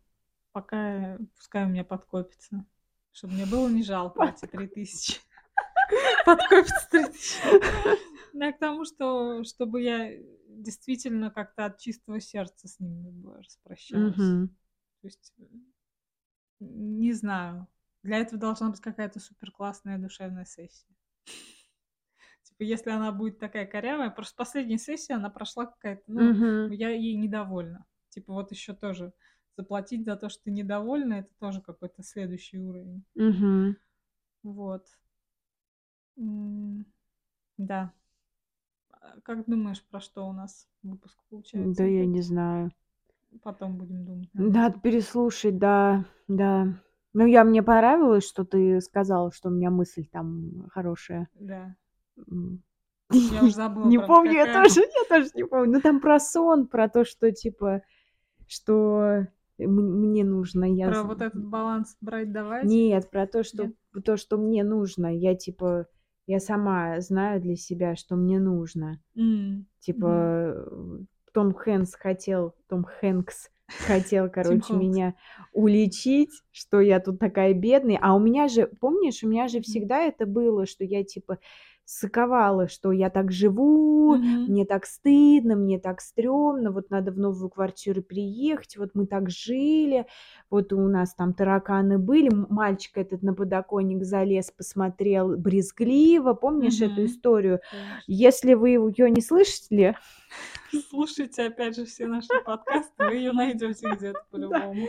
пока 0.51 1.17
пускай 1.35 1.65
у 1.65 1.69
меня 1.69 1.83
подкопится. 1.83 2.65
Чтобы 3.11 3.33
мне 3.33 3.45
было 3.45 3.67
не 3.69 3.83
жалко 3.83 4.23
эти 4.25 4.45
три 4.49 4.67
тысячи. 4.67 5.21
Подкопится 6.25 6.87
три 6.91 7.05
тысячи. 7.05 7.39
Я 8.33 8.51
к 8.53 8.59
тому, 8.59 8.85
что 8.85 9.43
чтобы 9.43 9.81
я 9.81 10.11
действительно 10.47 11.31
как-то 11.31 11.65
от 11.65 11.79
чистого 11.79 12.19
сердца 12.19 12.67
с 12.67 12.79
ними 12.79 13.11
распрощалась. 13.37 14.15
То 14.15 15.07
есть, 15.07 15.33
не 16.59 17.13
знаю. 17.13 17.67
Для 18.03 18.17
этого 18.17 18.39
должна 18.39 18.69
быть 18.69 18.79
какая-то 18.79 19.19
супер 19.19 19.51
классная 19.51 19.97
душевная 19.97 20.45
сессия. 20.45 20.95
Типа, 22.43 22.63
если 22.63 22.89
она 22.91 23.11
будет 23.11 23.39
такая 23.39 23.65
корявая, 23.65 24.09
просто 24.09 24.35
последняя 24.37 24.77
сессия, 24.77 25.15
она 25.15 25.29
прошла 25.29 25.65
какая-то, 25.65 26.03
ну, 26.07 26.69
я 26.73 26.89
ей 26.89 27.15
недовольна. 27.15 27.85
Типа, 28.09 28.33
вот 28.33 28.51
еще 28.51 28.73
тоже 28.73 29.13
заплатить 29.57 30.05
за 30.05 30.15
то, 30.15 30.29
что 30.29 30.43
ты 30.43 30.51
недовольна, 30.51 31.15
это 31.15 31.29
тоже 31.39 31.61
какой-то 31.61 32.03
следующий 32.03 32.59
уровень. 32.59 33.03
Вот. 34.43 34.85
Да. 37.57 37.93
А 38.89 39.19
Как 39.21 39.45
думаешь, 39.45 39.83
про 39.83 39.99
что 39.99 40.27
у 40.27 40.31
нас 40.33 40.69
выпуск 40.83 41.17
получается? 41.29 41.83
Да 41.83 41.87
я 41.87 42.05
не 42.05 42.21
знаю. 42.21 42.71
Потом 43.43 43.77
будем 43.77 44.05
думать. 44.05 44.29
над 44.33 44.53
Надо 44.53 44.79
переслушать, 44.79 45.57
да, 45.57 46.05
да. 46.27 46.67
Ну, 47.13 47.25
я 47.25 47.43
мне 47.43 47.63
понравилось, 47.63 48.27
что 48.27 48.45
ты 48.45 48.79
сказала, 48.81 49.31
что 49.31 49.49
у 49.49 49.51
меня 49.51 49.71
мысль 49.71 50.05
там 50.05 50.67
хорошая. 50.69 51.29
Да. 51.35 51.75
Я 53.09 53.43
уже 53.43 53.53
забыла, 53.55 53.89
Не 53.89 53.97
правда, 53.97 54.13
помню, 54.13 54.33
я 54.33 54.53
тоже, 54.53 54.81
я 54.81 55.03
тоже 55.09 55.29
не 55.33 55.43
помню. 55.45 55.73
Ну, 55.73 55.81
там 55.81 55.99
про 55.99 56.19
сон, 56.19 56.67
про 56.67 56.89
то, 56.89 57.05
что, 57.05 57.31
типа, 57.31 57.81
что 58.47 59.27
мне 59.57 60.23
нужно. 60.23 60.65
Я... 60.65 60.89
Про 60.89 61.03
вот 61.03 61.21
этот 61.21 61.45
баланс 61.45 61.97
брать-давать? 62.01 62.65
Нет, 62.65 63.09
про 63.09 63.27
то, 63.27 63.43
что 63.43 63.63
Нет? 63.63 63.75
то, 64.05 64.17
что 64.17 64.37
мне 64.37 64.63
нужно. 64.63 65.15
Я, 65.15 65.35
типа, 65.35 65.87
я 66.27 66.39
сама 66.39 66.99
знаю 67.01 67.41
для 67.41 67.55
себя, 67.55 67.95
что 67.95 68.15
мне 68.15 68.39
нужно. 68.39 68.99
М, 69.15 69.65
Типа, 69.79 70.65
мгм. 70.69 71.07
Том 71.37 71.53
Хэнкс 71.53 71.93
хотел, 71.93 72.55
Том 72.67 72.83
Хэнкс 72.83 73.51
хотел, 73.85 74.27
короче, 74.27 74.73
меня 74.73 75.13
уличить, 75.53 76.31
что 76.51 76.81
я 76.81 76.99
тут 76.99 77.19
такая 77.19 77.53
бедная. 77.53 77.99
А 78.01 78.15
у 78.15 78.19
меня 78.19 78.47
же, 78.47 78.65
помнишь, 78.81 79.21
у 79.21 79.27
меня 79.27 79.47
же 79.47 79.61
всегда 79.61 79.99
это 79.99 80.25
было, 80.25 80.65
что 80.65 80.83
я, 80.83 81.03
типа, 81.03 81.37
соковала, 81.85 82.67
что 82.67 82.91
я 82.91 83.11
так 83.11 83.31
живу, 83.31 84.15
Мгм. 84.15 84.45
мне 84.47 84.65
так 84.65 84.87
стыдно, 84.87 85.55
мне 85.55 85.77
так 85.77 86.01
стрёмно, 86.01 86.71
вот 86.71 86.89
надо 86.89 87.11
в 87.11 87.19
новую 87.19 87.49
квартиру 87.49 88.01
переехать, 88.01 88.75
вот 88.75 88.89
мы 88.95 89.05
так 89.05 89.29
жили, 89.29 90.07
вот 90.49 90.73
у 90.73 90.87
нас 90.89 91.13
там 91.13 91.35
тараканы 91.35 91.99
были, 91.99 92.29
мальчик 92.29 92.97
этот 92.97 93.21
на 93.21 93.35
подоконник 93.35 94.03
залез, 94.03 94.49
посмотрел 94.49 95.37
брезгливо, 95.37 96.33
помнишь 96.33 96.81
эту 96.81 97.01
Мгм. 97.01 97.05
историю? 97.05 97.59
Конечно. 97.69 98.01
Если 98.07 98.53
вы 98.55 98.69
ее 98.71 99.11
не 99.11 99.21
слышали, 99.21 99.95
Слушайте, 100.89 101.43
опять 101.43 101.75
же, 101.75 101.85
все 101.85 102.07
наши 102.07 102.27
подкасты, 102.45 102.91
вы 102.97 103.15
ее 103.15 103.31
найдете 103.31 103.89
где-то 103.95 104.21
по-любому. 104.31 104.87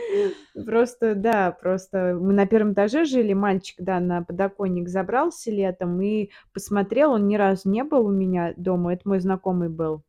Просто, 0.65 1.15
да, 1.15 1.51
просто 1.51 2.17
мы 2.19 2.33
на 2.33 2.45
первом 2.45 2.73
этаже 2.73 3.05
жили, 3.05 3.33
мальчик, 3.33 3.77
да, 3.79 3.99
на 3.99 4.23
подоконник 4.23 4.89
забрался 4.89 5.51
летом 5.51 6.01
и 6.01 6.29
посмотрел, 6.53 7.11
он 7.11 7.27
ни 7.27 7.35
разу 7.35 7.69
не 7.69 7.83
был 7.83 8.05
у 8.05 8.11
меня 8.11 8.53
дома, 8.57 8.93
это 8.93 9.07
мой 9.07 9.19
знакомый 9.19 9.69
был, 9.69 10.03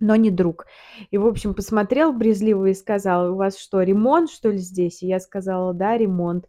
но 0.00 0.16
не 0.16 0.30
друг. 0.30 0.66
И, 1.10 1.18
в 1.18 1.26
общем, 1.26 1.54
посмотрел 1.54 2.12
брезгливо 2.12 2.66
и 2.66 2.74
сказал, 2.74 3.32
у 3.32 3.36
вас 3.36 3.58
что, 3.58 3.82
ремонт, 3.82 4.30
что 4.30 4.50
ли, 4.50 4.58
здесь? 4.58 5.02
И 5.02 5.06
я 5.06 5.20
сказала, 5.20 5.72
да, 5.74 5.96
ремонт. 5.96 6.46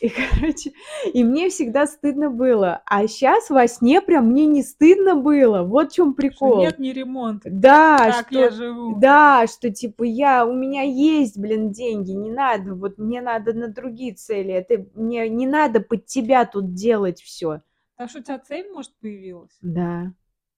И, 0.00 0.08
короче, 0.08 0.72
и 1.12 1.22
мне 1.22 1.48
всегда 1.48 1.86
стыдно 1.86 2.28
было. 2.28 2.82
А 2.86 3.06
сейчас 3.06 3.50
во 3.50 3.68
сне 3.68 4.00
прям 4.00 4.26
мне 4.26 4.46
не 4.46 4.62
стыдно 4.62 5.14
было. 5.14 5.62
Вот 5.62 5.92
в 5.92 5.94
чем 5.94 6.08
Что 6.08 6.16
прикол. 6.16 6.58
нет, 6.58 6.80
не 6.80 6.92
ремонт. 6.92 7.42
Да, 7.44 7.98
Как 7.98 8.26
что... 8.26 8.38
я 8.38 8.50
живу. 8.50 8.98
Да, 8.98 9.46
что 9.46 9.70
типа 9.70 10.02
я, 10.02 10.44
у 10.44 10.52
меня 10.52 10.82
есть, 10.82 11.38
блин, 11.38 11.70
деньги, 11.70 12.10
не 12.10 12.32
надо, 12.32 12.74
вот 12.74 12.98
мне 12.98 13.22
надо 13.22 13.52
на 13.52 13.68
другие 13.68 14.14
цели, 14.14 14.52
это 14.52 14.84
мне 14.94 15.28
не 15.28 15.46
надо 15.46 15.80
под 15.80 16.06
тебя 16.06 16.46
тут 16.46 16.74
делать 16.74 17.22
все. 17.22 17.60
Потому 17.96 18.08
что 18.08 18.18
у 18.18 18.22
тебя 18.22 18.38
цель, 18.40 18.72
может, 18.72 18.92
появилась 19.00 19.56
Да, 19.60 20.12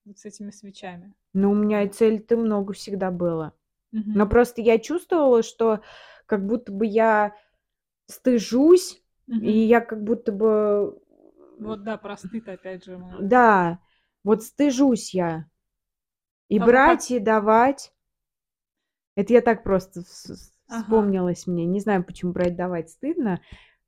вот 0.05 0.17
с 0.19 0.25
этими 0.25 0.51
свечами. 0.51 1.13
но 1.33 1.51
у 1.51 1.55
меня 1.55 1.83
и 1.83 1.89
цель-то 1.89 2.37
много 2.37 2.73
всегда 2.73 3.11
было. 3.11 3.53
Но 3.91 3.99
Мгм. 4.01 4.29
просто 4.29 4.61
я 4.61 4.77
чувствовала, 4.79 5.43
что 5.43 5.81
как 6.25 6.45
будто 6.45 6.71
бы 6.71 6.85
я 6.85 7.35
стыжусь, 8.07 9.01
и 9.27 9.33
Мгм. 9.33 9.43
я 9.45 9.81
как 9.81 10.03
будто 10.03 10.31
бы, 10.31 10.99
Вот 11.59 11.83
да, 11.83 11.97
про 11.97 12.17
стыд 12.17 12.47
опять 12.49 12.85
же. 12.85 12.97
мы- 12.97 13.21
да, 13.21 13.79
вот 14.23 14.43
стыжусь 14.43 15.13
я. 15.13 15.45
И 16.49 16.57
как- 16.59 16.67
брать, 16.67 17.11
и 17.11 17.19
давать. 17.19 17.91
Это 19.15 19.33
я 19.33 19.41
так 19.41 19.63
просто 19.63 20.01
Ага. 20.67 20.81
вспомнилось 20.83 21.47
мне. 21.47 21.65
Не 21.65 21.79
знаю, 21.79 22.03
почему 22.03 22.33
брать, 22.33 22.55
давать 22.55 22.89
стыдно. 22.89 23.41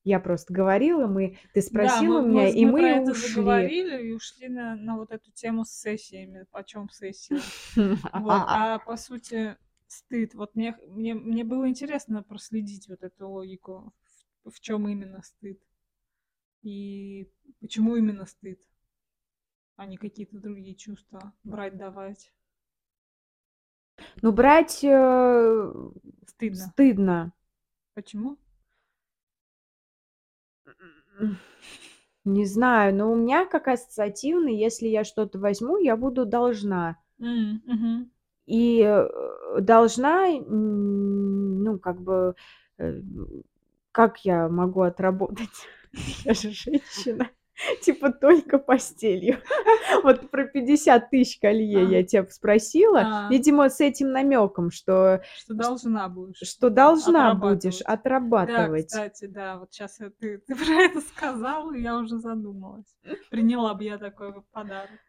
Я 0.07 0.21
просто 0.21 0.53
говорила, 0.53 1.05
мы, 1.05 1.37
ты 1.53 1.59
Да, 1.59 1.67
спросила 1.67 2.21
мы, 2.21 2.29
меня, 2.29 2.43
мы, 2.45 2.51
и 2.51 2.65
мы 2.65 2.71
мы 2.71 2.79
про 2.79 2.87
это 2.91 3.11
ушли. 3.11 3.29
заговорили 3.29 4.07
и 4.07 4.11
ушли 4.13 4.47
на, 4.47 4.75
на 4.77 4.95
вот 4.97 5.11
эту 5.11 5.31
тему 5.31 5.65
с 5.65 5.69
сессиями, 5.69 6.45
почем 6.51 6.89
сессии. 6.89 7.37
Вот, 8.13 8.43
а 8.47 8.79
по 8.79 8.95
сути 8.95 9.57
стыд. 9.87 10.33
Вот 10.33 10.55
мне, 10.55 10.77
мне, 10.87 11.13
мне 11.13 11.43
было 11.43 11.67
интересно 11.67 12.23
проследить 12.23 12.87
вот 12.87 13.03
эту 13.03 13.27
логику, 13.29 13.93
в, 14.45 14.51
в 14.51 14.59
чем 14.61 14.87
именно 14.87 15.21
стыд. 15.23 15.59
И 16.61 17.29
почему 17.59 17.95
именно 17.97 18.25
стыд, 18.25 18.61
а 19.75 19.85
не 19.85 19.97
какие-то 19.97 20.39
другие 20.39 20.75
чувства. 20.75 21.33
Брать, 21.43 21.77
давать. 21.77 22.31
Ну, 24.21 24.31
брать 24.31 24.83
э, 24.83 25.73
Стыдно. 26.27 26.73
стыдно. 26.73 27.33
Почему? 27.93 28.37
Не 32.25 32.45
знаю, 32.45 32.93
но 32.93 33.11
у 33.11 33.15
меня 33.15 33.45
как 33.45 33.67
ассоциативный, 33.67 34.55
если 34.55 34.87
я 34.87 35.03
что-то 35.03 35.39
возьму, 35.39 35.77
я 35.77 35.95
буду 35.95 36.25
должна. 36.25 36.97
Мгм. 37.19 38.11
И 38.45 38.81
э, 38.81 39.07
должна, 39.61 40.27
ну, 40.29 41.79
как 41.79 42.01
бы, 42.01 42.35
э, 42.77 43.01
как 43.91 44.25
я 44.25 44.49
могу 44.49 44.81
отработать? 44.81 45.67
Я 46.25 46.33
же 46.33 46.51
женщина. 46.51 47.29
Типа 47.81 48.11
только 48.11 48.59
постелью. 48.59 49.37
Вот 50.03 50.29
про 50.29 50.45
50 50.45 51.09
тысяч 51.09 51.39
колье 51.39 51.79
А. 51.79 51.81
я 51.81 52.03
тебя 52.03 52.25
спросила. 52.29 53.01
А. 53.05 53.27
Видимо, 53.29 53.69
с 53.69 53.79
этим 53.79 54.11
намеком, 54.11 54.71
что, 54.71 55.23
Что 55.37 55.53
должна 55.53 56.07
будешь. 56.09 56.37
что 56.37 56.69
должна 56.69 57.33
будешь 57.33 57.81
отрабатывать. 57.81 58.91
Да, 58.91 59.09
кстати, 59.09 59.25
да, 59.25 59.57
вот 59.57 59.71
сейчас 59.71 59.99
ты, 60.19 60.39
про 60.47 60.83
это 60.83 61.01
сказала, 61.01 61.73
и 61.73 61.81
я 61.81 61.97
уже 61.97 62.19
задумалась. 62.19 62.95
Приняла 63.29 63.73
бы 63.73 63.83
я 63.83 63.97
такой 63.97 64.33
подарок 64.51 64.99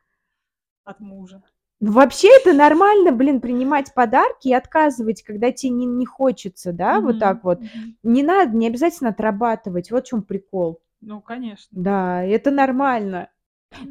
от 0.84 1.00
мужа. 1.00 1.42
Ну, 1.80 1.92
вообще 1.92 2.28
это 2.40 2.52
нормально, 2.54 3.12
блин, 3.12 3.40
принимать 3.40 3.94
подарки 3.94 4.48
и 4.48 4.54
отказывать, 4.54 5.22
когда 5.22 5.52
тебе 5.52 5.70
не, 5.70 5.86
не 5.86 6.06
хочется, 6.06 6.72
да, 6.72 7.00
вот 7.00 7.10
Мгм, 7.12 7.18
так 7.20 7.44
вот. 7.44 7.60
мгм. 7.60 7.96
Не 8.02 8.22
надо, 8.24 8.56
не 8.56 8.66
обязательно 8.66 9.10
отрабатывать. 9.10 9.90
Вот 9.92 10.04
в 10.04 10.08
чем 10.08 10.22
прикол. 10.22 10.80
Ну, 11.00 11.20
конечно. 11.20 11.76
Да, 11.76 12.22
это 12.24 12.50
нормально. 12.50 13.30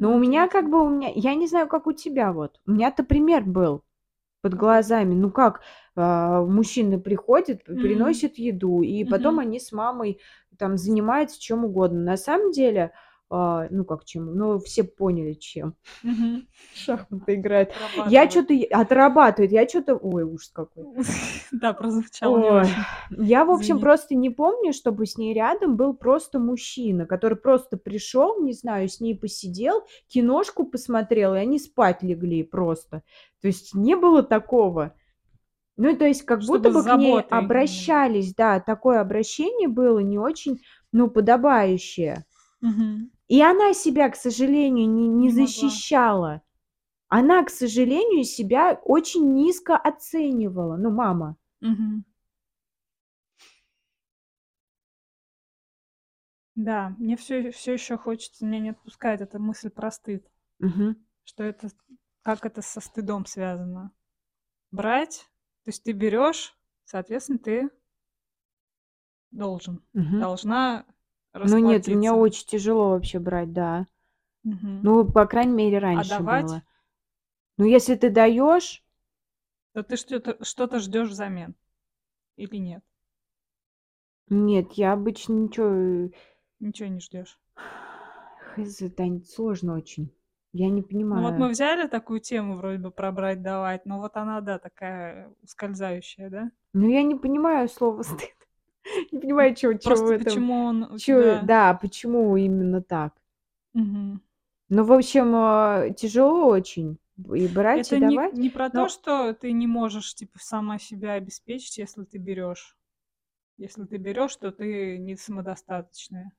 Ну, 0.00 0.14
у 0.14 0.18
меня 0.18 0.48
как 0.48 0.70
бы, 0.70 0.82
у 0.84 0.88
меня, 0.90 1.10
я 1.14 1.34
не 1.34 1.46
знаю, 1.48 1.68
как 1.68 1.86
у 1.86 1.92
тебя 1.92 2.32
вот. 2.32 2.60
У 2.66 2.72
меня-то 2.72 3.04
пример 3.04 3.44
был 3.44 3.84
под 4.42 4.54
глазами. 4.54 5.14
Ну 5.14 5.30
как, 5.32 5.62
а, 5.96 6.42
мужчины 6.44 7.00
приходят, 7.00 7.64
Мгм. 7.72 7.80
приносят 7.80 8.38
еду, 8.38 8.82
и 8.82 9.04
потом 9.04 9.38
Мгм. 9.38 9.40
они 9.40 9.60
с 9.60 9.72
мамой 9.72 10.20
там 10.58 10.78
занимаются 10.78 11.40
чем 11.40 11.64
угодно. 11.66 12.00
На 12.02 12.16
самом 12.18 12.52
деле, 12.52 12.92
а, 13.30 13.66
ну 13.70 13.84
как 13.84 14.04
чем, 14.04 14.34
ну 14.36 14.58
все 14.58 14.84
поняли 14.84 15.34
чем. 15.34 15.74
Шахматы 16.74 17.34
играют. 17.34 17.72
Я 18.08 18.28
что-то 18.30 18.54
отрабатывает, 18.70 19.52
я 19.52 19.68
что-то, 19.68 19.96
ой, 19.96 20.22
ужас 20.22 20.50
какой. 20.50 20.84
Да, 21.50 21.72
прозвучало 21.72 22.64
я, 23.10 23.44
в 23.44 23.50
общем, 23.50 23.80
просто 23.80 24.14
не 24.14 24.30
помню, 24.30 24.72
чтобы 24.72 25.06
с 25.06 25.16
ней 25.16 25.34
рядом 25.34 25.76
был 25.76 25.94
просто 25.94 26.38
мужчина, 26.38 27.06
который 27.06 27.36
просто 27.36 27.76
пришел, 27.76 28.40
не 28.42 28.52
знаю, 28.52 28.88
с 28.88 29.00
ней 29.00 29.14
посидел, 29.16 29.82
киношку 30.08 30.64
посмотрел, 30.64 31.34
и 31.34 31.38
они 31.38 31.58
спать 31.58 32.02
легли 32.02 32.42
просто. 32.42 33.02
То 33.40 33.48
есть 33.48 33.74
не 33.74 33.96
было 33.96 34.22
такого. 34.22 34.94
Ну, 35.76 35.96
то 35.96 36.06
есть 36.06 36.22
как 36.22 36.40
будто 36.40 36.70
Чтобы 36.70 36.82
бы 36.82 36.88
к 36.88 36.96
ней 36.96 37.20
обращались, 37.20 38.34
да, 38.34 38.58
такое 38.58 39.00
обращение 39.00 39.68
было 39.68 40.00
не 40.00 40.18
очень, 40.18 40.60
ну, 40.92 41.08
подобающее. 41.08 42.24
Мгм. 42.60 43.10
И 43.28 43.42
она 43.42 43.74
себя, 43.74 44.08
к 44.08 44.16
сожалению, 44.16 44.88
не 44.88 45.06
не 45.06 45.28
Не 45.28 45.34
могла. 45.34 45.82
защищала. 45.82 46.42
Она, 47.08 47.44
к 47.44 47.50
сожалению, 47.50 48.24
себя 48.24 48.80
очень 48.84 49.34
низко 49.34 49.76
оценивала, 49.76 50.76
ну, 50.76 50.90
мама. 50.90 51.36
Мгм. 51.62 52.04
Да, 56.56 56.94
мне 56.98 57.16
всё 57.16 57.36
ещё 57.38 57.96
хочется, 57.98 58.44
меня 58.46 58.58
не 58.60 58.70
отпускает 58.70 59.20
эта 59.20 59.38
мысль 59.38 59.70
про 59.70 59.90
стыд. 59.90 60.28
Мгм. 60.60 60.96
Что 61.24 61.44
это 61.44 61.68
как 62.22 62.46
это 62.46 62.62
со 62.62 62.80
стыдом 62.80 63.26
связано. 63.26 63.92
Брать, 64.72 65.28
то 65.64 65.70
есть 65.70 65.84
ты 65.84 65.92
берёшь, 65.92 66.56
соответственно, 66.86 67.38
ты 67.40 67.70
должен, 69.32 69.82
Мгм. 69.94 70.18
должна 70.18 70.86
Ну 71.42 71.58
нет, 71.58 71.86
мне 71.86 72.10
расплатиться. 72.10 72.14
очень 72.14 72.46
тяжело 72.46 72.90
вообще 72.90 73.18
брать, 73.18 73.52
да. 73.52 73.86
Мгм. 74.44 74.82
Ну, 74.82 75.04
по 75.04 75.26
крайней 75.26 75.52
мере, 75.54 75.78
А 75.78 75.80
раньше 75.80 76.08
давать? 76.08 76.46
было. 76.46 76.62
Ну, 77.58 77.64
если 77.64 77.94
ты 77.96 78.10
даёшь 78.10 78.82
То 79.72 79.82
ты 79.82 79.96
что-то 79.96 80.44
что-то 80.44 80.78
ждёшь 80.78 81.08
взамен 81.08 81.54
или 82.36 82.56
нет? 82.56 82.84
Нет, 84.30 84.72
я 84.72 84.92
обычно 84.92 85.32
ничего, 85.34 85.68
э 85.68 86.10
Ничего 86.60 86.88
не 86.88 87.00
ждёшь? 87.00 87.38
Хз, 88.54 88.78
Тань, 88.96 89.24
сложно 89.24 89.74
очень. 89.74 90.10
Я 90.52 90.68
не 90.70 90.82
Ну, 91.10 91.22
вот 91.22 91.36
мы 91.36 91.48
понимаю. 91.48 91.50
взяли 91.50 91.86
такую 91.88 92.20
тему 92.20 92.56
вроде 92.56 92.78
бы 92.78 92.90
про 92.90 93.12
брать, 93.12 93.42
давать, 93.42 93.86
но 93.86 93.98
вот 93.98 94.16
она, 94.16 94.40
да, 94.40 94.58
такая 94.58 95.32
ускользающая, 95.42 96.30
да? 96.30 96.50
Ну, 96.72 96.88
я 96.88 97.02
не 97.02 97.14
понимаю 97.14 97.68
слова 97.68 98.02
стыд. 98.04 98.47
Не 99.12 99.20
понимаю, 99.20 99.54
в 99.82 99.82
просто 99.82 100.12
этом, 100.12 100.14
почему 100.14 100.64
он 100.64 100.82
у 100.84 100.98
чё 100.98 101.38
тебя 101.38 101.40
да, 101.40 101.74
почему 101.74 102.36
именно 102.36 102.82
так. 102.82 103.14
Мгм. 103.74 104.20
Ну, 104.70 104.84
в 104.84 104.92
общем, 104.92 105.32
а, 105.34 105.88
тяжело 105.96 106.46
очень 106.48 106.98
и 107.34 107.48
брать, 107.48 107.92
и 107.92 107.96
Это 107.96 108.00
не 108.00 108.18
давать, 108.18 108.32
не 108.32 108.50
про 108.50 108.70
то, 108.70 108.88
но 108.88 108.88
что 108.88 109.32
ты 109.34 109.52
не 109.52 109.66
можешь, 109.66 110.14
типа, 110.14 110.38
сама 110.40 110.78
себя 110.78 111.12
обеспечить, 111.14 111.78
если 111.78 112.04
ты 112.04 112.18
берёшь. 112.18 112.76
Если 113.58 113.84
ты 113.84 113.98
берёшь, 113.98 114.36
то 114.36 114.52
ты 114.52 114.98
не 114.98 115.16
самодостаточная. 115.16 116.32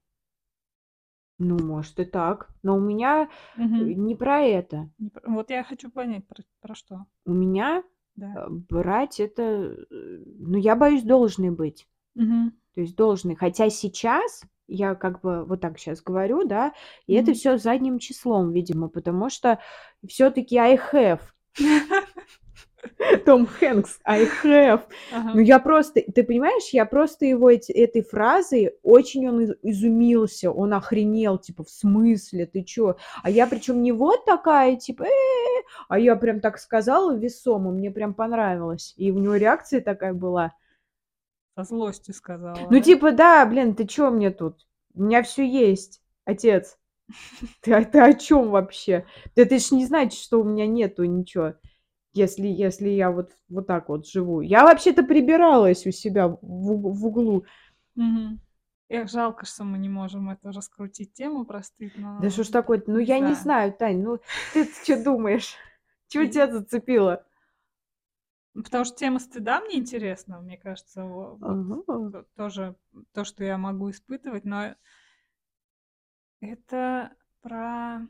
Ну, 1.40 1.58
может 1.58 2.00
и 2.02 2.06
так, 2.06 2.50
но 2.64 2.76
у 2.76 2.80
меня, 2.82 3.30
э, 3.78 3.82
Мгм. 3.84 3.94
не 3.94 4.14
про 4.16 4.42
это. 4.42 4.90
Не 5.00 5.10
пр 5.10 5.22
вот 5.28 5.50
я 5.52 5.64
хочу 5.64 5.92
понять, 5.92 6.28
про 6.28 6.44
про 6.62 6.76
что. 6.76 7.06
У 7.26 7.34
меня, 7.34 7.84
Да. 8.16 8.40
э, 8.40 8.46
брать- 8.50 9.20
это, 9.20 9.42
э, 9.90 10.24
ну, 10.40 10.58
я 10.58 10.76
боюсь 10.76 11.04
должной 11.04 11.52
быть. 11.52 11.88
Мгм. 12.16 12.54
То 12.76 12.82
есть 12.82 12.96
должной. 12.96 13.36
Хотя 13.36 13.70
сейчас 13.70 14.42
я 14.68 14.96
как 14.96 15.22
бы 15.22 15.46
вот 15.46 15.62
так 15.62 15.78
щас 15.80 16.02
говорю, 16.02 16.46
да, 16.46 16.74
и 17.08 17.14
это 17.16 17.32
Мгм. 17.32 17.34
всё 17.36 17.58
задним 17.58 18.00
числом, 18.00 18.52
видимо, 18.52 18.88
потому 18.88 19.30
что 19.30 19.60
всё-таки 20.08 20.58
I 20.58 20.76
have. 20.94 21.20
Том 23.26 23.48
Хэнкс: 23.48 24.00
"I 24.06 24.26
have". 24.44 24.82
Ну, 25.34 25.42
я 25.42 25.60
просто 25.60 26.02
ты 26.16 26.24
понимаешь, 26.24 26.70
я 26.74 26.86
просто 26.86 27.26
его 27.26 27.50
эти 27.52 27.72
этой 27.74 28.04
фразой 28.04 28.74
очень 28.84 29.28
он 29.30 29.42
из 29.42 29.52
изумился, 29.64 30.52
он 30.52 30.74
охренел, 30.74 31.38
типа: 31.40 31.64
"В 31.64 31.70
смысле? 31.72 32.46
Ты 32.48 32.64
чё?" 32.64 32.98
А 33.24 33.30
я 33.32 33.48
причём 33.48 33.82
не 33.84 33.92
вот 33.94 34.26
такая, 34.26 34.78
типа: 34.78 35.04
"Э". 35.06 35.64
А 35.90 36.00
я 36.00 36.16
прям 36.18 36.42
так 36.42 36.60
сказала 36.60 37.16
весомо, 37.18 37.72
мне 37.72 37.92
прям 37.92 38.14
понравилось. 38.16 38.94
И 38.98 39.12
у 39.12 39.20
него 39.20 39.36
реакция 39.38 39.82
такая 39.82 40.14
была. 40.14 40.54
Со 41.60 41.66
злостью 41.66 42.14
сказала, 42.14 42.70
Ну, 42.70 42.78
да? 42.78 42.82
типа, 42.82 43.12
да, 43.12 43.46
блин, 43.46 43.76
ты 43.76 43.86
чё 43.86 44.12
мне 44.12 44.32
тут? 44.32 44.66
У 44.94 45.04
меня 45.04 45.24
всё 45.24 45.44
есть, 45.44 46.02
отец. 46.24 46.78
Ты 47.62 47.74
о 47.74 47.84
ты 47.84 48.00
о 48.00 48.14
чём 48.14 48.50
вообще? 48.52 49.06
Это 49.36 49.60
ж 49.60 49.72
не 49.72 49.86
значит, 49.86 50.18
что 50.22 50.40
у 50.40 50.46
меня 50.46 50.68
нету 50.68 51.04
ничего, 51.04 51.56
если 52.14 52.48
если 52.48 52.88
я 52.88 53.12
вот 53.12 53.32
вот 53.50 53.68
так 53.68 53.90
вот 53.90 54.08
живу. 54.08 54.40
Я 54.40 54.64
вообще-то 54.64 55.04
прибиралась 55.04 55.86
у 55.86 55.92
себя 55.92 56.30
в 56.30 56.38
в 56.42 57.06
углу. 57.06 57.44
Мгм. 57.96 58.40
Эх, 58.88 59.10
жалко, 59.10 59.46
что 59.46 59.66
мы 59.66 59.78
не 59.78 59.90
можем 59.90 60.30
это 60.30 60.52
раскрутить 60.54 61.14
тему 61.14 61.46
про 61.46 61.62
стыд, 61.62 61.92
Да 61.96 62.24
но 62.24 62.30
что 62.30 62.44
ж 62.44 62.48
такое-то? 62.48 62.90
Ну, 62.92 63.00
я 63.00 63.20
не 63.20 63.34
знаю. 63.36 63.74
Тань, 63.74 64.02
ну, 64.02 64.20
ты-то 64.54 64.72
чё 64.86 65.04
думаешь? 65.04 65.56
И 66.14 66.28
тя 66.30 66.48
зацепило? 66.48 67.26
Ну, 68.60 68.64
потому 68.64 68.84
что 68.84 68.98
тема 68.98 69.20
стыда 69.20 69.62
мне 69.62 69.78
интересна. 69.78 70.42
Мне 70.42 70.58
кажется, 70.58 71.06
во 71.06 71.36
вот 71.36 72.12
т 72.12 72.24
тоже 72.36 72.76
то, 73.14 73.24
что 73.24 73.46
я 73.46 73.58
могу 73.58 73.90
испытывать, 73.90 74.44
но 74.44 74.76
это 76.42 77.14
про 77.42 78.06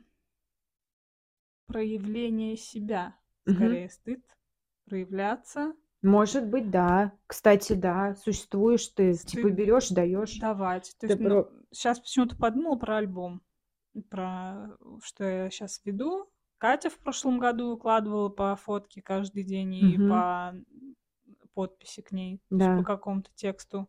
проявление 1.66 2.56
себя. 2.56 3.14
Скорее, 3.44 3.88
стыд 3.90 4.24
проявляться. 4.86 5.72
Может 6.02 6.48
быть, 6.48 6.68
да. 6.72 7.12
Кстати, 7.28 7.74
да, 7.74 8.16
существуешь 8.16 8.88
ты, 8.88 9.12
типа, 9.12 9.42
Стыд 9.42 9.54
берёшь, 9.54 9.90
даёшь 9.90 10.38
давать. 10.38 10.96
То 10.98 11.06
есть, 11.06 11.20
ну, 11.20 11.28
добро. 11.28 11.48
щас 11.72 12.00
почему-то 12.00 12.36
подумала 12.36 12.74
про 12.74 12.96
альбом, 12.96 13.40
про 14.08 14.76
что 15.04 15.22
я 15.22 15.50
щас 15.50 15.80
веду. 15.84 16.28
Катя 16.60 16.90
в 16.90 16.98
прошлом 16.98 17.38
году 17.38 17.70
выкладывала 17.70 18.28
по 18.28 18.54
фотке 18.54 19.00
каждый 19.00 19.44
день 19.44 19.74
и 19.74 19.98
Мгм. 19.98 19.98
по 19.98 20.54
подписи 21.54 22.02
к 22.02 22.12
ней, 22.12 22.42
есть 22.58 22.74
по 22.74 22.82
Да. 22.82 22.82
какому-то 22.82 23.30
тексту. 23.34 23.88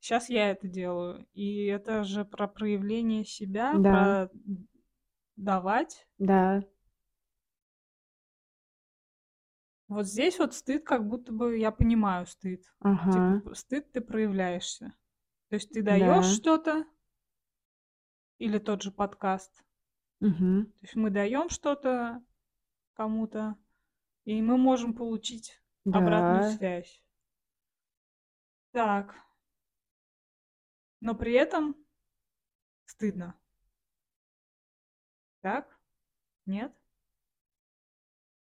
Щас 0.00 0.28
я 0.28 0.50
это 0.50 0.66
делаю. 0.66 1.26
И 1.34 1.66
это 1.66 2.02
же 2.02 2.24
про 2.24 2.48
проявление 2.48 3.24
себя, 3.24 3.78
Да. 3.78 3.90
про 3.90 4.28
давать. 5.36 6.06
Да. 6.18 6.62
Вот 9.88 10.06
здесь 10.06 10.38
вот 10.38 10.54
стыд, 10.54 10.84
как 10.84 11.06
будто 11.08 11.32
бы 11.32 11.58
я 11.58 11.70
понимаю 11.70 12.26
стыд. 12.26 12.64
Типа, 13.08 13.34
Ага. 13.34 13.42
п 13.44 13.54
стыд, 13.54 13.90
ты 13.92 14.00
проявляешься. 14.00 14.94
То 15.48 15.56
есть 15.56 15.72
ты 15.72 15.82
даёшь 15.82 16.26
Да. 16.26 16.28
что-то 16.28 16.84
или 18.40 18.58
тот 18.58 18.82
же 18.82 18.90
подкаст. 18.90 19.62
Мгм. 20.20 20.66
То 20.80 20.84
есть 20.86 20.96
мы 20.96 21.10
даём 21.10 21.48
что-то 21.50 22.22
кому-то, 22.94 23.56
и 24.24 24.42
мы 24.42 24.58
можем 24.58 24.94
получить 24.94 25.60
обратную 25.90 26.42
Да. 26.42 26.50
связь. 26.56 27.00
Так. 28.74 29.14
Но 31.02 31.14
при 31.14 31.32
этом 31.32 31.74
стыдно. 32.86 33.34
Так? 35.42 35.78
Нет? 36.46 36.72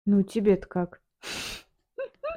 Ну, 0.05 0.23
тебе-то 0.23 0.67
как? 0.67 1.01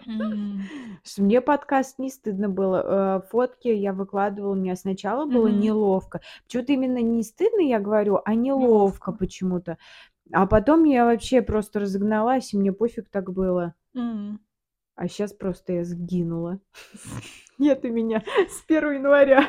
Мне 1.18 1.40
подкаст 1.40 1.98
не 1.98 2.10
стыдно 2.10 2.48
было. 2.48 2.82
Э, 2.84 3.28
фотки 3.30 3.68
я 3.68 3.92
выкладывала, 3.92 4.54
мне 4.54 4.76
сначала 4.76 5.26
было 5.26 5.48
неловко. 5.48 6.20
Почему-то 6.44 6.72
именно 6.72 6.98
не 6.98 7.22
стыдно, 7.22 7.60
я 7.60 7.80
говорю, 7.80 8.20
а 8.24 8.34
неловко 8.34 9.12
почему-то. 9.12 9.78
А 10.32 10.46
потом 10.46 10.84
я 10.84 11.04
вообще 11.04 11.42
просто 11.42 11.80
разогналась, 11.80 12.54
и 12.54 12.58
мне 12.58 12.72
пофиг 12.72 13.08
так 13.10 13.32
было. 13.32 13.74
А 14.94 15.08
щас 15.08 15.32
просто 15.32 15.72
я 15.74 15.84
сгинула. 15.84 16.60
Нету 17.58 17.90
меня 17.90 18.22
с 18.48 18.64
1 18.66 18.92
января. 18.92 19.48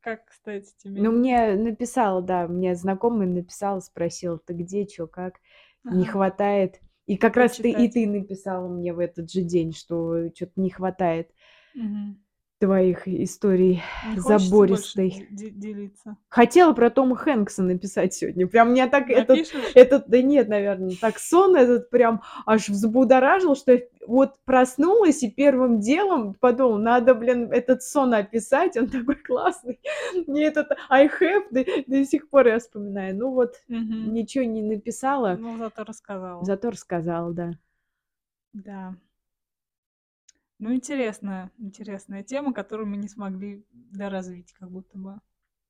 Как, 0.00 0.24
кстати, 0.26 0.72
тебе? 0.78 1.00
Ну, 1.00 1.12
мне 1.12 1.54
написала, 1.54 2.20
да, 2.22 2.48
мне 2.48 2.74
знакомая 2.74 3.28
написала, 3.28 3.78
спросила: 3.80 4.38
"Ты 4.38 4.54
где, 4.54 4.84
чё, 4.84 5.06
как? 5.06 5.34
Не 5.84 6.04
хватает?" 6.04 6.80
И 7.08 7.16
как 7.16 7.36
раз 7.36 7.56
ты 7.56 7.70
и 7.70 7.74
Почитать. 7.74 7.92
ты 7.94 8.06
написала 8.06 8.68
мне 8.68 8.92
в 8.92 8.98
этот 9.00 9.30
же 9.30 9.42
день, 9.42 9.72
что 9.72 10.28
чё-то 10.30 10.52
не 10.56 10.70
хватает 10.70 11.32
Мгм. 11.74 12.22
Твоих 12.62 13.08
историй 13.08 13.82
Не 14.14 14.20
забористой. 14.20 15.26
де 15.32 15.50
де 15.50 15.50
делиться? 15.50 16.16
Хотела 16.28 16.72
про 16.74 16.90
Тома 16.90 17.16
Хэнкса 17.16 17.62
написать 17.62 18.14
сегодня. 18.14 18.46
Прям 18.46 18.72
меня 18.72 18.88
так 18.88 19.10
этот 19.10 19.30
Напишешь? 19.30 19.72
этот 19.74 20.04
да 20.08 20.22
нет, 20.22 20.48
наверно, 20.48 20.92
так 21.00 21.18
сон 21.18 21.56
этот 21.56 21.90
прям 21.90 22.22
аж 22.46 22.68
взбудоражил, 22.68 23.56
что 23.56 23.72
я 23.72 23.80
вот 24.06 24.34
проснулась 24.44 25.24
и 25.24 25.30
первым 25.30 25.80
делом 25.80 26.34
подумала: 26.34 26.78
"Надо, 26.78 27.14
блин, 27.16 27.50
этот 27.52 27.82
сон 27.82 28.14
описать, 28.14 28.76
он 28.76 28.88
такой 28.88 29.16
классный". 29.16 29.80
Мне 30.28 30.44
этот 30.44 30.68
I 30.88 31.08
have 31.08 31.42
до 31.50 31.64
до 31.88 32.04
сих 32.04 32.30
пор 32.30 32.46
я 32.46 32.58
вспоминаю. 32.60 33.16
Ну 33.16 33.30
вот, 33.32 33.56
Мгм. 33.68 34.14
ничего 34.14 34.44
не 34.44 34.62
написала. 34.62 35.36
Ну, 35.40 35.58
зато 35.58 35.82
рассказала. 35.84 36.44
Зато 36.44 36.70
рассказала, 36.70 37.32
да. 37.32 37.50
Да. 38.54 38.94
Ну, 40.62 40.72
интересная 40.72 41.50
интересная 41.58 42.22
тема, 42.22 42.52
которую 42.54 42.86
мы 42.86 42.96
не 42.96 43.08
смогли 43.08 43.66
доразвить 43.72 44.52
как 44.52 44.70
будто 44.70 44.96
бы. 44.96 45.18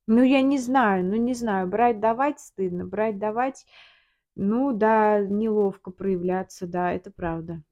Ну, 0.06 0.22
я 0.22 0.42
не 0.42 0.58
знаю, 0.58 1.02
ну, 1.06 1.16
не 1.16 1.32
знаю, 1.32 1.66
брать, 1.66 1.98
давать 1.98 2.40
стыдно, 2.40 2.84
брать, 2.84 3.18
давать, 3.18 3.64
ну 4.34 4.74
да, 4.74 5.20
неловко 5.20 5.90
проявляться, 5.90 6.66
да, 6.66 6.92
это 6.92 7.10
правда. 7.10 7.62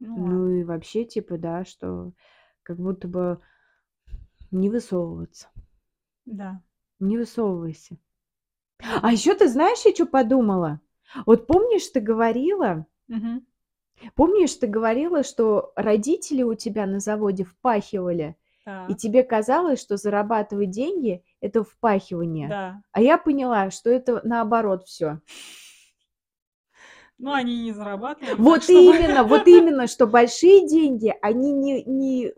Ну 0.00 0.16
Ну 0.16 0.48
и 0.50 0.64
вообще, 0.64 1.04
типа, 1.04 1.38
да, 1.38 1.64
что 1.64 2.12
как 2.62 2.76
будто 2.78 3.08
бы 3.08 3.40
не 4.50 4.68
высовываться. 4.68 5.48
Да. 6.26 6.62
Не 7.00 7.16
высовывайся. 7.18 7.96
А 9.02 9.12
еще 9.12 9.34
ты 9.34 9.48
знаешь, 9.48 9.84
я 9.86 9.92
чё 9.92 10.06
подумала? 10.06 10.80
Вот 11.26 11.46
помнишь, 11.46 11.88
ты 11.88 12.00
говорила 12.00 12.86
Мгм. 13.08 13.44
Помнишь, 14.14 14.54
ты 14.54 14.66
говорила, 14.66 15.22
что 15.22 15.72
родители 15.76 16.42
у 16.42 16.54
тебя 16.54 16.86
на 16.86 17.00
заводе 17.00 17.44
впахивали, 17.44 18.36
и 18.62 18.64
Так. 18.66 18.96
тебе 18.96 19.22
казалось, 19.24 19.80
что 19.80 19.96
зарабатывать 19.96 20.70
деньги- 20.70 21.22
это 21.40 21.64
впахивание. 21.64 22.48
Да. 22.48 22.82
А 22.92 23.00
я 23.02 23.18
поняла, 23.18 23.70
что 23.70 23.90
это 23.90 24.20
наоборот 24.24 24.84
всё. 24.86 25.18
Ну, 27.18 27.32
они 27.32 27.62
не 27.62 27.72
зарабатывают, 27.72 28.30
так 28.36 28.38
Вот 28.38 28.64
что 28.64 28.72
именно, 28.72 29.22
вот 29.24 29.46
именно, 29.46 29.86
что 29.86 30.06
большие 30.06 30.66
деньги, 30.66 31.14
они 31.22 31.52
не 31.52 31.84
не 31.84 32.32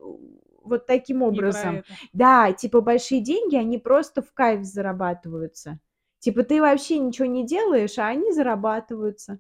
вот 0.63 0.87
таким 0.87 1.19
Не 1.19 1.23
про 1.25 1.29
образом. 1.29 1.77
это. 1.77 1.87
Да, 2.13 2.53
типа 2.53 2.81
большие 2.81 3.21
деньги, 3.21 3.57
они 3.57 3.79
просто 3.79 4.23
в 4.23 4.33
кайф 4.33 4.65
зарабатываются. 4.65 5.79
Типа 6.21 6.43
ты 6.43 6.61
вообще 6.61 6.99
ничего 6.99 7.27
не 7.27 7.45
делаешь, 7.47 7.99
а 7.99 8.07
они 8.09 8.33
зарабатываются. 8.33 9.39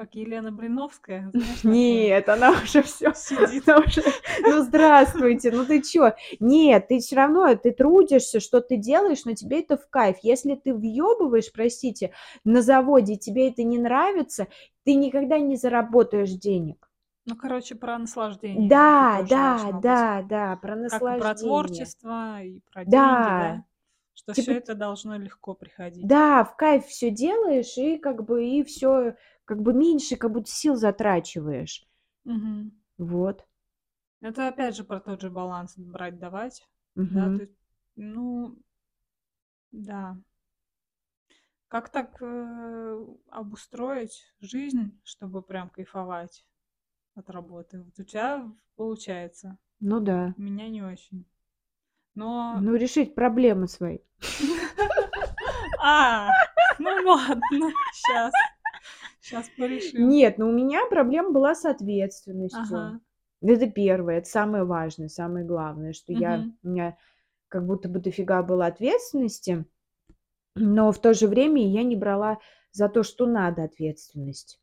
Как 0.00 0.14
Елена 0.14 0.50
Блиновская, 0.50 1.30
знаешь, 1.30 1.60
такая? 1.60 1.74
Нет, 1.74 2.28
она 2.30 2.52
уже 2.52 2.82
всё, 2.82 3.12
Сидит. 3.14 3.68
она 3.68 3.80
уже 3.80 4.02
ну 4.46 4.62
здравствуйте, 4.62 5.50
ну 5.50 5.66
ты 5.66 5.82
чё? 5.82 6.14
Нет, 6.40 6.88
ты 6.88 7.00
всё 7.00 7.16
равно, 7.16 7.54
ты 7.54 7.70
трудишься, 7.72 8.40
что 8.40 8.62
ты 8.62 8.76
делаешь, 8.78 9.26
но 9.26 9.34
тебе 9.34 9.60
это 9.60 9.76
в 9.76 9.86
кайф. 9.90 10.16
Если 10.22 10.54
ты 10.54 10.72
въёбываешь, 10.74 11.52
простите, 11.52 12.12
на 12.44 12.62
заводе, 12.62 13.16
тебе 13.16 13.50
это 13.50 13.62
не 13.62 13.78
нравится, 13.78 14.46
ты 14.84 14.94
никогда 14.94 15.38
не 15.38 15.56
заработаешь 15.56 16.30
денег. 16.30 16.88
Ну, 17.26 17.36
короче, 17.36 17.74
про 17.74 17.98
наслаждение. 17.98 18.70
Да, 18.70 19.22
да, 19.28 19.70
да, 19.82 20.22
да, 20.28 20.56
про 20.56 20.74
Как 20.88 21.02
наслаждение. 21.02 21.18
про 21.20 21.34
творчество, 21.34 22.42
и 22.42 22.60
про 22.72 22.84
деньги, 22.84 23.30
Да. 23.30 23.36
да? 23.36 23.64
Что 24.14 24.32
Типа 24.32 24.50
всё 24.50 24.52
это 24.52 24.74
должно 24.74 25.16
легко 25.18 25.54
приходить. 25.54 26.04
Да, 26.04 26.44
в 26.44 26.56
кайф 26.56 26.86
всё 26.86 27.10
делаешь, 27.10 27.76
и 27.76 27.98
как 27.98 28.24
бы 28.24 28.44
и 28.46 28.62
всё, 28.64 29.14
как 29.50 29.62
бы 29.62 29.72
меньше 29.72 30.14
как 30.14 30.30
будто 30.30 30.48
сил 30.48 30.76
затрачиваешь. 30.76 31.84
Мгм. 32.24 32.70
Вот. 32.98 33.44
Это 34.20 34.46
опять 34.46 34.76
же 34.76 34.84
про 34.84 35.00
тот 35.00 35.20
же 35.20 35.28
баланс 35.28 35.76
брать-давать. 35.76 36.68
Да, 36.94 37.02
то 37.02 37.02
Мгм. 37.02 37.40
есть, 37.40 37.58
ну 37.96 38.56
да. 39.72 40.16
Как 41.66 41.88
так, 41.88 42.16
э, 42.22 43.06
обустроить 43.28 44.24
жизнь, 44.40 44.96
чтобы 45.02 45.42
прям 45.42 45.68
кайфовать 45.70 46.46
от 47.16 47.28
работы? 47.28 47.82
Вот 47.82 47.98
у 47.98 48.04
тебя 48.04 48.48
получается. 48.76 49.58
Ну 49.80 49.98
да. 49.98 50.34
У 50.38 50.42
меня 50.42 50.68
не 50.68 50.82
очень. 50.82 51.24
Но 52.14 52.60
Ну, 52.62 52.76
решить 52.76 53.16
проблемы 53.16 53.66
свои. 53.66 53.98
А, 55.82 56.28
ну 56.78 56.90
ладно, 57.04 57.72
щас. 57.92 58.32
Щас 59.30 59.48
порешим. 59.56 60.08
Нет, 60.08 60.38
ну 60.38 60.48
у 60.48 60.52
меня 60.52 60.86
проблема 60.90 61.30
была 61.30 61.54
с 61.54 61.64
ответственностью. 61.64 62.58
Ага. 62.60 63.00
Это 63.42 63.70
первое, 63.70 64.18
это 64.18 64.28
самое 64.28 64.64
важное, 64.64 65.08
самое 65.08 65.46
главное, 65.46 65.92
что 65.92 66.12
я 66.12 66.36
Мгм. 66.36 66.58
у 66.62 66.68
меня 66.68 66.96
как 67.48 67.66
будто 67.66 67.88
бы 67.88 68.00
дофига 68.00 68.42
было 68.42 68.66
ответственности, 68.66 69.64
но 70.56 70.92
в 70.92 71.00
то 71.00 71.14
же 71.14 71.26
время 71.28 71.66
я 71.66 71.82
не 71.84 71.96
брала 71.96 72.38
за 72.72 72.88
то, 72.88 73.02
что 73.02 73.26
надо, 73.26 73.64
ответственность. 73.64 74.60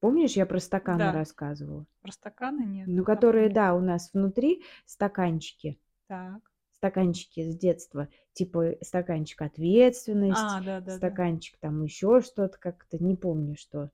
Помнишь, 0.00 0.36
я 0.36 0.46
про 0.46 0.60
стаканы 0.60 0.98
Да. 0.98 1.12
рассказывала? 1.12 1.86
Про 2.02 2.12
стаканы 2.12 2.64
нет, 2.64 2.86
Ну, 2.88 3.04
которые, 3.04 3.48
да, 3.48 3.74
у 3.74 3.80
нас 3.80 4.10
внутри 4.12 4.62
стаканчики. 4.84 5.78
Так. 6.08 6.40
Стаканчики 6.78 7.42
с 7.50 7.56
детства. 7.56 8.08
Типа 8.34 8.72
стаканчик 8.82 9.40
ответственность, 9.42 10.38
А, 10.38 10.60
да-да-да. 10.60 10.96
стаканчик 10.96 11.56
там 11.58 11.82
еще 11.82 12.20
что-то, 12.20 12.58
как-то 12.58 13.02
не 13.02 13.16
помню 13.16 13.56
что. 13.56 13.90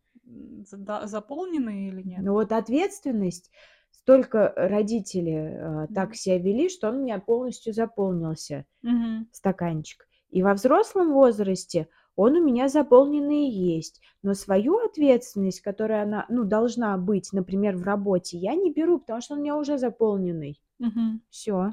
Заполненные 0.65 1.89
или 1.89 2.03
нет? 2.03 2.21
Ну 2.25 2.33
вот 2.33 2.51
ответственность, 2.53 3.51
столько 3.93 4.53
родители, 4.57 5.85
э, 5.85 5.87
так 5.95 6.15
себя 6.17 6.39
вели, 6.39 6.69
что 6.69 6.89
он 6.89 6.97
у 6.97 7.03
меня 7.03 7.21
полностью 7.21 7.73
заполнился, 7.73 8.67
Мгм. 8.83 9.29
стаканчик. 9.31 10.09
И 10.31 10.43
во 10.43 10.55
взрослом 10.55 11.13
возрасте 11.13 11.89
он 12.17 12.35
у 12.37 12.45
меня 12.45 12.69
заполненный 12.69 13.49
есть, 13.49 14.01
но 14.23 14.35
свою 14.35 14.79
ответственность, 14.85 15.61
которая 15.61 16.03
она, 16.03 16.27
ну, 16.29 16.45
должна 16.45 16.97
быть, 16.99 17.33
например, 17.33 17.77
в 17.77 17.83
работе, 17.85 18.39
я 18.39 18.55
не 18.55 18.73
беру, 18.73 18.99
потому 18.99 19.21
что 19.21 19.35
он 19.35 19.41
у 19.41 19.43
меня 19.43 19.57
уже 19.57 19.79
заполненный. 19.79 20.61
Мгм. 20.79 21.23
Всё. 21.31 21.73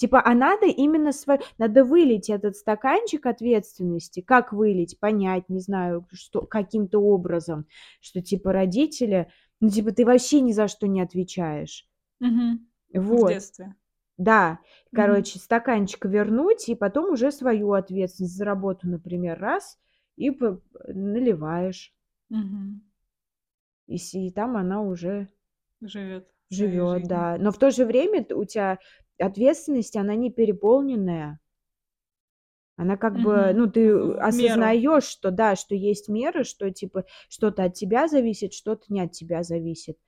Типа, 0.00 0.22
а 0.24 0.32
надо 0.32 0.64
именно 0.64 1.12
сво 1.12 1.38
надо 1.58 1.84
вылить 1.84 2.30
этот 2.30 2.56
стаканчик 2.56 3.26
ответственности. 3.26 4.22
Как 4.22 4.50
вылить? 4.50 4.98
Понять, 4.98 5.50
не 5.50 5.60
знаю, 5.60 6.08
что 6.10 6.46
каким-то 6.46 7.00
образом, 7.00 7.66
что 8.00 8.22
типа 8.22 8.50
родители, 8.50 9.30
ну, 9.60 9.68
типа, 9.68 9.92
ты 9.92 10.06
вообще 10.06 10.40
ни 10.40 10.52
за 10.52 10.68
что 10.68 10.86
не 10.86 11.02
отвечаешь. 11.02 11.86
В 12.18 12.58
Вот. 12.94 13.28
детстве. 13.28 13.74
Да. 14.16 14.60
Короче, 14.94 15.38
стаканчик 15.38 16.06
вернуть 16.06 16.70
и 16.70 16.74
потом 16.74 17.12
уже 17.12 17.30
свою 17.30 17.74
ответственность 17.74 18.38
за 18.38 18.46
работу, 18.46 18.88
например, 18.88 19.38
раз 19.38 19.78
и 20.16 20.30
наливаешь. 20.88 21.94
Мгм. 22.30 22.80
И 23.86 23.96
и 23.96 24.30
там 24.30 24.56
она 24.56 24.80
уже 24.80 25.28
Живет 25.82 26.26
живет, 26.48 27.06
да. 27.06 27.36
Но 27.38 27.52
в 27.52 27.58
то 27.58 27.70
же 27.70 27.84
время 27.84 28.26
у 28.34 28.44
тя 28.44 28.78
ответственность, 29.20 29.96
она 29.96 30.14
не 30.14 30.30
переполненная. 30.30 31.40
Она 32.76 32.96
как 32.96 33.20
бы, 33.20 33.52
Мгм. 33.52 33.54
ну, 33.54 33.70
ты 33.70 33.90
меру. 34.30 34.78
осознаешь, 34.78 35.04
что 35.04 35.30
да, 35.30 35.54
что 35.56 35.74
есть 35.74 36.08
меры, 36.08 36.44
что 36.44 36.70
типа 36.70 37.04
что-то 37.28 37.64
от 37.64 37.74
тебя 37.74 38.08
зависит, 38.08 38.54
что-то 38.54 38.84
не 38.92 39.00
от 39.02 39.12
тебя 39.12 39.42
зависит. 39.42 39.98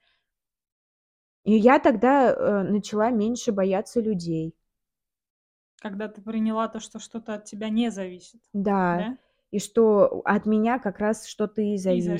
И 1.44 1.52
я 1.56 1.78
тогда, 1.78 2.32
э, 2.32 2.62
начала 2.62 3.10
меньше 3.10 3.52
бояться 3.52 4.00
людей. 4.00 4.54
Когда 5.80 6.08
ты 6.08 6.22
приняла 6.22 6.68
то, 6.68 6.80
что 6.80 6.98
что-то 6.98 7.34
от 7.34 7.44
тебя 7.44 7.68
не 7.68 7.90
зависит, 7.90 8.40
Да. 8.54 9.06
да? 9.06 9.18
И 9.50 9.58
что 9.58 10.22
от 10.24 10.46
меня 10.46 10.78
как 10.78 10.98
раз 10.98 11.26
что-то 11.26 11.60
и 11.60 11.76
И 11.86 12.00
за 12.00 12.18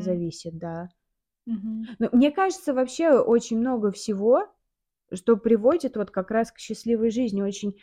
зависит, 0.00 0.58
да. 0.58 0.88
Мгм. 1.46 1.96
Ну, 1.98 2.08
мне 2.12 2.30
кажется, 2.30 2.74
вообще 2.74 3.10
очень 3.18 3.58
много 3.58 3.92
всего, 3.92 4.46
что 5.14 5.36
приводит 5.36 5.96
вот 5.96 6.10
как 6.10 6.30
раз 6.30 6.52
к 6.52 6.58
счастливой 6.58 7.10
жизни. 7.10 7.42
Очень 7.42 7.76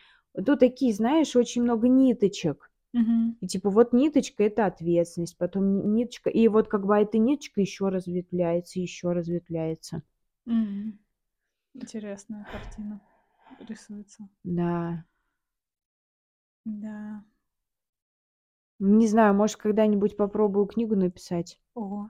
тут 0.46 0.60
такие, 0.60 0.94
знаешь, 0.94 1.36
очень 1.36 1.64
много 1.64 1.88
ниточек. 1.88 2.72
Мгм. 2.94 3.38
И 3.42 3.48
типа 3.48 3.70
вот 3.70 3.94
ниточка- 3.94 4.44
это 4.44 4.66
ответственность, 4.66 5.38
потом 5.38 5.72
ни 5.74 5.84
ниточка, 5.84 6.30
и 6.30 6.48
вот 6.48 6.68
как 6.68 6.86
бы 6.86 6.96
эта 6.96 7.18
ниточка 7.20 7.62
еще 7.62 7.90
разветвляется, 7.90 8.80
еще 8.80 9.12
разветвляется. 9.12 10.02
М. 10.48 10.98
Интересная 11.76 12.46
картина 12.52 13.00
рисуется. 13.60 14.28
Да. 14.44 15.06
Да. 16.66 17.24
Не 18.80 19.08
знаю, 19.08 19.34
может, 19.36 19.58
когда-нибудь 19.58 20.16
попробую 20.16 20.66
книгу 20.66 20.96
написать. 20.96 21.60
Ого. 21.74 22.10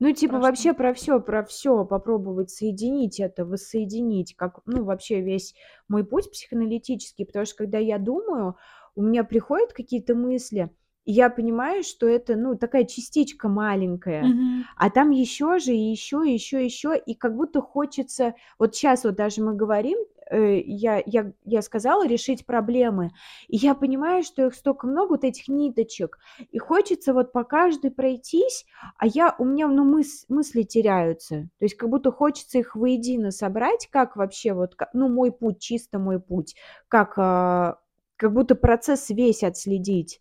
Ну, 0.00 0.12
типа 0.12 0.38
Про 0.38 0.40
вообще 0.40 0.72
про 0.74 0.94
всё 0.94 1.20
про 1.20 1.42
всё 1.44 1.84
попробовать 1.84 2.50
соединить 2.50 3.18
это, 3.18 3.44
воссоединить, 3.44 4.34
как, 4.36 4.60
ну, 4.66 4.84
вообще 4.84 5.20
весь 5.20 5.54
мой 5.88 6.04
путь 6.04 6.30
психоаналитический. 6.30 7.26
Потому 7.26 7.46
что 7.46 7.56
когда 7.56 7.78
я 7.78 7.98
думаю, 7.98 8.56
у 8.94 9.02
меня 9.02 9.24
приходят 9.24 9.72
какие-то 9.72 10.14
мысли, 10.14 10.70
и 11.04 11.12
я 11.12 11.30
понимаю, 11.30 11.82
что 11.82 12.06
это, 12.06 12.36
ну, 12.36 12.56
такая 12.56 12.84
частичка 12.84 13.48
маленькая, 13.48 14.34
Мгм. 14.34 14.68
а 14.76 14.88
там 14.90 15.10
еще 15.10 15.58
же, 15.58 15.72
и 15.74 15.90
еще, 15.90 16.22
и 16.28 16.32
еще, 16.34 16.60
и 16.62 16.64
еще, 16.66 16.96
и 16.96 17.14
как 17.14 17.34
будто 17.34 17.60
хочется 17.60 18.34
вот 18.58 18.76
щас 18.76 19.02
вот 19.04 19.16
даже 19.16 19.42
мы 19.42 19.54
говорим, 19.54 19.98
я 20.30 21.02
я 21.04 21.32
я 21.44 21.62
сказала 21.62 22.06
решить 22.06 22.46
проблемы, 22.46 23.10
и 23.48 23.56
я 23.56 23.74
понимаю, 23.74 24.22
что 24.22 24.46
их 24.46 24.54
стока 24.54 24.86
много, 24.86 25.10
вот 25.10 25.24
этих 25.24 25.48
ниточек, 25.48 26.18
и 26.50 26.58
хочется 26.58 27.12
вот 27.14 27.32
по 27.32 27.44
каждой 27.44 27.90
пройтись, 27.90 28.66
а 28.96 29.06
я 29.06 29.34
у 29.38 29.44
меня, 29.44 29.68
ну, 29.68 29.84
мыс 29.84 30.26
мысли 30.28 30.62
теряются. 30.62 31.48
То 31.58 31.64
есть 31.64 31.76
как 31.76 31.88
будто 31.88 32.12
хочется 32.12 32.58
их 32.58 32.76
воедино 32.76 33.30
собрать, 33.30 33.88
как 33.90 34.16
вообще 34.16 34.52
вот 34.52 34.76
ну, 34.92 35.08
мой 35.08 35.32
путь, 35.32 35.60
чисто 35.60 35.98
мой 35.98 36.20
путь, 36.20 36.54
как, 36.88 37.14
а, 37.16 37.78
как 38.16 38.32
будто 38.32 38.54
процесс 38.54 39.10
весь 39.10 39.42
отследить. 39.42 40.20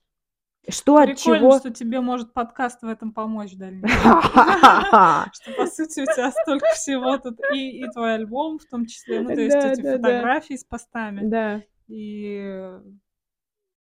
Что 0.69 0.97
от 0.97 1.05
Прикольно, 1.11 1.39
чего 1.39 1.59
что 1.59 1.71
тебе 1.71 2.01
может 2.01 2.33
подкаст 2.33 2.81
в 2.81 2.87
этом 2.87 3.13
помочь 3.13 3.53
в 3.53 3.57
дальнейшем. 3.57 3.87
сути, 5.77 6.01
у 6.01 6.05
тебя 6.05 6.31
столько 6.43 6.67
всего 6.73 7.17
тут, 7.17 7.39
и 7.53 7.79
и 7.83 7.89
твой 7.91 8.15
альбом 8.15 8.59
в 8.59 8.65
том 8.65 8.85
числе, 8.85 9.21
ну, 9.21 9.27
то 9.27 9.39
есть 9.39 9.55
эти 9.55 9.81
Да-да-да. 9.81 9.97
фотографии 9.97 10.55
с 10.55 10.63
постами, 10.63 11.21
Да. 11.29 11.63
и 11.87 12.79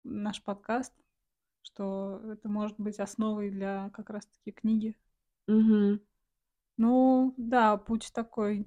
наш 0.05 0.42
подкаст, 0.42 0.92
что 1.62 2.20
это 2.32 2.49
может 2.49 2.78
быть 2.78 2.99
основой 3.01 3.51
для 3.51 3.90
как 3.95 4.11
раз 4.11 4.26
таки 4.26 4.53
книги. 4.53 4.97
Мгм. 5.47 6.01
Ну 6.76 7.34
да, 7.36 7.76
путь 7.76 8.11
такой 8.12 8.66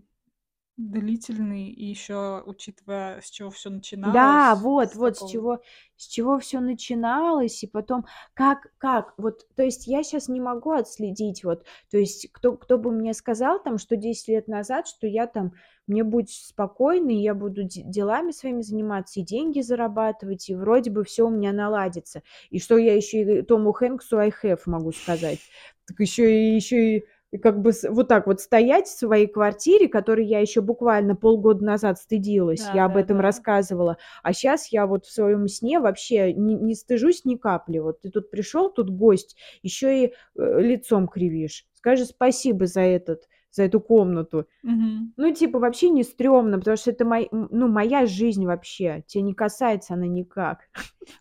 длительный, 0.78 1.69
и 1.71 1.86
еще 1.86 2.43
учитывая, 2.45 3.21
с 3.21 3.30
чего 3.32 3.49
все 3.51 3.69
Да, 4.03 4.53
начиналось, 4.53 4.55
вот, 4.55 4.93
с 4.93 4.95
вот 4.95 5.17
с 5.17 5.23
такого 5.23 5.23
чего 5.23 5.59
с 5.95 6.05
чего 6.07 6.38
всё 6.38 6.59
начиналось, 6.59 7.63
и 7.63 7.67
потом 7.67 8.05
как 8.36 8.67
как 8.78 9.15
вот, 9.17 9.47
то 9.55 9.63
есть 9.63 9.88
я 9.88 10.03
щас 10.03 10.28
не 10.30 10.39
могу 10.39 10.69
отследить 10.71 11.43
вот, 11.43 11.65
то 11.89 11.97
есть 11.97 12.32
кто 12.32 12.55
кто 12.55 12.78
бы 12.78 12.91
мне 12.91 13.15
сказал 13.15 13.59
там, 13.63 13.80
что 13.80 13.95
10 13.95 14.28
лет 14.28 14.47
назад, 14.47 14.88
что 14.88 15.07
я 15.07 15.25
там 15.25 15.53
мне 15.88 16.03
будет 16.03 16.30
спокойно, 16.30 17.09
и 17.09 17.15
я 17.15 17.34
буду 17.34 17.63
де 17.63 17.82
делами 17.82 18.30
своими 18.32 18.61
заниматься, 18.61 19.19
и 19.19 19.23
деньги 19.23 19.61
зарабатывать, 19.61 20.47
и 20.49 20.55
вроде 20.55 20.91
бы 20.91 21.03
всё 21.03 21.25
у 21.28 21.32
меня 21.32 21.51
наладится. 21.51 22.21
И 22.51 22.59
что 22.59 22.78
я 22.78 22.93
еще 22.95 23.39
и 23.39 23.41
Тому 23.41 23.73
Хэнксу 23.73 24.17
I 24.19 24.30
have 24.43 24.59
могу 24.67 24.91
сказать. 24.91 25.39
Так 25.88 25.99
еще 26.01 26.32
и 26.51 26.53
еще 26.55 26.97
и 26.97 27.05
и 27.32 27.38
как 27.38 27.61
бы 27.61 27.71
вот 27.89 28.07
так 28.07 28.28
вот 28.28 28.39
стоять 28.41 28.88
в 28.88 28.97
своей 28.97 29.28
квартире, 29.28 29.88
которой 29.89 30.25
я 30.25 30.39
еще 30.39 30.61
буквально 30.61 31.15
полгода 31.15 31.63
назад 31.65 31.99
стыдилась, 31.99 32.69
я 32.71 32.86
об 32.86 32.97
этом 32.97 33.19
Да-да-да. 33.19 33.21
рассказывала, 33.21 33.97
а 34.23 34.34
щас 34.34 34.67
я 34.71 34.86
вот 34.88 35.05
в 35.05 35.11
своем 35.11 35.47
сне 35.47 35.80
вообще 35.80 36.34
не 36.34 36.55
не 36.55 36.75
стыжусь 36.75 37.25
ни 37.25 37.36
капли. 37.36 37.80
Вот 37.80 38.01
ты 38.01 38.09
тут 38.09 38.32
пришел, 38.32 38.69
тут 38.71 38.89
гость, 38.89 39.36
еще 39.61 40.05
и, 40.05 40.13
э, 40.38 40.61
лицом 40.61 41.07
кривишь. 41.07 41.65
Скажи 41.73 42.05
спасибо 42.05 42.65
за 42.65 42.82
этот 42.82 43.28
за 43.52 43.64
эту 43.64 43.80
комнату. 43.82 44.48
Мгм. 44.64 45.14
Ну, 45.18 45.34
типа, 45.34 45.60
вообще 45.60 45.89
не 45.89 46.04
стрёмно, 46.04 46.60
потому 46.60 46.78
что 46.78 46.91
это 46.91 47.06
мой 47.06 47.30
ну, 47.32 47.68
моя 47.70 48.06
жизнь 48.08 48.45
вообще. 48.45 49.04
Тя 49.08 49.22
не 49.22 49.34
касается 49.36 49.95
она 49.95 50.08
никак. 50.08 50.62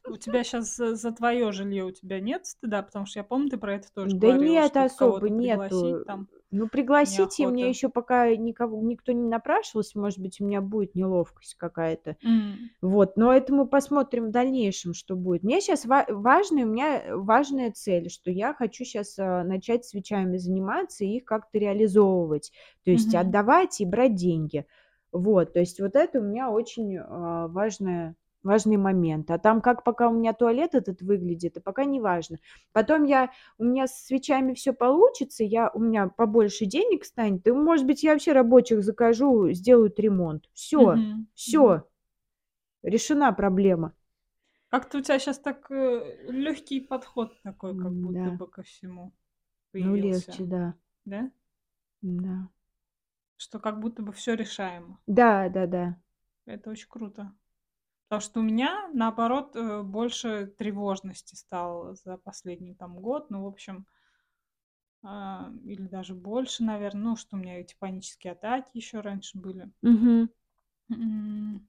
У 0.05 0.17
тебя 0.17 0.45
щас 0.45 0.75
за 0.77 0.95
за 0.97 1.13
твое 1.13 1.53
жилье 1.53 1.85
у 1.85 1.91
тебя 1.93 2.21
нет 2.21 2.47
стыда? 2.47 2.83
Потому 2.83 3.07
что 3.07 3.19
я 3.21 3.25
помню, 3.25 3.51
ты 3.51 3.59
про 3.59 3.75
это 3.75 3.89
тоже 3.93 4.17
Да 4.17 4.19
говорила, 4.19 4.61
нет, 4.61 4.77
что 4.89 5.11
вот 5.11 5.25
особо 5.25 5.29
нету. 5.29 6.05
там 6.07 6.29
Ну, 6.53 6.69
пригласите, 6.69 7.47
мне 7.47 7.69
неохота. 7.69 7.69
еще 7.69 7.89
пока 7.89 8.35
никого 8.37 8.81
никто 8.81 9.13
не 9.13 9.29
напрашивался, 9.29 9.99
может 9.99 10.21
быть, 10.21 10.41
у 10.41 10.45
меня 10.47 10.61
будет 10.61 10.95
неловкость 10.95 11.55
какая-то. 11.57 12.17
М. 12.23 12.71
Вот, 12.83 13.17
но 13.17 13.33
это 13.35 13.55
мы 13.55 13.67
посмотрим 13.69 14.27
в 14.29 14.31
дальнейшем, 14.33 14.95
что 14.95 15.17
будет. 15.17 15.43
Мне 15.45 15.61
щас 15.61 15.87
ва 15.87 16.07
важный 16.09 16.65
у 16.65 16.69
меня, 16.69 17.01
э, 17.03 17.17
важная 17.17 17.73
цель, 17.73 18.11
что 18.11 18.31
я 18.31 18.55
хочу 18.55 18.85
щас, 18.85 19.19
а, 19.19 19.45
начать 19.45 19.85
свечами 19.87 20.37
заниматься 20.39 21.05
и 21.05 21.17
их 21.19 21.25
как-то 21.27 21.59
реализовывать, 21.59 22.53
то 22.85 22.91
есть 22.93 23.15
Мгм. 23.15 23.17
отдавать 23.17 23.81
и 23.81 23.87
брать 23.87 24.15
деньги. 24.15 24.67
Вот, 25.13 25.55
то 25.55 25.61
есть 25.61 25.81
вот 25.81 25.97
это 25.97 26.21
у 26.21 26.25
меня 26.25 26.51
очень, 26.51 26.99
а, 26.99 27.49
важная 27.49 28.17
важный 28.47 28.77
момент. 28.79 29.31
А 29.31 29.39
там 29.39 29.61
как 29.61 29.85
пока 29.85 30.09
у 30.09 30.13
меня 30.15 30.33
туалет 30.35 30.75
этот 30.75 31.03
выглядит, 31.03 31.57
и 31.59 31.61
пока 31.61 31.85
не 31.85 32.01
важно. 32.01 32.39
Потом 32.73 33.05
я 33.05 33.31
у 33.59 33.65
меня 33.65 33.87
с 33.89 34.07
свечами 34.07 34.55
всё 34.55 34.73
получится, 34.75 35.45
я 35.45 35.71
у 35.75 35.81
меня 35.81 36.09
побольше 36.09 36.67
денег 36.67 37.05
станет, 37.05 37.47
и, 37.49 37.53
может 37.53 37.87
быть, 37.87 38.03
я 38.05 38.13
вообще 38.13 38.33
рабочих 38.33 38.83
закажу, 38.85 39.51
сделают 39.53 39.99
ремонт. 40.01 40.49
Всё, 40.55 41.01
Мгм, 41.01 41.27
мгм. 41.47 41.77
всё. 41.77 41.85
Решена 42.83 43.33
проблема. 43.33 43.93
Как-то 44.73 44.99
у 44.99 45.01
тебя 45.01 45.19
щас 45.19 45.39
так, 45.39 45.71
э, 45.71 46.27
легкий 46.29 46.81
подход 46.81 47.41
такой, 47.43 47.77
как 47.77 47.95
будто 48.01 48.31
М-да. 48.31 48.33
бы 48.33 48.49
ко 48.51 48.63
всему 48.63 49.13
Ну, 49.79 49.95
появился. 49.95 49.95
легче, 49.95 50.45
да. 50.47 50.77
Да? 51.05 51.31
М-да. 52.03 52.49
Что 53.41 53.59
как 53.61 53.81
будто 53.81 54.03
бы 54.03 54.13
всё 54.13 54.35
решаемо. 54.35 54.99
Да, 55.09 55.49
да-да. 55.49 55.97
Это 56.47 56.71
очень 56.71 56.89
круто. 56.89 57.37
Потому 58.11 58.21
что 58.21 58.41
у 58.41 58.43
меня, 58.45 58.89
наоборот, 58.95 59.57
э, 59.57 59.83
больше 59.83 60.47
тревожности 60.47 61.35
стало 61.35 61.95
за 61.97 62.17
последний 62.19 62.75
там 62.75 63.01
год. 63.01 63.31
Ну, 63.31 63.43
в 63.43 63.47
общем 63.49 63.87
а, 65.03 65.51
или 65.65 65.87
даже 65.87 66.15
больше, 66.15 66.65
наверно. 66.65 67.11
Ну, 67.11 67.17
что 67.17 67.37
у 67.37 67.39
меня 67.39 67.61
эти 67.61 67.75
панические 67.79 68.33
атаки 68.33 68.71
еще 68.75 69.01
раньше 69.01 69.39
были. 69.39 69.71
М. 70.91 71.69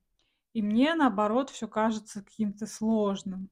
И 0.54 0.62
мне, 0.62 0.96
наоборот, 0.96 1.50
всё 1.50 1.68
кажется 1.68 2.24
каким-то 2.24 2.68
сложным. 2.68 3.50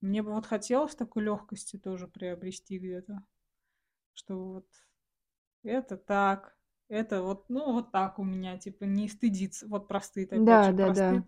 Мне 0.00 0.22
бы 0.22 0.32
вот 0.34 0.46
хотелось 0.46 0.96
такой 0.96 1.24
легкости 1.24 1.78
тоже 1.78 2.08
приобрести 2.08 2.78
где-то. 2.78 3.24
Что 4.14 4.36
вот 4.54 4.66
это 5.64 5.96
так, 5.98 6.56
это 6.88 7.22
вот, 7.22 7.50
ну, 7.50 7.72
вот 7.74 7.92
так 7.92 8.18
у 8.20 8.24
меня, 8.24 8.58
типа, 8.58 8.84
не 8.84 9.08
стыдиться. 9.08 9.68
Вот 9.68 9.88
про 9.88 10.00
стыд, 10.00 10.32
опять 10.32 10.64
Да, 10.64 10.64
же, 10.64 10.74
про 10.74 10.94
да-да. 10.94 10.96
стыд. 10.96 11.26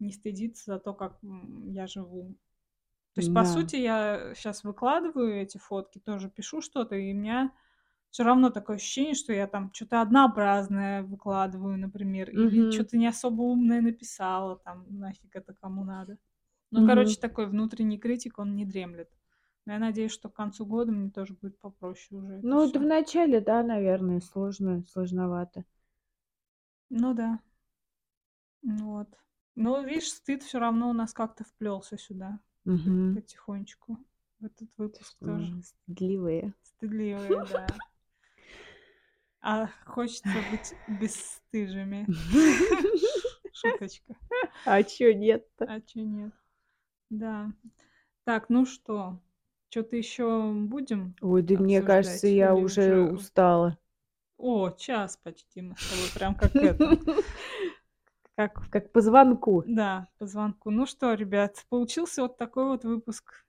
Не 0.00 0.12
стыдиться 0.12 0.72
за 0.74 0.78
то, 0.80 0.92
как, 0.94 1.18
я 1.22 1.86
живу. 1.86 2.34
То 3.14 3.20
есть, 3.20 3.32
по 3.32 3.44
М-да. 3.44 3.46
сути, 3.46 3.76
я 3.76 4.34
щас 4.36 4.64
выкладываю 4.64 5.42
эти 5.42 5.58
фотки, 5.58 5.98
тоже 6.00 6.30
пишу 6.30 6.62
что-то, 6.62 6.96
и 6.96 7.12
у 7.12 7.16
меня 7.16 7.52
всё 8.10 8.24
равно 8.24 8.50
такое 8.50 8.76
ощущение, 8.76 9.14
что 9.14 9.32
я 9.34 9.46
там 9.48 9.70
чё-то 9.72 10.02
однообразное 10.02 11.02
выкладываю, 11.04 11.78
например, 11.78 12.30
или 12.30 12.62
Мгм. 12.62 12.68
чё-то 12.68 12.96
не 12.98 13.08
особо 13.08 13.42
умное 13.42 13.82
написала, 13.82 14.56
там, 14.58 14.86
нафиг 14.98 15.36
это 15.36 15.54
кому 15.54 15.84
надо. 15.84 16.18
Ну, 16.72 16.82
Мгм. 16.82 16.84
короче, 16.84 17.20
такой 17.20 17.46
внутренний 17.48 17.98
критик, 17.98 18.38
он 18.40 18.56
не 18.56 18.66
дремлет. 18.66 19.10
Но 19.66 19.74
я 19.74 19.80
надеюсь, 19.80 20.12
что 20.12 20.30
к 20.30 20.34
концу 20.36 20.66
года 20.66 20.92
мне 20.92 21.10
тоже 21.10 21.34
будет 21.34 21.60
попроще 21.60 22.20
уже 22.22 22.46
Ну, 22.46 22.64
это 22.68 22.78
в 22.80 22.84
начале, 22.84 23.40
да, 23.40 23.62
наверное, 23.62 24.20
сложно 24.20 24.84
сложновато. 24.86 25.64
Ну 26.90 27.14
да. 27.14 27.38
Вот. 28.62 29.08
Но, 29.56 29.80
видишь, 29.82 30.10
стыд 30.12 30.42
всё 30.42 30.58
равно 30.58 30.90
у 30.90 30.92
нас 30.92 31.12
как-то 31.12 31.44
вплёлся 31.44 31.96
сюда 31.96 32.40
Мгм. 32.64 33.14
потихонечку, 33.14 33.98
в 34.40 34.44
этот 34.46 34.68
То, 34.76 34.82
выпуск 34.84 35.02
что 35.04 35.26
тоже. 35.26 35.62
стыдливые. 35.62 36.54
Стыдливые, 36.62 37.30
да. 37.48 37.80
А 39.42 39.68
хочется 39.84 40.42
быть 40.42 40.74
бесстыжими. 40.86 42.06
Шуточка. 43.52 44.16
А 44.64 44.82
чё 44.82 45.12
нет-то? 45.14 45.64
А 45.66 45.80
чё 45.80 46.00
нет? 46.04 46.32
Да. 47.10 47.52
Так, 48.24 48.48
ну 48.50 48.66
что, 48.66 49.20
чё-то 49.70 49.96
еще 49.96 50.52
будем 50.54 51.16
Ой, 51.20 51.42
да 51.42 51.54
мне 51.56 51.82
кажется, 51.82 52.26
я 52.26 52.54
уже 52.56 53.02
устала. 53.02 53.78
О, 54.38 54.70
час 54.70 55.16
почти 55.16 55.62
мы 55.62 55.76
с 55.76 55.82
тобой 55.84 56.10
прям 56.10 56.34
как 56.34 56.62
это 56.62 56.98
как 58.36 58.68
Как 58.70 58.92
по 58.92 59.00
звонку. 59.00 59.62
Да, 59.66 60.08
по 60.18 60.26
звонку. 60.26 60.70
Ну 60.70 60.86
что, 60.86 61.14
ребят, 61.14 61.64
получился 61.68 62.22
вот 62.22 62.36
такой 62.36 62.66
вот 62.66 62.84
выпуск. 62.84 63.44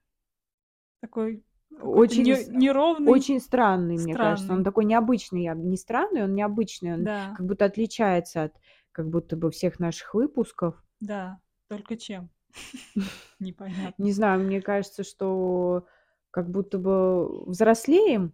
Такой 1.01 1.43
Очень 1.81 2.23
не 2.23 2.45
неровный, 2.57 3.11
очень 3.11 3.39
странный, 3.39 3.97
мне 3.97 4.13
кажется. 4.15 4.43
Он 4.43 4.45
странный. 4.47 4.63
такой 4.63 4.85
необычный. 4.85 5.53
Не 5.55 5.77
странный, 5.77 6.23
он 6.23 6.33
необычный. 6.33 6.93
Он 6.93 7.03
Да. 7.03 7.33
как 7.35 7.45
будто 7.45 7.65
отличается 7.65 8.43
от 8.43 8.53
как 8.91 9.09
будто 9.09 9.35
бы 9.35 9.51
всех 9.51 9.79
наших 9.79 10.13
выпусков. 10.13 10.81
Да, 11.01 11.39
только 11.67 11.97
чем? 11.97 12.29
Непонятно. 13.39 14.01
Не 14.01 14.13
знаю, 14.13 14.39
мне 14.41 14.61
кажется, 14.61 15.03
что 15.03 15.85
как 16.31 16.49
будто 16.49 16.77
бы 16.77 17.45
взрослеем, 17.45 18.33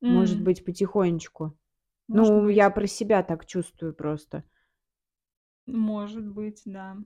может 0.00 0.40
быть, 0.40 0.64
потихонечку. 0.64 1.56
Ну, 2.06 2.48
я 2.48 2.70
про 2.70 2.86
себя 2.86 3.22
так 3.22 3.44
чувствую 3.46 3.92
просто. 3.94 4.44
Может 5.68 6.26
быть, 6.26 6.62
да. 6.64 6.96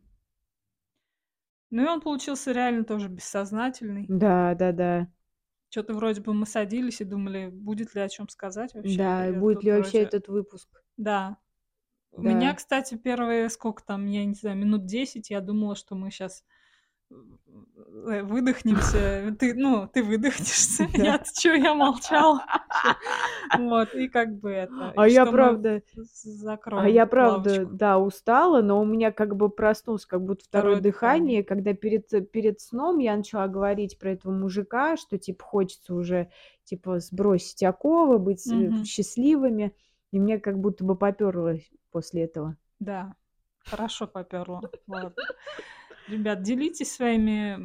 Ну, 1.71 1.83
и 1.85 1.87
он 1.89 2.01
получился 2.03 2.53
реально 2.53 2.85
тоже 2.85 3.09
бессознательный. 3.09 4.09
Да, 4.09 4.55
да-да. 4.55 5.13
Чё-то 5.73 5.95
вроде 5.95 6.21
бы 6.21 6.35
мы 6.35 6.45
садились 6.45 7.01
и 7.01 7.05
думали, 7.05 7.49
будет 7.51 7.95
ли 7.95 8.03
о 8.03 8.09
чём 8.11 8.29
сказать 8.29 8.75
вообще. 8.75 9.07
Да, 9.07 9.29
и 9.29 9.33
будет 9.33 9.63
ли 9.63 9.71
вообще 9.71 9.99
вроде 9.99 10.03
этот 10.03 10.27
выпуск? 10.29 10.83
Да. 10.97 11.39
У 12.17 12.23
меня, 12.23 12.55
Да. 12.55 12.57
кстати, 12.57 12.97
первые, 12.97 13.51
сколько 13.51 13.85
там, 13.85 14.07
я 14.07 14.25
не 14.27 14.35
знаю, 14.35 14.57
минут 14.59 14.87
10 14.87 15.31
я 15.31 15.41
думала, 15.41 15.77
что 15.77 15.95
мы 15.97 16.11
э, 16.11 16.45
выдохнемся. 18.23 19.35
Ты, 19.39 19.55
ну, 19.55 19.89
ты 19.93 20.03
выдохнешься. 20.03 20.87
Да. 20.97 21.05
Я-то 21.05 21.31
чё, 21.39 21.55
я 21.55 21.75
молчала 21.75 22.35
вообще. 22.47 22.99
Вот, 23.59 23.95
и 23.95 24.09
как 24.09 24.39
бы 24.41 24.51
это, 24.51 24.93
А 24.97 25.07
я 25.09 25.27
правда 25.27 25.83
а 26.71 26.89
я 26.89 27.07
правда, 27.07 27.51
лавочку. 27.51 27.75
да, 27.77 27.99
устала, 27.99 28.63
но 28.63 28.81
у 28.81 28.85
меня 28.85 29.13
как 29.13 29.37
бы 29.37 29.51
проснулось 29.51 30.07
как 30.07 30.23
будто 30.25 30.45
второе 30.45 30.77
Второе 30.77 30.81
дыхание. 30.83 31.43
дыхание, 31.43 31.45
когда 31.45 31.75
перед 31.75 32.33
перед 32.33 32.61
сном 32.61 32.99
я 32.99 33.17
начала 33.17 33.47
говорить 33.49 33.99
про 33.99 34.11
этого 34.13 34.33
мужика, 34.33 34.97
что, 34.97 35.19
типа, 35.19 35.45
хочется 35.45 35.95
уже, 35.95 36.31
типа, 36.65 36.99
сбросить 37.01 37.63
оковы, 37.63 38.19
быть, 38.19 38.47
э, 38.51 38.85
счастливыми. 38.85 39.75
И 40.13 40.19
мне 40.21 40.39
как 40.39 40.59
будто 40.59 40.85
бы 40.85 40.97
попёрло 40.97 41.57
после 41.91 42.25
этого. 42.25 42.57
Да, 42.81 43.15
хорошо 43.65 44.07
попёрло. 44.07 44.63
Ладно. 44.87 45.13
Ребят, 46.07 46.43
делитесь 46.43 46.93
своими, 46.93 47.57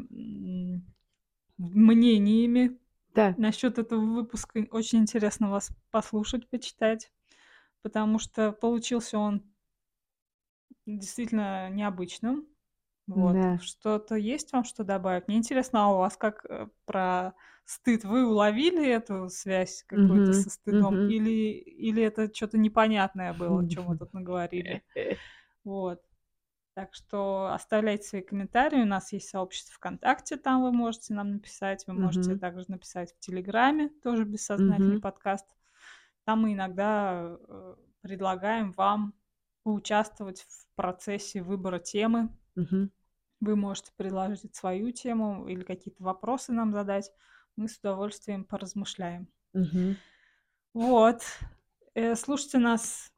мнениями 1.58 2.80
Да. 3.16 3.38
насчёт 3.38 3.78
этого 3.80 4.02
выпуска. 4.02 4.66
Очень 4.72 5.00
интересно 5.00 5.50
вас 5.52 5.72
послушать, 5.92 6.50
почитать, 6.50 7.12
потому 7.84 8.20
что 8.20 8.52
получился 8.54 9.20
он 9.20 9.44
действительно 10.86 11.70
необычным. 11.70 12.48
Вот. 13.08 13.46
Да. 13.46 13.60
Что-то 13.60 14.16
есть 14.16 14.52
вам 14.54 14.64
что 14.66 14.84
добавить? 14.84 15.28
Мне 15.28 15.38
интересно, 15.38 15.86
а 15.86 15.90
у 15.94 15.98
вас 16.00 16.18
как 16.18 16.46
э, 16.46 16.68
про 16.86 17.36
стыд? 17.66 18.04
Вы 18.06 18.28
уловили 18.28 18.88
эту 18.88 19.30
связь 19.30 19.84
какую-то 19.88 20.34
Мгм, 20.34 20.36
со 20.36 20.50
стыдом? 20.50 20.98
мгм. 20.98 21.08
Или, 21.08 21.32
или 21.54 22.04
это 22.04 22.34
что-то 22.34 22.58
непонятное 22.58 23.34
было, 23.34 23.62
о 23.62 23.66
чем 23.66 23.86
мы 23.86 23.98
тут 23.98 24.14
наговорили? 24.14 24.84
Вот. 25.66 26.02
Так 26.78 26.93
что 26.93 27.51
оставляйте 27.51 28.07
свои 28.07 28.21
комментарии. 28.21 28.84
У 28.84 28.86
нас 28.86 29.11
есть 29.11 29.30
сообщество 29.30 29.73
ВКонтакте, 29.73 30.38
там 30.38 30.61
вы 30.61 30.71
можете 30.71 31.15
нам 31.15 31.32
написать. 31.32 31.84
Вы 31.88 31.95
можете 31.95 32.34
Мгм. 32.34 32.39
также 32.39 32.65
написать 32.67 33.15
в 33.15 33.19
Телеграме, 33.19 33.89
тоже 34.03 34.25
бессознательный 34.25 34.91
Мгм. 34.91 35.01
подкаст. 35.01 35.47
Там 36.23 36.43
мы 36.43 36.53
иногда 36.53 37.36
э, 37.49 37.75
предлагаем 38.01 38.73
вам 38.73 39.15
поучаствовать 39.63 40.41
в 40.41 40.67
процессе 40.75 41.41
выбора 41.41 41.80
темы. 41.80 42.30
Мгм. 42.53 42.91
Вы 43.39 43.55
можете 43.55 43.91
предложить 43.97 44.55
свою 44.55 44.91
тему 44.91 45.47
или 45.47 45.63
какие-то 45.63 46.03
вопросы 46.03 46.51
нам 46.51 46.73
задать. 46.73 47.11
Мы 47.55 47.69
с 47.69 47.80
удовольствием 47.80 48.45
поразмышляем. 48.45 49.28
Мгм. 49.53 49.97
Вот. 50.75 51.23
Э, 51.95 52.13
Слушайте 52.13 52.59
нас 52.59 53.11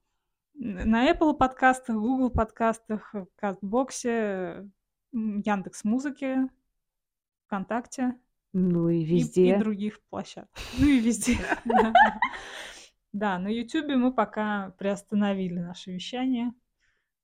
на 0.59 1.09
Apple 1.09 1.33
подкастах, 1.35 1.95
Google 1.95 2.29
подкастах, 2.29 3.15
Кастбоксе, 3.37 4.69
Яндекс 5.13 5.85
Музыке, 5.85 6.49
ВКонтакте 7.45 8.15
Ну 8.51 8.89
и 8.89 8.97
и, 8.97 9.01
и 9.01 9.05
везде. 9.05 9.57
других 9.57 10.01
площадках. 10.09 10.61
Ну 10.77 10.87
и 10.87 10.99
везде. 10.99 11.37
Да. 13.11 13.39
На 13.39 13.47
Ютубе 13.47 13.95
мы 13.95 14.13
пока 14.13 14.75
приостановили 14.77 15.57
наше 15.57 15.91
вещание. 15.91 16.53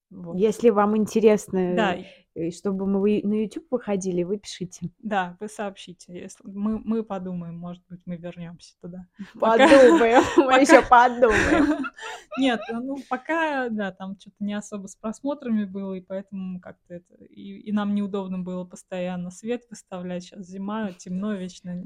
Вот. 0.09 0.37
Если 0.37 0.69
вам 0.69 0.95
интересно, 0.95 1.75
Да, 1.75 1.97
э, 2.35 2.51
чтобы 2.51 2.85
мы 2.85 3.21
на 3.23 3.43
YouTube 3.43 3.65
выходили, 3.71 4.23
вы 4.23 4.37
пишите. 4.37 4.91
да, 4.99 5.35
вы 5.39 5.47
сообщите. 5.49 6.13
Если 6.13 6.47
мы, 6.47 6.79
мы 6.79 7.03
подумаем, 7.03 7.57
может 7.57 7.83
быть, 7.89 8.01
мы 8.05 8.15
вернемся 8.17 8.75
туда. 8.81 9.07
Подумаем, 9.39 10.23
мы 10.37 10.61
еще 10.61 10.81
подумаем. 10.87 11.85
Нет, 12.37 12.59
ну 12.71 12.97
пока, 13.09 13.69
да, 13.69 13.91
там 13.91 14.17
что-то 14.19 14.35
не 14.43 14.53
особо 14.53 14.87
с 14.87 14.95
просмотрами 14.95 15.65
было, 15.65 15.93
и 15.93 16.01
поэтому 16.01 16.59
как-то 16.59 16.95
это... 16.95 17.15
И 17.23 17.71
нам 17.71 17.95
неудобно 17.95 18.39
было 18.39 18.63
постоянно 18.65 19.31
свет 19.31 19.63
выставлять. 19.69 20.23
Сейчас 20.25 20.45
зима, 20.45 20.91
темно 20.93 21.33
вечно. 21.33 21.83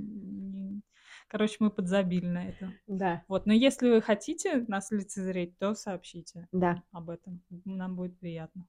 Короче, 1.29 1.57
мы 1.59 1.69
подзабили 1.69 2.25
на 2.25 2.49
это. 2.49 2.73
Да, 2.87 3.23
Вот, 3.27 3.45
но 3.45 3.53
если 3.53 3.89
вы 3.89 4.01
хотите 4.01 4.65
нас 4.67 4.89
лицезреть, 4.89 5.57
то 5.59 5.75
сообщите 5.75 6.47
да. 6.51 6.81
об 6.91 7.11
этом. 7.11 7.43
Нам 7.65 7.95
будет 7.95 8.17
приятно. 8.19 8.65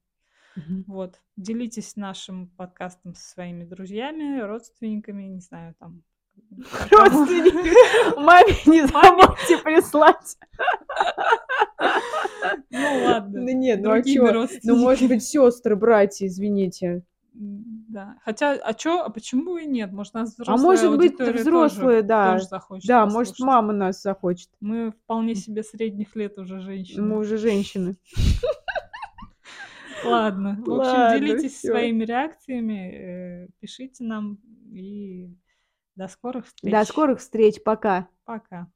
Мгм. 0.56 0.84
Вот, 0.86 1.20
делитесь 1.36 1.96
нашим 1.96 2.48
подкастом 2.48 3.14
со 3.14 3.30
своими 3.30 3.64
друзьями, 3.64 4.40
родственниками, 4.40 5.22
не 5.24 5.40
знаю, 5.40 5.74
там... 5.78 6.02
Родственники, 6.90 8.16
маме 8.20 8.52
не 8.66 8.86
забудьте 8.86 9.58
прислать. 9.58 10.36
Ну 12.70 13.04
ладно. 13.04 13.46
Да 13.46 13.52
нет, 13.52 13.80
ну 13.80 13.90
а 13.90 14.02
чё? 14.02 14.48
Ну, 14.62 14.76
может 14.76 15.08
быть, 15.08 15.22
сестры, 15.22 15.76
братья, 15.76 16.26
извините. 16.26 17.04
Да. 17.32 18.16
Хотя, 18.24 18.52
а 18.54 18.74
чё, 18.74 19.02
а 19.02 19.10
почему 19.10 19.56
и 19.56 19.66
нет? 19.66 19.92
Может, 19.92 20.14
нас 20.14 20.30
А 20.30 20.42
взрослая 20.42 20.66
может 20.66 20.90
быть, 20.98 21.10
аудитория 21.12 21.32
тоже- 21.32 21.42
взрослые, 21.42 22.02
да. 22.02 22.32
тоже 22.32 22.44
захочет 22.46 22.88
Да, 22.88 23.06
может, 23.06 23.38
мама 23.38 23.72
нас 23.72 24.02
захочет. 24.02 24.48
Мы 24.60 24.90
вполне 24.92 25.34
себе 25.34 25.62
средних 25.62 26.16
лет 26.16 26.38
уже 26.38 26.60
женщины. 26.60 27.02
Мы 27.02 27.18
уже 27.18 27.36
женщины. 27.38 27.96
Ладно. 30.04 30.56
В 30.64 30.72
общем, 30.72 31.20
делитесь 31.20 31.60
своими 31.60 32.04
реакциями, 32.04 33.44
э, 33.44 33.48
пишите 33.60 34.04
нам 34.04 34.38
и 34.72 35.28
до 35.94 36.08
скорых 36.08 36.46
встреч. 36.46 36.72
До 36.72 36.84
скорых 36.84 37.18
встреч. 37.20 37.62
Пока. 37.62 38.08
Пока. 38.24 38.66